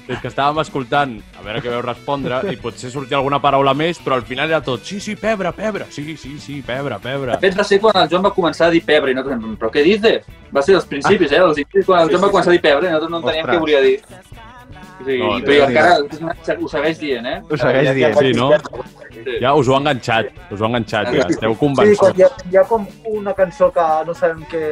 És 0.09 0.23
que 0.23 0.31
estàvem 0.31 0.63
escoltant, 0.63 1.11
a 1.37 1.43
veure 1.45 1.61
què 1.61 1.69
veu 1.69 1.83
respondre, 1.85 2.41
i 2.49 2.57
potser 2.57 2.89
sortia 2.91 3.19
alguna 3.19 3.43
paraula 3.45 3.75
més, 3.77 4.01
però 4.01 4.17
al 4.17 4.25
final 4.25 4.49
era 4.49 4.63
tot, 4.65 4.81
sí, 4.89 5.03
sí, 5.05 5.19
pebre, 5.21 5.53
pebre, 5.53 5.85
sí, 5.93 6.17
sí, 6.17 6.39
sí, 6.41 6.63
pebre, 6.65 6.97
pebre. 7.03 7.35
De 7.35 7.43
fet, 7.43 7.59
va 7.59 7.67
ser 7.69 7.79
quan 7.83 8.01
el 8.03 8.09
Joan 8.09 8.25
va 8.25 8.33
començar 8.33 8.71
a 8.71 8.73
dir 8.73 8.81
pebre 8.89 9.13
i 9.13 9.19
nosaltres, 9.19 9.59
però 9.61 9.71
què 9.75 9.85
dices? 9.85 10.25
Va 10.49 10.65
ser 10.65 10.79
dels 10.79 10.89
principis, 10.89 11.33
eh? 11.33 11.43
Dels 11.45 11.61
inicis, 11.61 11.85
quan 11.85 12.07
el 12.07 12.15
Joan 12.15 12.25
va 12.25 12.33
començar 12.33 12.55
a 12.55 12.57
dir 12.57 12.65
pebre 12.65 12.89
i 12.89 12.95
nosaltres 12.95 13.13
no 13.13 13.21
enteníem 13.21 13.45
Ostres. 13.45 13.59
què 13.59 13.67
volia 13.67 13.85
dir. 13.85 14.48
Sí, 15.09 15.17
No, 15.19 15.29
no, 15.33 15.45
però 15.47 15.65
no, 15.65 15.69
encara 15.73 16.59
ho 16.61 16.69
segueix 16.69 16.99
dient, 17.01 17.27
eh? 17.27 17.39
Ho 17.49 17.57
segueix 17.57 17.95
dient. 17.97 18.19
Sí, 18.19 18.33
no? 18.37 18.49
Sí. 19.15 19.39
Ja 19.41 19.55
us 19.57 19.69
ho 19.69 19.75
ha 19.75 19.79
enganxat, 19.81 20.29
us 20.53 20.61
ho 20.61 20.67
ha 20.67 20.69
enganxat, 20.69 21.09
ja 21.15 21.25
esteu 21.25 21.55
Sí, 21.55 21.59
quan 21.59 21.75
convençuts. 21.75 22.19
hi 22.19 22.27
ha, 22.27 22.29
hi 22.53 22.59
ha 22.61 22.65
com 22.69 22.85
una 23.11 23.33
cançó 23.39 23.71
que 23.73 23.87
no 24.07 24.15
sabem 24.15 24.45
què 24.53 24.63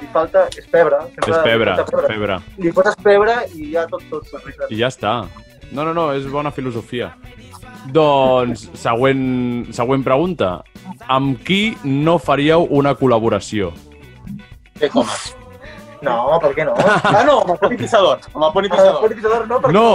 li 0.00 0.08
falta, 0.12 0.48
és 0.58 0.66
pebre. 0.72 0.98
Sempre 1.14 1.30
És 1.36 1.44
pebre, 1.46 1.76
falta 1.78 2.08
pebre. 2.08 2.40
Li 2.58 2.72
poses 2.74 2.98
pebre 3.06 3.36
i 3.54 3.70
ja 3.76 3.86
tot, 3.86 4.02
tot 4.10 4.26
s'arregla. 4.32 4.66
I 4.70 4.80
ja 4.82 4.90
està. 4.90 5.14
No, 5.70 5.84
no, 5.84 5.94
no, 5.94 6.10
és 6.12 6.26
bona 6.30 6.50
filosofia. 6.50 7.12
Doncs, 7.92 8.70
següent, 8.80 9.70
següent 9.76 10.04
pregunta. 10.04 10.62
Amb 11.08 11.38
qui 11.44 11.76
no 11.84 12.18
faríeu 12.18 12.66
una 12.70 12.94
col·laboració? 12.98 13.72
Què 14.80 14.88
comes? 14.90 15.34
No, 16.04 16.38
per 16.42 16.50
què 16.56 16.64
no? 16.68 16.74
Ah, 16.78 17.22
no, 17.26 17.40
amb 17.42 17.50
el 17.54 17.58
poni 17.62 17.76
pissador. 17.80 18.20
Amb 18.34 18.44
el 18.48 18.52
poni 18.56 18.68
El 18.68 18.74
pissador. 18.74 19.00
polititzador 19.04 19.46
no, 19.48 19.60
perquè... 19.64 19.74
No! 19.74 19.88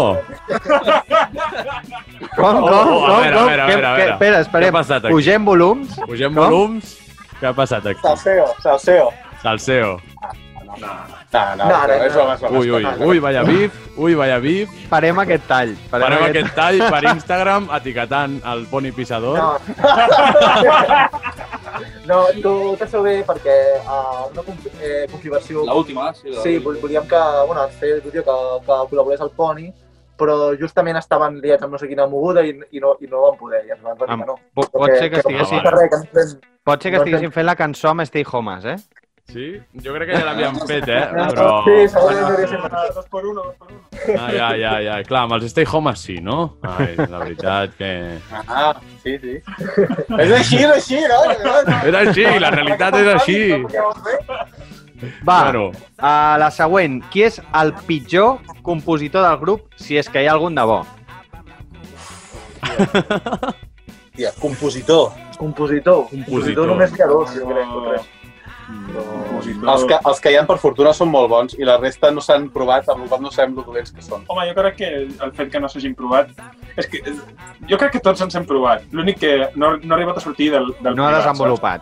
Com, 2.35 2.59
com, 2.59 2.63
Oh, 2.63 2.65
com, 2.65 3.21
veure, 3.21 3.35
com? 3.35 3.43
a 3.43 3.47
veure, 3.47 3.61
a 3.61 3.67
veure, 3.67 3.87
a 3.87 3.93
veure. 3.95 4.39
Espera, 4.41 4.65
Què 4.65 4.69
ha 4.69 4.75
passat 4.79 5.05
aquí? 5.05 5.13
Pugem 5.15 5.45
volums. 5.45 5.95
Pugem 6.05 6.33
Com? 6.33 6.43
volums. 6.43 6.95
Què 7.39 7.47
ha 7.49 7.53
passat 7.55 7.85
aquí? 7.93 8.01
Salseo, 8.03 8.47
salseo. 8.63 9.09
Salseo. 9.43 9.91
No, 10.69 10.75
no, 10.79 10.91
No, 11.31 11.41
no, 11.55 11.65
no. 11.69 12.59
Ui, 12.59 12.71
ui, 12.73 12.85
ui, 13.05 13.19
vaya 13.21 13.43
bif, 13.45 13.71
ui, 13.97 14.15
vaya 14.17 14.39
bif. 14.41 14.69
Farem 14.89 15.19
aquest 15.21 15.45
tall. 15.47 15.75
Farem 15.91 16.23
aquest 16.25 16.55
tall 16.57 16.79
per 16.89 17.03
Instagram 17.11 17.69
etiquetant 17.77 18.39
el 18.49 18.65
poni 18.71 18.91
pissador. 18.91 19.37
No. 19.37 19.59
no, 22.07 22.17
tu 22.41 22.53
t'has 22.79 22.91
bé 23.03 23.23
perquè 23.27 23.55
uh, 23.83 24.29
una 24.31 24.43
eh, 24.81 25.05
configuració... 25.11 25.65
L'última, 25.65 26.13
sí. 26.13 26.29
la- 26.29 26.41
Sí, 26.43 26.57
vol- 26.63 26.79
volíem 26.81 27.07
que, 27.07 27.21
bueno, 27.47 27.67
fer 27.79 27.93
el 27.97 28.01
vídeo 28.01 28.23
que, 28.23 28.35
que 28.65 28.79
col·laborés 28.91 29.21
el 29.21 29.31
Poni, 29.35 29.71
però 30.19 30.53
justament 30.59 30.97
estaven 30.99 31.37
liats 31.39 31.63
amb 31.63 31.71
no 31.73 31.79
sé 31.79 31.87
quina 31.87 32.05
moguda 32.11 32.41
i, 32.43 32.51
i, 32.71 32.79
no, 32.83 32.97
i 32.99 33.07
no 33.07 33.21
van 33.27 33.37
poder, 33.39 33.61
i 33.67 33.71
ens 33.71 33.81
van 33.83 33.95
dir 33.97 34.07
que 34.09 34.25
no. 34.27 34.35
pot- 34.55 34.71
pot 34.73 34.91
ser 34.97 35.09
que 35.09 35.21
estiguessin- 35.21 35.61
que 35.63 35.71
no 35.71 36.03
fem- 36.13 36.39
Pot 36.69 36.81
ser 36.83 36.91
que 36.91 36.97
No 36.97 37.03
estiguessin 37.05 37.31
fent 37.31 37.45
la 37.47 37.55
cançó 37.55 37.89
amb 37.89 38.01
Stay 38.05 38.25
Homes, 38.31 38.65
eh? 38.65 38.75
Sí? 39.29 39.47
Jo 39.85 39.93
crec 39.93 40.09
que 40.09 40.17
ja 40.17 40.25
l'havíem 40.25 40.57
fet, 40.69 40.87
eh? 40.89 41.03
Però... 41.13 41.47
Sí, 41.67 41.75
segurament 41.93 42.25
hauria 42.31 42.47
sigut. 42.49 42.77
Dos 42.95 43.09
por 43.13 43.27
uno, 43.29 43.43
dos 43.45 43.55
por 43.59 43.71
uno. 43.71 43.81
Ah, 44.17 44.31
ja, 44.33 44.49
ja, 44.57 44.73
ja. 44.81 44.97
Clar, 45.05 45.25
amb 45.27 45.37
els 45.37 45.49
Stay 45.53 45.67
Home 45.69 45.93
sí, 45.99 46.17
no? 46.25 46.39
Ai, 46.65 46.95
la 46.97 47.21
veritat 47.21 47.75
que... 47.77 47.91
Ah, 48.47 48.73
sí, 49.03 49.17
sí. 49.21 49.37
és 50.17 50.33
així, 50.39 50.63
és 50.63 50.73
així, 50.73 51.03
no? 51.11 51.21
És 51.85 51.99
així, 52.03 52.25
la 52.41 52.53
realitat 52.57 52.97
és 52.99 53.13
així. 53.13 53.39
Va, 55.23 55.43
Bueno, 55.45 55.71
a 55.97 56.37
la 56.39 56.49
següent. 56.51 56.99
Qui 57.11 57.23
és 57.29 57.39
el 57.55 57.73
pitjor 57.87 58.39
compositor 58.65 59.23
del 59.23 59.37
grup, 59.39 59.69
si 59.79 59.95
és 59.99 60.09
que 60.11 60.23
hi 60.23 60.27
ha 60.27 60.35
algun 60.35 60.57
de 60.57 60.65
bo? 60.67 60.81
Tia, 64.15 64.33
compositor. 64.41 65.13
Compositor. 65.39 66.09
Compositor. 66.11 66.67
només 66.67 66.91
hi 66.91 67.03
ha 67.03 67.07
dos, 67.07 67.31
jo 67.37 67.47
crec, 67.47 67.71
o 67.71 67.85
tres. 67.87 68.09
Els 68.69 69.83
que, 69.87 69.97
els 70.09 70.19
que 70.21 70.31
hi 70.33 70.37
ha, 70.39 70.43
per 70.47 70.57
fortuna, 70.61 70.91
són 70.93 71.09
molt 71.11 71.29
bons 71.31 71.55
i 71.57 71.65
la 71.67 71.77
resta 71.79 72.09
no 72.11 72.21
s'han 72.21 72.49
provat, 72.53 72.87
amb 72.91 73.03
la 73.05 73.07
qual 73.11 73.21
no 73.23 73.31
sabem 73.31 73.55
lo 73.57 73.63
dolents 73.65 73.91
que 73.95 74.01
són. 74.05 74.23
Home, 74.29 74.45
jo 74.49 74.55
crec 74.57 74.75
que 74.81 74.89
el 75.09 75.31
fet 75.37 75.51
que 75.53 75.59
no 75.63 75.69
s'hagin 75.71 75.95
provat... 75.97 76.29
És 76.77 76.87
que 76.87 77.01
jo 77.69 77.77
crec 77.79 77.91
que 77.97 78.01
tots 78.03 78.21
ens 78.25 78.35
hem 78.37 78.45
provat. 78.49 78.83
L'únic 78.95 79.19
que 79.23 79.33
no, 79.55 79.75
no 79.77 79.93
ha 79.93 79.97
arribat 79.97 80.17
a 80.17 80.23
sortir 80.23 80.51
del, 80.53 80.69
del 80.81 80.95
No 80.95 81.05
ha 81.07 81.11
privat. 81.13 81.23
desenvolupat. 81.23 81.81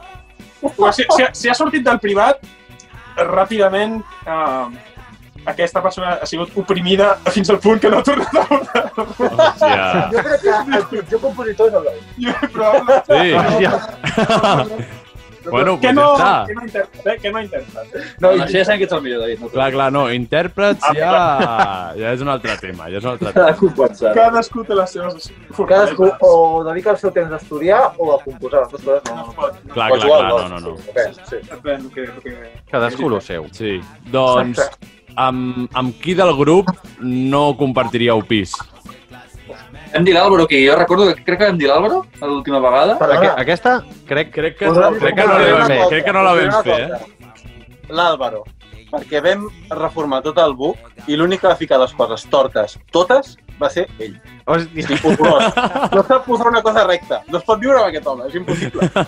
saps? 0.62 0.96
Si, 0.96 1.06
si, 1.16 1.24
ha- 1.24 1.34
si 1.34 1.50
ha 1.50 1.56
sortit 1.58 1.84
del 1.88 2.00
privat, 2.04 2.44
ràpidament... 3.18 4.00
Eh, 4.28 4.94
aquesta 5.48 5.80
persona 5.80 6.18
ha 6.22 6.26
sigut 6.28 6.52
oprimida 6.60 7.14
fins 7.32 7.48
al 7.54 7.60
punt 7.64 7.80
que 7.80 7.88
no 7.88 8.02
ha 8.02 8.04
tornat 8.04 8.36
a 8.36 8.42
votar. 8.50 8.82
Hòstia. 8.98 9.86
Jo 10.12 10.24
crec 10.26 10.42
que 10.44 10.56
el 10.76 10.84
pitjor 10.92 11.22
compositor 11.24 11.70
és 11.70 11.76
el. 11.80 11.86
Jo, 12.26 12.34
probable. 12.52 12.98
Sí. 13.08 14.92
bueno, 15.52 15.80
que 15.80 15.88
pues 15.88 15.96
no, 15.96 16.08
ja 16.18 16.26
està. 16.26 16.48
que 16.48 16.56
no 16.56 16.66
intèrpret, 16.66 17.08
eh? 17.08 17.18
que 17.22 17.32
no 17.32 17.42
intèrpret. 17.44 17.96
No, 18.24 18.32
això 18.36 18.58
ja 18.58 18.66
sabem 18.68 18.82
que 18.82 18.88
ets 18.88 18.98
el 18.98 19.04
millor, 19.06 19.22
David. 19.24 19.44
No 19.44 19.52
Clar, 19.54 19.70
clar, 19.76 19.88
no, 19.96 20.04
intèrprets 20.14 20.90
ja, 20.98 21.14
ja 21.98 22.14
és 22.14 22.26
un 22.26 22.34
altre 22.34 22.58
tema, 22.62 22.90
ja 22.92 23.02
és 23.02 23.08
un 23.08 23.14
altre 23.14 23.32
tema. 23.32 23.46
Cadascú 23.46 23.72
pot 23.78 23.98
ser. 24.00 24.14
Cadascú 24.18 24.66
té 24.68 24.78
les 24.80 24.98
seves 24.98 25.32
Cadascú 25.58 26.12
o 26.28 26.34
dedica 26.68 26.94
el 26.96 27.02
seu 27.02 27.14
temps 27.16 27.34
a 27.34 27.42
estudiar 27.42 27.82
o 27.98 28.12
a 28.16 28.20
composar. 28.24 28.66
Les 28.72 28.86
dues 28.86 28.86
coses 28.86 29.16
no. 29.16 29.26
No 29.28 29.34
pot. 29.38 29.58
Clar, 29.74 29.90
clar, 29.94 30.08
clar, 30.08 30.50
no, 30.50 30.60
no, 30.60 30.60
no. 30.60 30.78
Sí. 31.28 31.42
Depèn, 31.50 31.90
que, 31.94 32.08
que... 32.24 32.38
Cadascú 32.72 33.12
el 33.12 33.22
seu. 33.26 33.50
Sí, 33.56 33.78
doncs 34.14 34.62
amb, 35.18 35.68
amb 35.78 36.02
qui 36.02 36.16
del 36.18 36.34
grup 36.38 36.72
no 37.02 37.50
compartiríeu 37.60 38.24
pis? 38.28 38.56
Hem 39.94 40.04
dit 40.06 40.14
l'Àlvaro, 40.16 40.46
que 40.48 40.60
jo 40.66 40.76
recordo 40.76 41.08
que 41.16 41.24
crec 41.24 41.40
que 41.40 41.46
vam 41.50 41.58
dir 41.58 41.68
l'Àlvaro 41.70 42.04
l'última 42.22 42.60
vegada. 42.60 42.98
Aqu 43.00 43.32
aquesta, 43.42 43.78
crec, 44.08 44.32
Crec 44.36 44.58
que, 44.60 44.68
Posem- 44.68 45.00
crec 45.00 45.16
que 45.16 45.26
no 45.28 45.38
la 45.40 45.52
vam 45.58 45.68
fer, 45.72 45.80
crec 45.90 46.06
que 46.06 46.14
no 46.14 46.24
la 46.24 46.34
vam 46.36 46.64
fer, 46.64 46.80
eh? 46.82 46.90
L'Àlvaro, 47.90 48.44
perquè 48.92 49.22
vam 49.24 49.48
reformar 49.72 50.22
tot 50.26 50.38
el 50.44 50.54
buc 50.56 50.78
i 51.08 51.16
l'únic 51.16 51.42
que 51.42 51.48
va 51.48 51.56
ficar 51.56 51.80
les 51.80 51.94
coses 51.94 52.26
tortes, 52.30 52.78
totes, 52.92 53.38
va 53.62 53.70
ser 53.70 53.88
ell. 54.00 54.18
Hòstia, 54.46 54.92
I 54.92 55.00
horrorós. 55.04 55.56
No 55.96 56.04
sap 56.04 56.26
posar 56.28 56.48
una 56.52 56.62
cosa 56.62 56.84
recta. 56.88 57.22
No 57.32 57.40
es 57.40 57.44
pot 57.48 57.60
viure 57.60 57.80
amb 57.80 57.88
aquest 57.90 58.06
home, 58.08 58.28
és 58.28 58.36
impossible. 58.36 58.92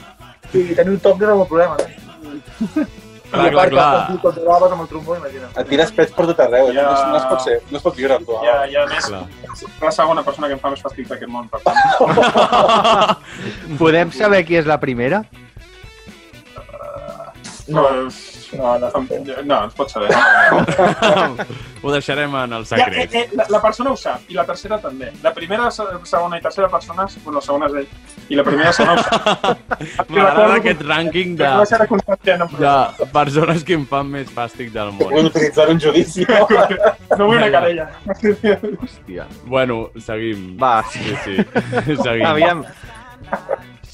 Sí, 0.50 0.64
tenir 0.74 0.96
un 0.96 1.00
toc 1.04 1.20
és 1.22 1.30
el 1.30 1.44
problema, 1.46 1.76
no? 1.78 2.86
Clar, 3.30 3.46
I 3.46 3.48
a 3.48 3.52
clar, 3.52 3.66
que 3.70 3.76
clar. 3.76 4.22
controlaves 4.24 4.72
amb 4.74 4.82
el 4.82 4.88
trombó, 4.90 5.16
imagina't. 5.20 5.58
Et 5.62 5.68
tires 5.70 5.92
pets 5.94 6.14
per 6.18 6.26
tot 6.32 6.40
arreu. 6.46 6.72
Ja. 6.74 6.82
No, 6.88 7.12
no, 7.12 7.18
es 7.20 7.26
pot 7.30 7.44
ser, 7.46 7.58
no 7.70 7.78
es 7.78 7.84
pot 7.84 7.96
viure 7.96 8.16
amb 8.16 8.26
tu. 8.26 8.34
I, 8.44 8.48
a- 8.50 8.66
i 8.72 8.76
a 8.76 8.86
més, 8.90 9.06
Clar. 9.06 9.22
és 9.54 9.64
la 9.82 9.92
segona 9.92 10.24
persona 10.24 10.48
que 10.50 10.54
em 10.58 10.60
fa 10.64 10.72
més 10.74 10.82
fàstic 10.82 11.08
d'aquest 11.12 11.30
món, 11.30 11.46
per 11.50 11.60
tant. 11.62 11.78
podem 13.84 14.12
saber 14.12 14.42
qui 14.48 14.58
és 14.58 14.66
la 14.66 14.80
primera? 14.82 15.24
No. 17.68 17.84
Pues, 17.86 18.18
No, 18.29 18.29
no, 18.58 18.78
no. 18.80 18.90
no, 19.46 19.64
ens 19.66 19.74
pot 19.78 19.90
saber. 19.92 20.10
No. 20.12 21.36
Ho 21.82 21.92
deixarem 21.94 22.34
en 22.36 22.54
el 22.58 22.66
Ja, 22.66 22.76
eh, 22.76 22.80
secret. 22.84 23.14
eh, 23.16 23.30
la, 23.38 23.46
la 23.50 23.62
persona 23.64 23.92
ho 23.94 23.96
sap, 23.96 24.26
i 24.28 24.34
la 24.36 24.44
tercera 24.44 24.78
també. 24.84 25.14
La 25.24 25.32
primera, 25.34 25.70
se- 25.72 25.86
segona 26.04 26.38
i 26.38 26.42
tercera 26.44 26.68
persones, 26.68 27.16
bueno, 27.24 27.38
la 27.40 27.46
segona 27.46 27.70
és 27.70 27.76
ell, 27.80 27.88
i 28.28 28.36
la 28.36 28.44
primera 28.44 28.74
se 28.76 28.84
no 28.84 28.98
ho 28.98 29.04
sap. 29.06 29.62
M'agrada 30.12 30.58
aquest 30.58 30.82
rànquing 30.84 31.38
de, 31.40 31.48
de 32.60 33.08
persones 33.16 33.64
que 33.64 33.78
em 33.80 33.86
fan 33.88 34.12
més 34.12 34.28
fàstic 34.36 34.74
del 34.76 34.92
món. 34.98 35.08
Vull 35.16 35.30
utilitzar 35.32 35.70
un 35.72 35.80
judici. 35.80 36.28
No 37.20 37.26
vull 37.28 37.38
una 37.40 37.48
querella. 37.52 37.88
Hòstia. 38.08 39.26
Bueno, 39.46 39.80
seguim. 40.04 40.58
Va, 40.62 40.84
sí. 40.92 41.00
Sí, 41.04 41.16
sí. 41.46 41.96
Seguim. 42.04 42.26
Aviam. 42.28 42.64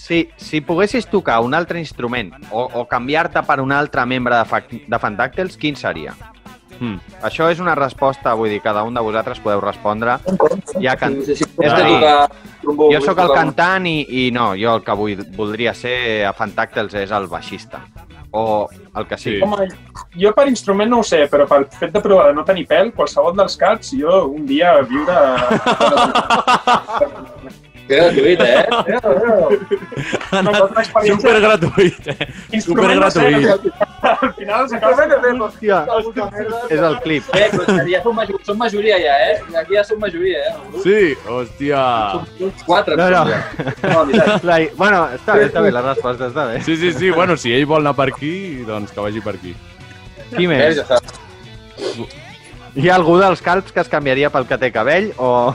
Si, 0.06 0.30
si 0.38 0.62
poguessis 0.62 1.08
tocar 1.10 1.39
un 1.41 1.56
altre 1.58 1.80
instrument 1.82 2.30
o, 2.51 2.62
o 2.78 2.84
canviar-te 2.86 3.41
per 3.41 3.58
un 3.64 3.72
altre 3.74 4.03
membre 4.06 4.38
de, 4.38 4.45
Fac- 4.45 4.74
de 4.86 4.99
Fantàctils, 5.01 5.58
quin 5.58 5.74
seria? 5.80 6.14
Hmm. 6.76 6.99
Això 7.26 7.47
és 7.49 7.62
una 7.64 7.74
resposta, 7.80 8.36
vull 8.38 8.51
dir, 8.53 8.60
cada 8.62 8.84
un 8.86 8.93
de 8.93 9.01
vosaltres 9.01 9.39
podeu 9.41 9.64
respondre. 9.64 10.20
Ja 10.84 10.93
can... 10.99 11.18
Sí, 11.26 11.39
sí, 11.39 11.47
És 11.58 11.72
has 11.72 11.80
de 11.80 11.82
a 11.82 11.89
dir, 11.89 11.97
trombó, 12.62 12.91
Jo 12.93 13.01
sóc 13.01 13.24
el 13.24 13.34
cantant 13.34 13.89
i, 13.89 13.95
i 14.28 14.28
no, 14.36 14.51
jo 14.60 14.76
el 14.78 14.86
que 14.86 14.97
vull, 14.99 15.26
voldria 15.39 15.74
ser 15.74 15.97
a 16.30 16.36
Fantàctils 16.38 16.93
és 17.01 17.16
el 17.16 17.26
baixista. 17.32 17.82
O 18.36 18.68
el 18.99 19.08
que 19.10 19.18
sigui. 19.18 19.39
Sí. 19.39 19.43
Home, 19.47 19.70
jo 20.22 20.36
per 20.38 20.49
instrument 20.51 20.91
no 20.91 20.99
ho 21.01 21.08
sé, 21.08 21.24
però 21.32 21.49
pel 21.49 21.66
fet 21.80 21.95
de 21.95 22.03
provar 22.03 22.30
de 22.30 22.38
no 22.38 22.45
tenir 22.45 22.68
pèl, 22.70 22.93
qualsevol 22.93 23.34
dels 23.41 23.58
cats, 23.58 23.95
jo 23.97 24.26
un 24.28 24.45
dia 24.45 24.78
viure... 24.86 25.18
Que 27.86 27.97
gratuït, 28.01 28.39
eh? 28.41 28.65
Cosa 30.45 30.81
experiència... 30.81 31.15
Super 31.15 31.36
gratuït, 31.43 32.07
eh? 32.09 32.27
Super 32.63 32.88
gratuït. 32.97 33.67
Al 34.05 34.31
final 34.38 34.67
s'acaba 34.69 35.05
de 35.09 35.33
Hòstia, 35.45 35.77
és 36.73 36.81
el 36.81 36.95
clip. 37.03 37.27
Eh, 37.38 37.45
però 37.53 37.75
ja 37.89 38.01
som, 38.03 38.15
major, 38.17 38.39
som 38.47 38.57
majoria 38.57 38.97
ja, 39.01 39.15
eh? 39.27 39.36
Aquí 39.61 39.77
ja 39.77 39.83
som 39.86 39.99
majoria, 40.01 40.41
eh? 40.49 40.81
Sí, 40.83 40.99
hòstia. 41.29 41.83
Som 42.39 42.51
quatre, 42.65 42.97
No, 42.97 43.09
no, 43.11 43.23
no. 43.25 44.38
La, 44.49 44.57
bueno, 44.81 45.03
està 45.17 45.38
bé, 45.38 45.47
està 45.51 45.61
bé, 45.65 45.73
la 45.75 45.83
resposta 45.86 46.29
està 46.31 46.47
bé. 46.51 46.61
Sí, 46.65 46.77
sí, 46.81 46.93
sí. 46.93 47.11
Bueno, 47.13 47.38
si 47.38 47.53
ell 47.53 47.67
vol 47.69 47.86
anar 47.86 47.95
per 47.97 48.09
aquí, 48.13 48.33
doncs 48.67 48.93
que 48.95 49.05
vagi 49.05 49.21
per 49.25 49.36
aquí. 49.38 49.53
Qui 50.36 50.45
Eh, 50.45 50.49
més? 50.49 50.81
Hi 52.75 52.89
ha 52.89 52.95
algú 52.97 53.19
dels 53.21 53.41
calps 53.45 53.71
que 53.71 53.79
es 53.86 53.89
canviaria 53.91 54.29
pel 54.33 54.47
que 54.49 54.57
té 54.59 54.71
cabell 54.73 55.11
o, 55.17 55.53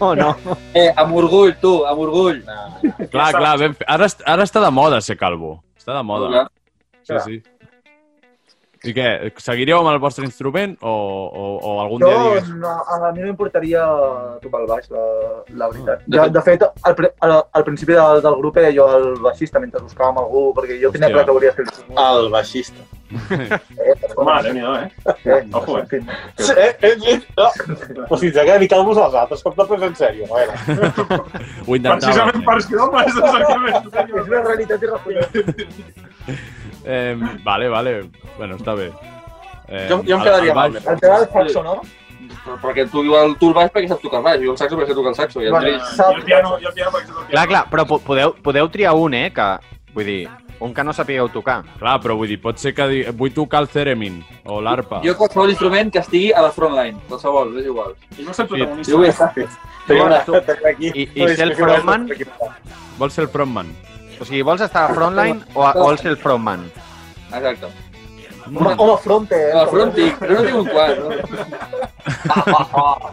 o 0.00 0.14
no? 0.14 0.32
Eh, 0.74 0.88
amb 0.96 1.14
orgull, 1.16 1.54
tu, 1.60 1.82
amb 1.86 2.00
orgull. 2.00 2.42
Clar, 3.12 3.30
clar, 3.36 3.56
ben. 3.60 3.76
Ara, 3.86 4.08
ara 4.26 4.42
està 4.48 4.60
de 4.64 4.70
moda 4.72 5.00
ser 5.04 5.16
calvo. 5.20 5.58
Està 5.78 5.96
de 5.98 6.02
moda. 6.06 6.28
Clar. 6.32 6.46
Sí, 7.02 7.18
sí. 7.26 7.42
I 8.82 8.90
què? 8.96 9.04
Seguiríeu 9.38 9.78
amb 9.78 9.92
el 9.92 10.00
vostre 10.02 10.24
instrument 10.26 10.72
o, 10.82 10.90
o, 10.90 11.42
o 11.62 11.74
algun 11.84 12.02
Jo, 12.02 12.08
dia 12.08 12.22
digues... 12.24 12.48
no, 12.58 12.70
a 12.82 13.12
mi 13.14 13.20
no 13.22 13.28
m'importaria 13.28 13.82
tocar 14.42 14.62
el 14.64 14.66
baix, 14.66 14.88
la, 14.90 15.04
la 15.60 15.68
veritat. 15.70 16.02
De 16.08 16.16
De, 16.18 16.24
fet- 16.24 16.32
de 16.34 16.42
fet, 16.48 16.64
al, 16.82 16.96
al, 17.28 17.34
al 17.60 17.64
principi 17.68 17.94
del, 17.94 18.18
del 18.24 18.34
grup 18.40 18.58
era 18.58 18.72
jo 18.74 18.88
el 18.96 19.06
baixista 19.22 19.62
mentre 19.62 19.84
buscàvem 19.84 20.18
algú, 20.24 20.48
perquè 20.56 20.80
jo 20.82 20.90
tenia 20.90 21.12
Hòstia. 21.12 21.14
clar 21.14 21.24
que 21.30 21.36
volia 21.38 21.52
fer 21.54 21.68
el 21.68 22.02
El 22.08 22.28
baixista. 22.34 22.82
Eh, 23.12 23.94
Home, 24.16 24.34
déu-n'hi-do, 24.42 24.74
eh? 24.76 24.90
eh, 25.24 25.42
Ojo, 25.52 25.78
eh? 25.78 25.86
Sí, 26.38 26.52
eh, 26.56 26.76
eh, 26.82 26.96
eh, 27.06 27.20
no. 27.36 27.48
O 28.10 28.16
sigui, 28.16 28.32
ja 28.34 28.44
que 28.44 28.52
dedicar-vos 28.58 28.98
als 28.98 29.14
altres, 29.14 29.42
com 29.42 29.54
te 29.56 29.64
prens 29.70 29.82
en 29.88 29.94
sèrio? 29.96 30.26
A 30.30 30.40
veure. 30.40 30.54
Ho 31.66 31.76
intentava. 31.76 31.98
Precisament 32.00 32.44
per 32.46 32.56
això, 32.58 32.84
home, 32.86 33.04
és 33.06 33.16
exactament. 33.16 34.20
És 34.22 34.28
una 34.28 34.42
realitat 34.48 34.82
irracional. 34.82 35.26
Eh, 36.84 37.16
vale, 37.44 37.68
vale. 37.68 37.96
Bueno, 38.38 38.56
està 38.56 38.74
bé. 38.76 38.90
Eh, 39.68 39.86
Jo- 39.88 40.02
jo 40.02 40.14
em 40.14 40.20
el- 40.20 40.24
quedaria 40.24 40.50
el 40.50 40.56
mal, 40.56 40.76
El 40.76 41.00
tema 41.00 41.18
del 41.20 41.28
saxo, 41.30 41.62
no? 41.62 41.80
Però 42.44 42.56
perquè 42.60 42.88
tu 42.90 43.02
el, 43.14 43.36
tu 43.38 43.48
el 43.48 43.54
baix 43.54 43.70
perquè 43.72 43.88
saps 43.88 44.02
tocar 44.02 44.18
el 44.18 44.24
baix, 44.24 44.40
jo 44.42 44.52
el 44.52 44.58
saxo 44.58 44.76
perquè 44.76 44.88
sé 44.88 44.94
tocar 44.94 45.10
el 45.10 45.14
saxo. 45.14 45.40
I 45.42 45.46
el 45.46 45.50
Bueno, 45.52 45.68
I 45.68 45.72
el 46.16 46.22
piano, 46.24 46.58
i 46.58 46.64
el 46.66 46.72
piano 46.72 46.90
perquè 46.90 47.06
sé 47.06 47.12
tocar 47.12 47.22
el 47.22 47.30
Clar, 47.30 47.46
piano. 47.46 47.48
clar, 47.48 47.70
però 47.70 47.86
po- 47.86 48.00
podeu, 48.00 48.34
podeu 48.42 48.68
triar 48.68 48.94
un, 48.94 49.14
eh? 49.14 49.32
Que, 49.32 49.46
vull 49.94 50.04
dir, 50.04 50.28
un 50.62 50.72
que 50.74 50.84
no 50.84 50.92
sapigueu 50.94 51.28
tocar. 51.34 51.60
Clar, 51.78 51.98
però 52.02 52.16
vull 52.16 52.28
dir, 52.30 52.38
pot 52.42 52.58
ser 52.62 52.72
que 52.74 52.86
digui, 52.88 53.10
vull 53.18 53.32
tocar 53.34 53.60
el 53.64 53.68
theremin 53.68 54.20
o 54.46 54.60
l'arpa. 54.62 55.00
Jo 55.04 55.16
qualsevol 55.18 55.50
instrument 55.50 55.90
que 55.92 55.98
estigui 56.02 56.32
a 56.32 56.42
la 56.46 56.52
frontline, 56.54 56.98
qualsevol, 57.08 57.56
és 57.60 57.66
igual. 57.66 57.94
I 58.18 58.22
no 58.26 58.32
sé 58.34 58.42
el 58.46 58.48
protagonista. 58.48 58.92
Jo 58.92 58.98
vull 58.98 59.08
estar. 59.10 59.32
Tu, 60.26 60.36
Aquí. 60.68 60.92
I- 60.94 61.08
i 61.14 61.28
ser 61.34 61.48
el 61.48 61.56
frontman? 61.58 62.08
Vols 62.98 63.14
ser 63.14 63.24
el 63.24 63.30
frontman? 63.30 63.72
o 64.20 64.24
sigui, 64.24 64.42
vols 64.46 64.60
estar 64.62 64.84
a 64.88 64.94
frontline 64.94 65.40
o, 65.54 65.64
a, 65.66 65.72
o 65.74 65.82
vols 65.88 66.00
ser 66.00 66.12
el 66.12 66.16
frontman? 66.16 66.70
Exacte. 67.32 67.66
Home, 68.46 68.74
home 68.76 68.96
fronte, 69.02 69.34
eh? 69.48 69.52
A 69.52 69.64
la 69.64 69.66
frontic, 69.66 70.18
però 70.18 70.34
no 70.38 70.42
tinc 70.46 70.56
un 70.60 70.68
quart, 70.70 70.98
no? 71.02 71.10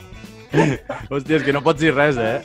Hòstia, 1.11 1.37
és 1.37 1.45
que 1.45 1.53
no 1.53 1.61
pots 1.65 1.81
dir 1.81 1.93
res, 1.93 2.17
eh? 2.17 2.41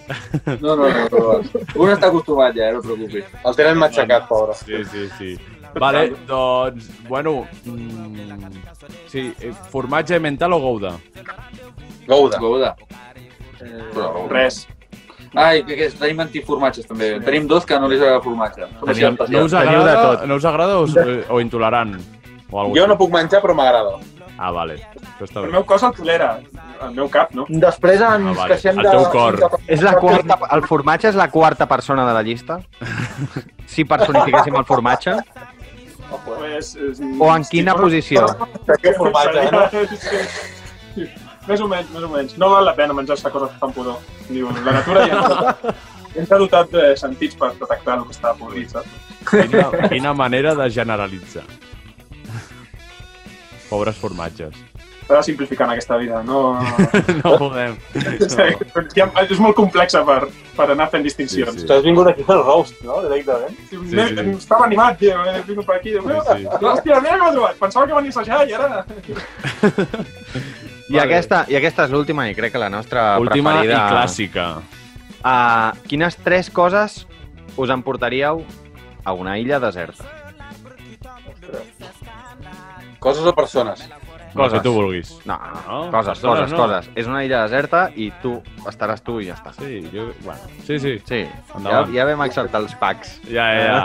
No, 0.61 0.75
no, 0.77 0.89
no, 0.89 1.05
no. 1.09 1.35
Un 1.81 1.93
està 1.95 2.11
acostumat 2.11 2.57
ja, 2.57 2.69
eh, 2.69 2.77
no 2.77 2.83
et 2.83 2.89
preocupis. 2.89 3.33
El 3.41 3.59
tenen 3.59 3.81
matxacat, 3.81 4.29
pobre. 4.29 4.57
Sí, 4.61 4.83
sí, 4.93 5.09
sí. 5.19 5.33
Vale, 5.81 6.05
doncs, 6.29 6.91
bueno... 7.09 7.47
Mm, 7.65 8.53
sí, 9.11 9.33
eh, 9.41 9.53
formatge 9.73 10.21
mental 10.23 10.55
o 10.55 10.61
gouda? 10.63 10.95
Gouda. 12.07 12.39
Gouda. 12.39 12.75
Però, 13.65 14.29
Res. 14.31 14.65
Ai, 15.35 15.65
que, 15.67 15.75
que 15.75 15.89
tenim 15.99 16.21
antiformatges 16.23 16.87
també. 16.87 17.15
Tenim 17.25 17.49
dos 17.51 17.65
que 17.67 17.79
no 17.81 17.89
li 17.91 17.99
agrada 17.99 18.21
formatge. 18.23 18.69
Tenim-. 18.85 19.17
No 19.35 19.47
us 19.49 19.57
agrada, 19.59 20.27
no 20.29 20.39
us 20.39 20.47
agrada 20.47 20.79
o, 20.79 20.87
o 21.35 21.41
intolerant? 21.43 21.97
O 22.55 22.69
Jo 22.77 22.87
no 22.87 22.95
puc 23.01 23.11
menjar, 23.11 23.41
però 23.43 23.57
m'agrada. 23.59 23.97
Ah, 24.39 24.51
vale. 24.51 24.75
Això 25.01 25.25
està 25.29 25.41
El 25.41 25.47
bé. 25.47 25.53
meu 25.53 25.65
cos 25.65 25.83
el 25.87 25.93
tolera, 25.95 26.41
el 26.83 26.95
meu 26.95 27.09
cap, 27.09 27.31
no? 27.39 27.45
Després 27.49 28.01
ens 28.01 28.27
Ah, 28.27 28.33
vale. 28.35 28.55
queixem 28.55 28.79
El 28.79 28.85
de... 28.85 28.91
teu 28.91 29.05
cor. 29.13 29.37
de- 29.39 29.61
És 29.69 29.83
la 29.83 29.93
quarta, 29.97 30.39
el 30.57 30.63
formatge 30.67 31.09
és 31.09 31.15
la 31.15 31.29
quarta 31.31 31.67
persona 31.69 32.07
de 32.07 32.15
la 32.15 32.23
llista? 32.23 32.61
Si 33.67 33.85
personifiquéssim 33.85 34.55
el 34.57 34.65
formatge? 34.65 35.15
Pues, 36.25 36.75
és, 36.77 37.01
O 37.19 37.31
en 37.35 37.45
quina 37.49 37.75
posició? 37.75 38.27
Que 38.83 38.93
formatge, 38.95 39.51
no? 39.51 39.63
Sí. 39.71 41.07
Més 41.49 41.61
o 41.61 41.67
menys, 41.69 41.91
més 41.93 42.03
o 42.05 42.09
menys. 42.09 42.37
No 42.39 42.51
val 42.51 42.65
la 42.65 42.75
pena 42.75 42.95
menjar-se 42.97 43.31
coses 43.31 43.51
que 43.53 43.59
fan 43.61 43.73
pudor. 43.73 43.99
Diu, 44.29 44.49
la 44.65 44.73
natura 44.79 45.07
ja 45.09 45.57
ens 46.15 46.31
ha 46.33 46.39
dotat 46.39 46.71
de 46.71 46.85
sentits 46.97 47.37
per 47.37 47.51
detectar 47.59 47.99
el 47.99 48.05
que 48.09 48.15
està 48.17 48.33
podrit, 48.39 48.71
saps? 48.71 48.89
Quina, 49.29 49.67
quina 49.89 50.13
manera 50.15 50.55
de 50.55 50.71
generalitzar. 50.71 51.43
Pobres 53.71 53.97
formatges. 53.97 54.55
simplificar 55.23 55.67
en 55.67 55.73
aquesta 55.73 55.97
vida. 55.99 56.23
No, 56.23 56.59
No 57.25 57.37
podem. 57.39 57.77
no. 57.95 58.83
Ja, 58.97 59.07
és 59.23 59.39
molt 59.39 59.55
complexa 59.55 60.01
per, 60.05 60.31
per 60.57 60.67
anar 60.73 60.87
fent 60.91 61.05
distincions. 61.05 61.53
Sí, 61.53 61.61
sí. 61.61 61.67
Tu 61.69 61.75
has 61.75 61.83
vingut 61.85 62.09
aquí 62.09 62.25
pel 62.25 62.41
roast, 62.43 62.81
no? 62.85 63.03
Directament. 63.03 63.53
Sí, 63.69 63.77
Sí, 63.77 63.91
sí, 63.91 64.17
sí. 64.17 64.31
Estava 64.39 64.65
animat, 64.65 64.97
tio. 64.99 65.19
He 65.29 65.43
vingut 65.49 65.67
per 65.69 65.77
aquí. 65.77 65.93
Diu, 65.93 66.03
Sí, 66.09 66.39
sí. 66.41 66.49
Hòstia, 66.65 67.01
mira 67.05 67.19
que 67.19 67.23
m'ha 67.27 67.33
trobat. 67.37 67.59
Pensava 67.61 67.87
que 67.87 67.95
venia 68.01 68.11
a 68.11 68.17
assajar 68.17 68.41
i 68.49 68.57
ara... 68.57 68.85
I, 70.89 70.99
aquesta, 71.01 71.45
I 71.49 71.57
aquesta 71.57 71.85
és 71.89 71.93
l'última 71.93 72.27
i 72.29 72.35
crec 72.37 72.53
que 72.53 72.61
la 72.61 72.69
nostra 72.73 73.19
Última 73.21 73.55
i 73.59 73.65
preferida. 73.65 73.85
clàssica. 73.93 74.49
Uh, 75.25 75.71
quines 75.89 76.17
tres 76.21 76.51
coses 76.53 77.07
us 77.57 77.71
emportaríeu 77.73 78.43
a 79.05 79.13
una 79.17 79.39
illa 79.41 79.61
deserta? 79.61 80.05
Coses 83.05 83.27
o 83.29 83.35
persones? 83.37 83.85
El 84.35 84.51
que 84.51 84.61
tu 84.65 84.73
vulguis. 84.75 85.13
No, 85.29 85.37
No, 85.39 85.85
no, 85.85 85.91
coses, 85.93 86.17
persones 86.17 86.41
coses, 86.41 86.53
no. 86.53 86.59
coses. 86.65 86.89
És 86.99 87.07
una 87.07 87.21
illa 87.23 87.45
deserta 87.45 87.85
i 87.95 88.09
tu 88.23 88.33
estaràs 88.67 89.05
tu 89.07 89.21
i 89.23 89.29
ja 89.29 89.37
està. 89.37 89.53
Sí, 89.61 89.79
jo... 89.93 90.09
Bueno, 90.25 90.41
sí, 90.67 90.81
sí. 90.83 90.97
Sí, 91.07 91.21
ja, 91.29 91.59
Endavant. 91.61 91.93
ja 91.95 92.07
vam 92.09 92.25
acceptar 92.27 92.65
els 92.65 92.75
packs. 92.81 93.21
Ja, 93.31 93.47
ja, 93.55 93.67
ja. 93.69 93.85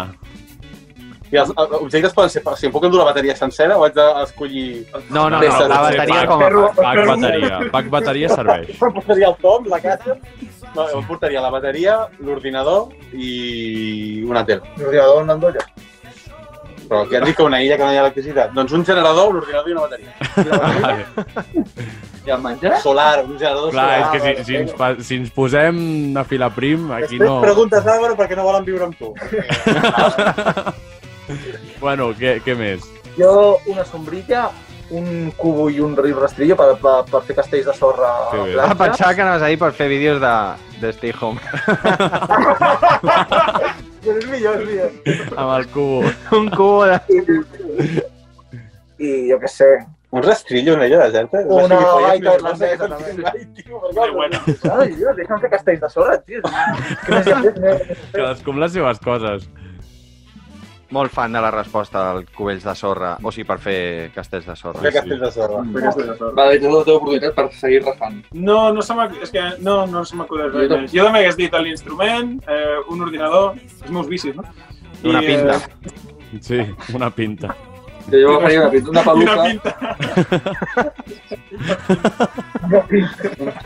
I 1.30 1.38
els 1.38 1.52
objectes 1.78 2.16
poden 2.18 2.32
ser... 2.34 2.42
Si 2.58 2.66
em 2.66 2.72
puc 2.74 2.88
endur 2.88 3.04
la 3.04 3.12
bateria 3.12 3.36
sencera 3.38 3.76
o 3.78 3.84
haig 3.86 3.94
d'escollir... 3.94 4.88
No, 5.14 5.28
no, 5.30 5.36
no, 5.36 5.40
Peces. 5.44 5.68
la 5.70 5.82
bateria 5.86 6.24
com 6.26 6.42
a 6.42 6.48
pack. 6.50 6.80
Pack 6.80 7.06
bateria. 7.12 7.60
Pack 7.76 7.92
bateria 7.94 8.30
serveix. 8.34 8.72
Em 8.74 8.96
portaria 8.96 9.28
el 9.30 9.36
tom, 9.44 9.68
la 9.70 9.80
caixa... 9.84 10.16
No, 10.74 10.88
em 10.90 11.06
portaria 11.06 11.44
la 11.46 11.52
bateria, 11.54 12.00
l'ordinador 12.26 12.90
i 13.14 14.24
una 14.26 14.42
tele. 14.46 14.66
L'ordinador 14.82 15.22
en 15.22 15.30
l'endolla. 15.36 15.68
Però 16.90 17.04
què 17.06 17.20
et 17.20 17.26
dic 17.30 17.36
que 17.38 17.46
una 17.46 17.60
illa 17.62 17.76
que 17.78 17.86
no 17.86 17.92
hi 17.94 17.98
ha 18.00 18.06
electricitat? 18.08 18.50
Doncs 18.56 18.72
un 18.74 18.82
generador, 18.86 19.30
un 19.30 19.36
ordinador 19.44 19.70
i 19.70 19.72
una 19.76 19.86
bateria. 19.86 20.12
Vale. 20.82 21.06
I 22.26 22.30
el 22.34 22.42
menjar? 22.42 22.80
Solar, 22.82 23.22
un 23.26 23.38
generador 23.38 23.70
Clar, 23.72 23.86
solar. 23.86 24.00
és 24.02 24.08
que 24.12 24.20
si, 24.26 24.32
si, 24.48 24.56
ens, 24.58 24.72
pa- 24.78 24.96
si 25.06 25.16
ens 25.22 25.30
posem 25.36 25.76
a 26.18 26.24
filar 26.28 26.50
prim, 26.56 26.90
aquí 26.92 27.18
Després 27.20 27.30
no... 27.30 27.42
preguntes 27.46 27.86
Álvaro 27.88 28.16
per 28.18 28.28
què 28.32 28.36
no 28.40 28.44
volen 28.50 28.66
viure 28.66 28.84
amb 28.90 28.96
tu. 28.98 29.14
Bueno, 31.80 32.10
què, 32.18 32.40
què 32.42 32.56
més? 32.58 32.82
Jo, 33.14 33.60
una 33.70 33.84
sombrilla, 33.86 34.48
un 34.90 35.30
cubo 35.38 35.70
i 35.70 35.78
un 35.80 35.94
rastrillo 35.96 36.56
per, 36.58 36.72
per, 36.82 37.04
per 37.06 37.22
fer 37.28 37.36
castells 37.38 37.68
de 37.70 37.74
sorra 37.78 38.10
a 38.10 38.32
Que 38.32 38.38
la 38.40 38.44
bé. 38.48 38.54
Ah, 38.58 38.74
platja. 38.74 38.82
pensava 38.88 39.14
que 39.14 39.22
anaves 39.28 39.44
a 39.46 39.52
dir 39.54 39.60
per 39.62 39.70
fer 39.78 39.88
vídeos 39.94 40.18
de, 40.24 40.34
de 40.82 40.90
Stay 40.98 41.14
Home. 41.22 41.38
Però 44.04 44.18
és 44.18 44.28
millor, 44.32 44.62
és 44.62 44.68
millor. 44.68 44.92
Amb 45.38 45.54
el 45.58 45.66
cubo. 45.74 46.04
Un 46.40 46.50
cubo 46.54 46.86
de... 46.86 47.00
I 49.00 49.14
jo 49.30 49.38
què 49.40 49.48
sé, 49.52 49.70
Un 50.12 50.24
rastrillo, 50.26 50.74
una 50.74 50.88
illa 50.90 51.04
deserta? 51.06 51.44
Una 51.54 51.78
gaita 52.02 52.32
irlandesa, 52.40 52.88
també. 52.90 53.44
tio, 53.60 53.78
per 53.84 53.92
Que 53.94 54.00
què? 54.00 54.08
bueno. 54.16 54.40
Ai, 54.74 54.88
Dios, 54.98 55.16
deixa'm 55.20 55.42
fer 55.44 55.52
castells 55.54 55.84
de 55.84 55.90
sorra, 55.94 56.16
tio. 56.26 56.42
Cadascú 58.16 58.56
amb 58.56 58.64
les 58.64 58.74
seves 58.74 59.00
coses. 59.06 59.46
Molt 60.92 61.12
fan 61.14 61.32
de 61.36 61.42
la 61.42 61.52
resposta 61.54 62.02
del 62.14 62.24
cubells 62.34 62.64
de 62.66 62.74
sorra, 62.76 63.12
o 63.22 63.30
sigui, 63.32 63.46
per 63.46 63.60
fer 63.62 64.10
castells 64.16 64.48
de 64.50 64.56
sorra. 64.58 64.82
Fer 64.82 64.92
castells 64.96 65.22
de 65.22 65.30
sorra. 65.36 65.60
Vale, 66.34 66.58
tens 66.60 66.74
la 66.74 66.84
teva 66.88 66.98
oportunitat 66.98 67.36
per 67.38 67.46
seguir 67.54 67.84
rafant. 67.86 68.24
No, 68.34 68.74
no 68.74 68.82
se. 68.82 68.94
És 69.22 69.30
que 69.36 69.44
no, 69.62 69.86
no 69.88 70.02
se 70.06 70.16
m'acudeix 70.18 70.50
res 70.56 70.70
Jo 70.72 70.78
més. 70.82 70.92
Jo 70.98 71.04
també 71.06 71.20
hagués 71.22 71.38
dit 71.38 71.54
l'instrument, 71.62 72.36
eh, 72.50 72.78
un 72.90 73.02
ordinador, 73.06 73.54
els 73.84 73.92
meus 73.94 74.08
vicis, 74.10 74.34
no? 74.36 74.44
Una 75.06 75.22
I, 75.22 75.26
pinta. 75.28 75.56
Eh, 75.56 75.62
Sí, 76.46 76.60
una 76.94 77.10
pinta. 77.10 77.56
Jo 78.10 78.36
agafaria 78.38 78.62
una, 78.62 78.70
pinta, 78.70 78.90
una 78.90 79.02
I 79.02 79.04
una 79.04 79.36
peluca. 79.36 79.44
pinta. 79.50 79.70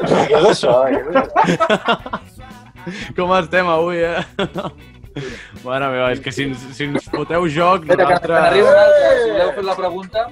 Què 0.03 0.39
és 0.39 0.45
això? 0.51 0.75
Com 3.15 3.31
estem 3.37 3.67
avui, 3.71 3.97
eh? 4.03 4.23
Mare 5.63 5.87
meva, 5.93 6.11
és 6.13 6.19
que 6.23 6.31
si 6.33 6.47
ens, 6.49 6.63
si 6.75 6.87
ens 6.89 7.05
foteu 7.13 7.45
joc, 7.47 7.83
Espera, 7.85 8.05
que, 8.09 8.19
que 8.27 8.33
n'arriba 8.33 8.69
un 8.71 8.79
altre. 8.81 9.13
Si 9.23 9.29
voleu 9.31 9.51
fer 9.59 9.63
la 9.69 9.75
pregunta, 9.75 10.27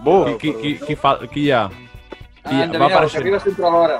Bu, 0.00 0.14
qui, 0.24 0.36
qui, 0.38 0.52
qui, 0.60 0.70
qui, 0.86 0.94
fa, 0.96 1.18
qui 1.28 1.42
hi 1.48 1.50
ha? 1.52 1.64
Qui 1.68 2.54
ah, 2.54 2.58
va 2.58 2.64
endevineu, 2.64 3.08
que 3.10 3.18
arriba 3.20 3.40
sempre 3.44 3.66
a 3.66 3.70
l'hora. 3.74 3.98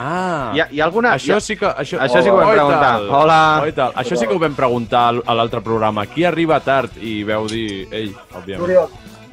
Ah, 0.00 0.52
Hi 0.54 0.60
ha, 0.60 0.66
hi 0.70 0.80
ha 0.80 0.84
alguna... 0.84 1.14
això 1.16 1.36
ha- 1.36 1.40
sí 1.44 1.56
que... 1.56 1.66
Això, 1.66 1.98
Això 2.00 2.20
sí 2.22 2.28
que 2.28 2.34
ho 2.34 2.36
vam 2.40 2.50
preguntar. 2.52 2.80
tal. 2.82 3.08
Hola. 3.18 3.38
Tal. 3.76 3.92
Això 4.02 4.16
sí 4.16 4.26
que 4.28 4.34
ho 4.36 4.38
vam 4.40 4.54
preguntar 4.56 5.00
al- 5.10 5.22
a 5.26 5.34
l'altre 5.34 5.60
programa. 5.64 6.04
Qui 6.06 6.24
arriba 6.28 6.60
tard 6.64 6.96
i 7.00 7.22
veu 7.24 7.46
dir... 7.50 7.86
Ell, 7.90 8.12
òbviament. 8.36 8.64
Oriol, 8.68 8.88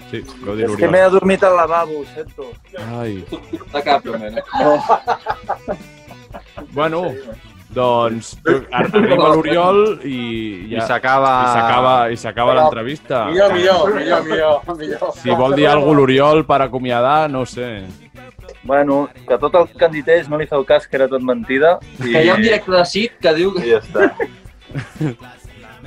Sí, 0.07 0.21
veu 0.39 0.55
dir 0.55 0.63
és 0.69 0.75
que 0.79 0.87
m'he 0.87 1.01
adormit 1.03 1.43
al 1.43 1.55
lavabo, 1.59 1.99
ho 1.99 2.05
sento. 2.15 2.47
Ai. 3.01 3.17
De 3.73 3.81
cap, 3.83 4.03
també, 4.07 4.31
eh? 4.31 5.75
Bueno, 6.71 7.03
doncs 7.73 8.33
ar- 8.45 8.87
arriba 8.95 9.29
l'Oriol 9.33 9.99
i 10.07 10.17
I 10.69 10.75
ja... 10.75 10.85
s'acaba... 10.87 11.31
I 11.43 11.53
s'acaba 11.53 11.95
i 12.09 12.17
s'acaba 12.17 12.55
l'entrevista. 12.57 13.25
Millor, 13.31 13.53
millor, 13.53 13.93
millor, 13.95 14.23
millor, 14.25 14.77
millor. 14.79 15.13
Si 15.19 15.29
vol 15.35 15.55
dir 15.57 15.67
alguna 15.71 15.99
l'Oriol 15.99 16.45
per 16.47 16.61
acomiadar, 16.65 17.29
no 17.29 17.45
sé. 17.45 17.85
Bueno, 18.63 19.07
que 19.27 19.37
tot 19.37 19.55
el 19.55 19.67
que 19.71 19.85
han 19.85 19.93
dit 19.93 20.07
ells 20.11 20.27
no 20.31 20.39
li 20.39 20.47
feu 20.47 20.63
cas, 20.67 20.87
que 20.87 20.97
era 20.99 21.07
tot 21.11 21.23
mentida. 21.23 21.77
I... 21.99 22.11
Que 22.11 22.23
hi 22.23 22.29
ha 22.29 22.35
un 22.35 22.43
directe 22.43 22.71
de 22.71 22.83
CIT 22.85 23.19
que 23.23 23.33
diu... 23.37 23.53
I 23.61 23.75
ja 23.75 23.81
està. 23.83 24.11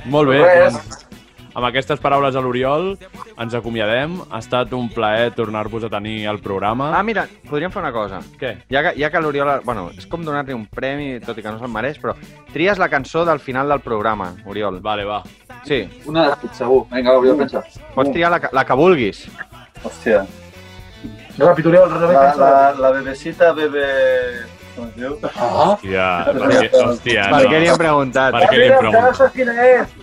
Molt 0.09 0.31
bé, 0.31 0.39
Res. 0.41 0.73
doncs, 0.77 1.00
amb 1.53 1.65
aquestes 1.67 1.99
paraules 1.99 2.35
a 2.35 2.41
l'Oriol 2.43 2.93
ens 3.41 3.53
acomiadem. 3.57 4.17
Ha 4.31 4.39
estat 4.39 4.71
un 4.77 4.89
plaer 4.93 5.31
tornar-vos 5.35 5.83
a 5.83 5.89
tenir 5.91 6.25
al 6.27 6.39
programa. 6.39 6.91
Ah, 6.97 7.03
mira, 7.03 7.25
podríem 7.49 7.71
fer 7.73 7.81
una 7.83 7.91
cosa. 7.91 8.21
Què? 8.39 8.53
Ja 8.71 8.83
que, 8.85 8.93
ja 8.99 9.09
que 9.11 9.21
l'Oriol... 9.21 9.61
Bueno, 9.67 9.89
és 9.97 10.05
com 10.07 10.23
donar-li 10.25 10.53
un 10.55 10.65
premi, 10.71 11.19
tot 11.25 11.37
i 11.37 11.43
que 11.45 11.51
no 11.51 11.59
se'l 11.59 11.71
mereix, 11.71 11.99
però 12.01 12.15
tries 12.53 12.79
la 12.79 12.89
cançó 12.89 13.25
del 13.27 13.39
final 13.43 13.69
del 13.69 13.81
programa, 13.83 14.31
Oriol. 14.45 14.79
Vale, 14.81 15.05
va. 15.05 15.21
Sí, 15.67 15.83
Una 16.09 16.29
de 16.29 16.35
CIT, 16.41 16.53
segur. 16.63 16.85
Vinga, 16.91 17.11
va, 17.13 17.19
vull 17.21 17.37
pensar. 17.37 17.65
pots 17.95 18.11
triar 18.11 18.31
la, 18.33 18.39
la 18.51 18.63
que 18.65 18.73
vulguis. 18.79 19.25
Hòstia. 19.83 20.23
Ràpid, 21.37 21.65
Oriol, 21.71 21.89
La, 21.89 21.99
ràpid. 22.01 22.39
la, 22.39 22.71
la 22.79 22.91
bebecita 22.97 23.51
bebe... 23.57 23.85
Ah, 24.71 25.75
Hòstia, 25.75 26.05
hòstia, 26.31 26.69
hòstia 26.85 27.23
Per 27.31 27.41
què 27.49 27.59
li 27.59 27.65
no. 27.67 27.71
hem 27.73 27.77
preguntat? 27.81 28.35
Per 28.37 28.47
què 28.47 28.57
li 28.59 28.65
hem 28.69 28.77
preguntat? 28.79 29.17
saps 29.19 29.33
quina 29.35 29.55
és. 29.65 29.95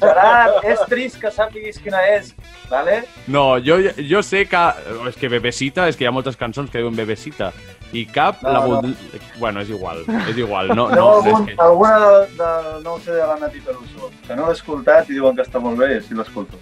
Gerard, 0.00 0.58
és 0.68 0.82
trist 0.90 1.18
que 1.22 1.30
sàpiguis 1.34 1.78
quina 1.82 2.00
és, 2.14 2.32
vale? 2.70 3.00
No, 3.26 3.58
jo, 3.64 3.78
jo 3.98 4.22
sé 4.22 4.44
que... 4.46 4.62
És 5.10 5.16
que 5.18 5.30
Bebecita, 5.32 5.88
és 5.90 5.96
que 5.98 6.04
hi 6.04 6.10
ha 6.10 6.14
moltes 6.14 6.36
cançons 6.38 6.70
que 6.70 6.78
diuen 6.82 6.94
Bebecita. 6.96 7.50
I 7.92 8.06
cap 8.08 8.38
No, 8.42 8.52
la 8.52 8.60
no. 8.60 8.68
vol... 8.82 8.94
Bueno, 9.38 9.60
és 9.60 9.68
igual, 9.74 10.04
és 10.30 10.38
igual. 10.38 10.68
No, 10.72 10.86
No, 10.88 10.96
no, 10.96 11.08
algun, 11.16 11.42
és 11.42 11.48
que... 11.50 11.56
alguna 11.62 11.98
del, 11.98 12.22
del 12.38 12.70
nou 12.86 13.00
CD 13.00 13.18
de 13.18 13.26
la 13.26 13.36
Nati 13.42 13.60
Peluso, 13.60 14.10
que 14.26 14.36
no 14.38 14.46
l'he 14.46 14.54
escoltat 14.56 15.10
i 15.10 15.18
diuen 15.18 15.36
que 15.36 15.44
està 15.44 15.60
molt 15.60 15.76
bé 15.82 15.96
i 15.98 16.00
sí 16.06 16.14
l'escolto. 16.16 16.56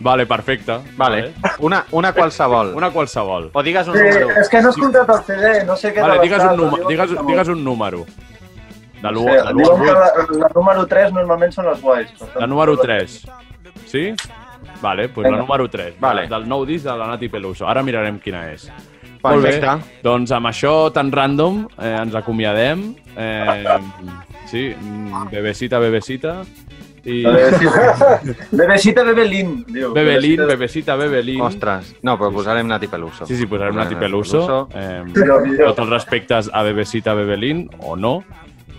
Vale, 0.00 0.24
perfecte. 0.26 0.78
Vale. 0.96 1.34
Una, 1.60 1.84
una 1.92 2.12
qualsevol. 2.12 2.72
Una 2.74 2.90
qualsevol. 2.90 3.50
O 3.52 3.62
digues 3.62 3.86
un 3.88 3.94
Sí, 3.94 4.02
número. 4.02 4.30
és 4.40 4.48
que 4.48 4.60
no 4.62 4.68
he 4.68 4.70
escoltat 4.70 5.08
el 5.12 5.22
CD, 5.26 5.64
no 5.68 5.76
sé 5.76 5.92
què 5.94 6.00
Vale, 6.00 6.20
digues 6.22 6.42
un, 6.44 6.56
número, 6.56 6.88
digues, 6.88 7.10
digues 7.26 7.48
un 7.48 7.64
número. 7.64 8.04
De 9.02 9.08
l'1 9.08 9.24
Sí, 9.24 9.36
al 9.36 9.56
la, 9.56 9.62
8. 9.64 10.38
la 10.40 10.48
número 10.54 10.86
3 10.86 11.12
normalment 11.12 11.52
són 11.52 11.66
les 11.68 11.80
guais. 11.80 12.08
Per 12.18 12.26
tant, 12.28 12.40
La 12.40 12.46
número 12.46 12.76
3. 12.78 13.18
Sí? 13.86 14.14
Vale, 14.80 15.08
doncs 15.08 15.16
la 15.18 15.28
Vinga. 15.28 15.42
número 15.42 15.68
3. 15.68 15.94
Vale. 16.00 16.26
Del 16.28 16.48
nou 16.48 16.64
disc 16.66 16.84
de 16.84 16.96
la 16.96 17.06
Nati 17.06 17.28
Peluso. 17.28 17.66
Ara 17.68 17.82
mirarem 17.82 18.18
quina 18.20 18.46
és. 18.52 18.70
Molt 19.22 19.42
bé. 19.44 19.50
Perfecte. 19.60 20.00
Doncs 20.02 20.30
amb 20.32 20.46
això 20.48 20.90
tan 20.92 21.12
random 21.12 21.66
eh, 21.78 21.96
ens 22.00 22.14
acomiadem. 22.14 22.94
Eh, 23.16 23.78
sí, 24.46 24.74
mm, 24.80 25.28
bebecita, 25.30 25.78
bebecita. 25.78 26.38
I 27.04 27.22
La 27.22 27.32
bebecita, 28.50 29.02
Bebelín, 29.02 29.64
diu. 29.68 29.92
Bebelín, 29.94 30.42
Bebecita- 30.46 30.96
Bebelín. 30.96 31.40
Ostres. 31.40 31.94
No, 32.02 32.18
però 32.18 32.30
posarem 32.32 32.66
Nati 32.68 32.88
Peluso. 32.88 33.26
Sí, 33.26 33.36
sí, 33.36 33.46
posarem 33.46 33.74
Nati 33.76 33.94
Peluso. 33.96 34.68
Eh, 34.74 35.02
tots 35.14 35.78
els 35.78 35.88
respectes 35.90 36.50
a 36.52 36.62
Bebecita 36.62 37.14
Bebelín, 37.14 37.68
o 37.80 37.96
no. 37.96 38.22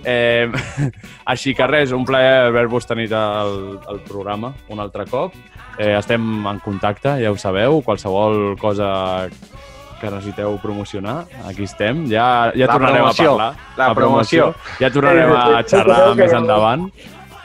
Eh, 0.04 0.50
així 1.26 1.54
que 1.54 1.66
res, 1.68 1.92
un 1.94 2.06
plaer 2.06 2.48
haver-vos 2.50 2.88
tenit 2.90 3.12
al, 3.14 3.80
al 3.88 4.00
programa 4.08 4.54
un 4.70 4.80
altre 4.82 5.06
cop. 5.10 5.34
Eh, 5.78 5.96
estem 5.98 6.46
en 6.46 6.60
contacte, 6.60 7.16
ja 7.24 7.32
ho 7.32 7.38
sabeu, 7.38 7.82
qualsevol 7.82 8.56
cosa 8.60 9.30
que 10.02 10.10
necessiteu 10.10 10.56
promocionar, 10.62 11.28
aquí 11.46 11.64
estem. 11.70 12.08
Ja, 12.10 12.52
ja 12.58 12.66
La 12.66 12.74
tornarem 12.74 12.98
promoció, 13.04 13.24
a 13.24 13.38
parlar. 13.38 13.56
la 13.78 13.94
promoció. 13.96 14.48
Ja 14.80 14.90
tornarem 14.90 15.32
a 15.38 15.62
xerrar 15.64 16.16
més 16.18 16.34
endavant. 16.34 16.88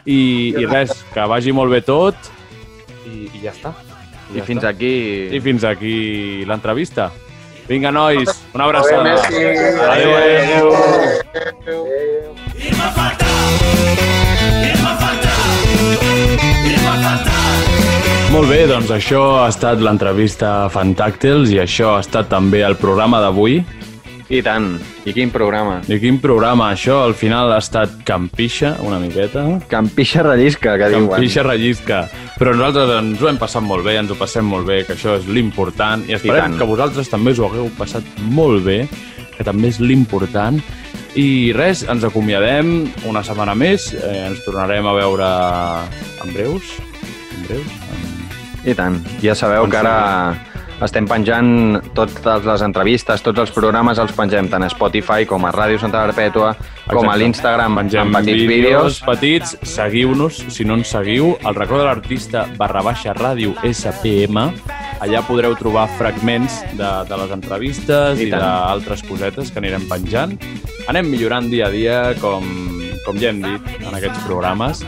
I, 0.07 0.55
I 0.55 0.67
res, 0.71 0.93
que 1.13 1.27
vagi 1.27 1.53
molt 1.55 1.73
bé 1.75 1.83
tot 1.83 2.31
i, 3.07 3.27
i 3.27 3.43
ja 3.43 3.53
està. 3.53 3.75
I 4.35 4.43
fins 4.47 4.65
aquí... 4.67 4.95
I 5.35 5.41
fins 5.43 5.65
aquí 5.67 6.45
l'entrevista. 6.47 7.11
Vinga, 7.67 7.91
nois, 7.91 8.31
una 8.55 8.65
abraçada. 8.65 9.03
Merci. 9.03 9.35
Adéu, 9.91 10.13
adéu. 10.15 10.67
Irma 12.57 12.91
falta, 12.95 13.27
Irma 14.71 14.93
falta, 15.03 15.33
Irma 16.71 16.95
falta. 17.03 17.35
Molt 18.31 18.51
bé, 18.51 18.61
doncs 18.71 18.91
això 18.95 19.23
ha 19.43 19.49
estat 19.51 19.83
l'entrevista 19.83 20.69
Fantàctils 20.71 21.51
i 21.55 21.59
això 21.63 21.97
ha 21.97 22.05
estat 22.05 22.31
també 22.31 22.63
el 22.67 22.79
programa 22.79 23.23
d'avui. 23.23 23.61
I 24.29 24.41
tant. 24.43 24.73
I 25.07 25.13
quin 25.15 25.31
programa. 25.31 25.79
I 25.87 26.01
quin 26.03 26.17
programa. 26.19 26.73
Això 26.75 26.99
al 27.05 27.15
final 27.15 27.53
ha 27.55 27.61
estat 27.63 27.93
campixa, 28.07 28.73
una 28.83 28.99
miqueta. 28.99 29.45
Campixa 29.71 30.25
rellisca, 30.27 30.75
que 30.81 30.89
diuen. 30.91 31.13
Campixa 31.13 31.45
rellisca. 31.47 32.01
Però 32.41 32.55
nosaltres 32.57 32.91
ens 32.99 33.23
ho 33.23 33.31
hem 33.31 33.39
passat 33.39 33.63
molt 33.63 33.87
bé, 33.87 33.95
ens 34.01 34.11
ho 34.11 34.17
passem 34.19 34.47
molt 34.47 34.67
bé, 34.67 34.81
que 34.87 34.97
això 34.97 35.15
és 35.21 35.29
l'important. 35.31 36.03
I 36.11 36.19
esperem 36.19 36.43
tant. 36.43 36.59
que 36.59 36.67
vosaltres 36.67 37.13
també 37.13 37.37
us 37.37 37.43
ho 37.43 37.47
hagueu 37.47 37.71
passat 37.79 38.09
molt 38.19 38.67
bé, 38.67 38.81
que 39.37 39.47
també 39.47 39.71
és 39.71 39.79
l'important. 39.79 40.59
I 41.17 41.53
res, 41.57 41.85
ens 41.89 42.03
acomiadem 42.05 42.91
una 43.07 43.23
setmana 43.25 43.55
més. 43.55 43.93
Eh, 43.95 44.27
ens 44.27 44.43
tornarem 44.45 44.91
a 44.91 44.97
veure 44.99 45.31
en 46.25 46.35
breus. 46.35 46.75
En 47.39 47.47
breus. 47.47 47.79
I 48.67 48.75
tant. 48.75 48.99
Ja 49.23 49.39
sabeu 49.39 49.63
On 49.63 49.71
que 49.71 49.79
ara 49.79 50.35
estem 50.85 51.07
penjant 51.09 51.79
totes 51.97 52.45
les 52.45 52.63
entrevistes, 52.65 53.23
tots 53.25 53.41
els 53.41 53.53
programes 53.55 54.01
els 54.03 54.13
pengem 54.17 54.51
tant 54.53 54.67
a 54.67 54.69
Spotify 54.73 55.25
com 55.29 55.47
a 55.47 55.53
Ràdio 55.55 55.81
Santa 55.81 56.03
Perpètua, 56.05 56.53
com 56.91 57.09
a 57.09 57.17
l'Instagram 57.17 57.79
amb 57.81 58.19
petits 58.19 58.45
vídeos. 58.49 59.01
petits, 59.07 59.57
seguiu-nos, 59.63 60.43
si 60.53 60.69
no 60.69 60.77
ens 60.77 60.93
seguiu, 60.93 61.33
al 61.45 61.57
racó 61.57 61.81
de 61.81 61.89
l'artista 61.89 62.47
barra 62.59 62.85
baixa 62.85 63.15
ràdio 63.17 63.55
SPM, 63.65 64.51
allà 65.01 65.25
podreu 65.25 65.57
trobar 65.57 65.89
fragments 65.97 66.61
de, 66.77 66.93
de 67.09 67.21
les 67.23 67.33
entrevistes 67.33 68.21
I 68.21 68.29
i, 68.29 68.31
d'altres 68.33 69.05
cosetes 69.09 69.53
que 69.53 69.63
anirem 69.63 69.89
penjant. 69.89 70.37
Anem 70.93 71.09
millorant 71.11 71.49
dia 71.51 71.71
a 71.71 71.73
dia, 71.73 72.01
com, 72.21 72.45
com 73.07 73.17
ja 73.23 73.31
hem 73.31 73.39
dit 73.45 73.69
en 73.87 73.95
aquests 73.95 74.25
programes. 74.27 74.83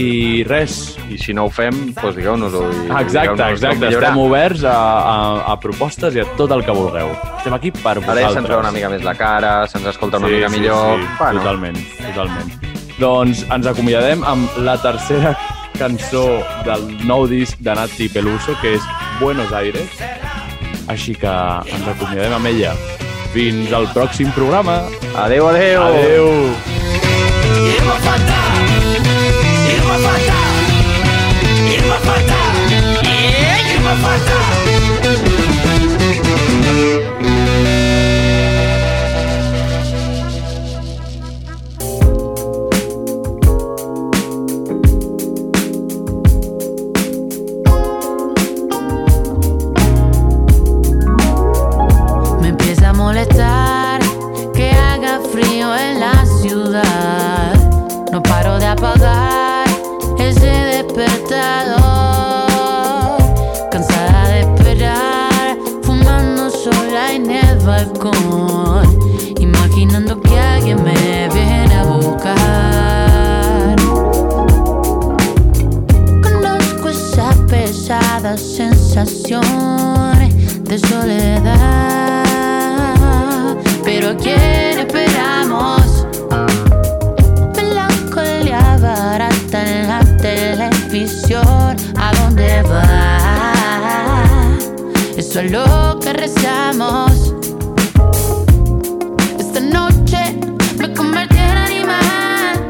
I 0.00 0.42
res. 0.48 0.96
I 1.10 1.18
si 1.20 1.34
no 1.36 1.44
ho 1.48 1.52
fem, 1.52 1.92
doncs 1.98 2.16
digueu-nos-ho. 2.16 2.62
i 2.70 2.88
Exacte, 3.02 3.34
digueu-nos 3.36 3.40
com 3.40 3.54
exacte. 3.54 3.92
Estem 4.00 4.18
oberts 4.24 4.64
a, 4.64 4.74
a, 4.74 5.16
a 5.52 5.56
propostes 5.62 6.16
i 6.16 6.24
a 6.24 6.26
tot 6.40 6.50
el 6.56 6.64
que 6.66 6.74
vulgueu. 6.76 7.12
Estem 7.38 7.54
aquí 7.56 7.70
per 7.74 7.96
Ara 7.98 8.00
vosaltres. 8.00 8.26
ja 8.26 8.34
se'ns 8.38 8.48
veu 8.54 8.60
una 8.64 8.72
mica 8.74 8.90
més 8.92 9.04
la 9.06 9.14
cara, 9.18 9.54
se'ns 9.70 9.86
escolta 9.92 10.18
una 10.22 10.28
mica 10.32 10.48
millor. 10.52 10.98
Sí, 10.98 11.08
Bueno, 11.20 11.40
totalment, 11.44 11.80
totalment. 12.00 12.52
Doncs 13.00 13.44
ens 13.50 13.66
acomiadem 13.70 14.24
amb 14.28 14.58
la 14.66 14.76
tercera 14.80 15.34
cançó 15.80 16.26
del 16.66 16.82
nou 17.08 17.26
disc 17.28 17.56
de 17.64 17.74
Nati 17.74 18.08
Peluso, 18.12 18.52
que 18.60 18.74
és 18.76 18.82
Buenos 19.20 19.52
Aires. 19.56 19.88
Així 20.92 21.14
que 21.14 21.30
ens 21.30 21.88
acomiadem 21.94 22.34
amb 22.36 22.50
ella. 22.50 22.74
Fins 23.32 23.72
al 23.72 23.86
pròxim 23.94 24.28
programa. 24.34 24.82
Adeu, 25.16 25.46
adeu. 25.48 25.82
Adeu. 25.86 26.69
falta, 28.00 28.34
il 29.68 29.82
me 29.84 29.96
falta, 29.98 30.34
il 31.74 31.82
me 31.84 31.98
falta, 32.02 32.34
eh, 33.02 33.74
il 33.74 33.80
me 33.80 33.94
falta. 33.96 34.59
Quién 84.34 84.78
esperamos? 84.78 86.06
Melancolía 87.56 88.78
barata 88.80 89.62
en 89.62 89.88
la 89.88 90.00
televisión. 90.18 91.76
¿A 91.96 92.12
dónde 92.20 92.62
va? 92.62 93.18
Eso 95.16 95.40
es 95.40 95.50
lo 95.50 95.98
que 96.00 96.12
rezamos. 96.12 97.34
Esta 99.38 99.60
noche 99.60 100.36
me 100.78 100.92
convertí 100.94 101.36
en 101.36 101.56
animal. 101.56 102.68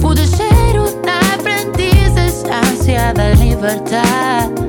Pude 0.00 0.26
ser 0.26 0.80
una 0.80 1.20
aprendiz 1.34 2.14
de 2.14 3.36
libertad. 3.36 4.67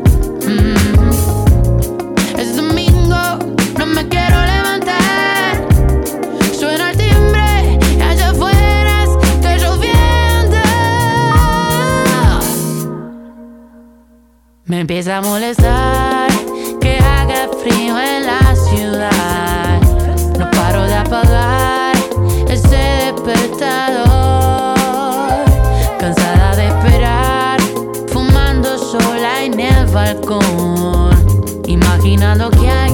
Empieza 14.90 15.18
a 15.18 15.22
molestar 15.22 16.32
que 16.82 16.98
haga 16.98 17.48
frío 17.62 17.96
en 18.00 18.26
la 18.26 18.56
ciudad. 18.56 19.80
No 20.40 20.50
paro 20.50 20.82
de 20.88 20.96
apagar 20.96 21.96
ese 22.48 23.14
despertador. 23.14 24.74
Cansada 26.00 26.56
de 26.56 26.70
esperar, 26.70 27.62
fumando 28.08 28.80
sola 28.80 29.44
en 29.44 29.60
el 29.60 29.86
balcón. 29.94 31.12
Imaginando 31.68 32.50
que 32.50 32.68
alguien 32.68 32.89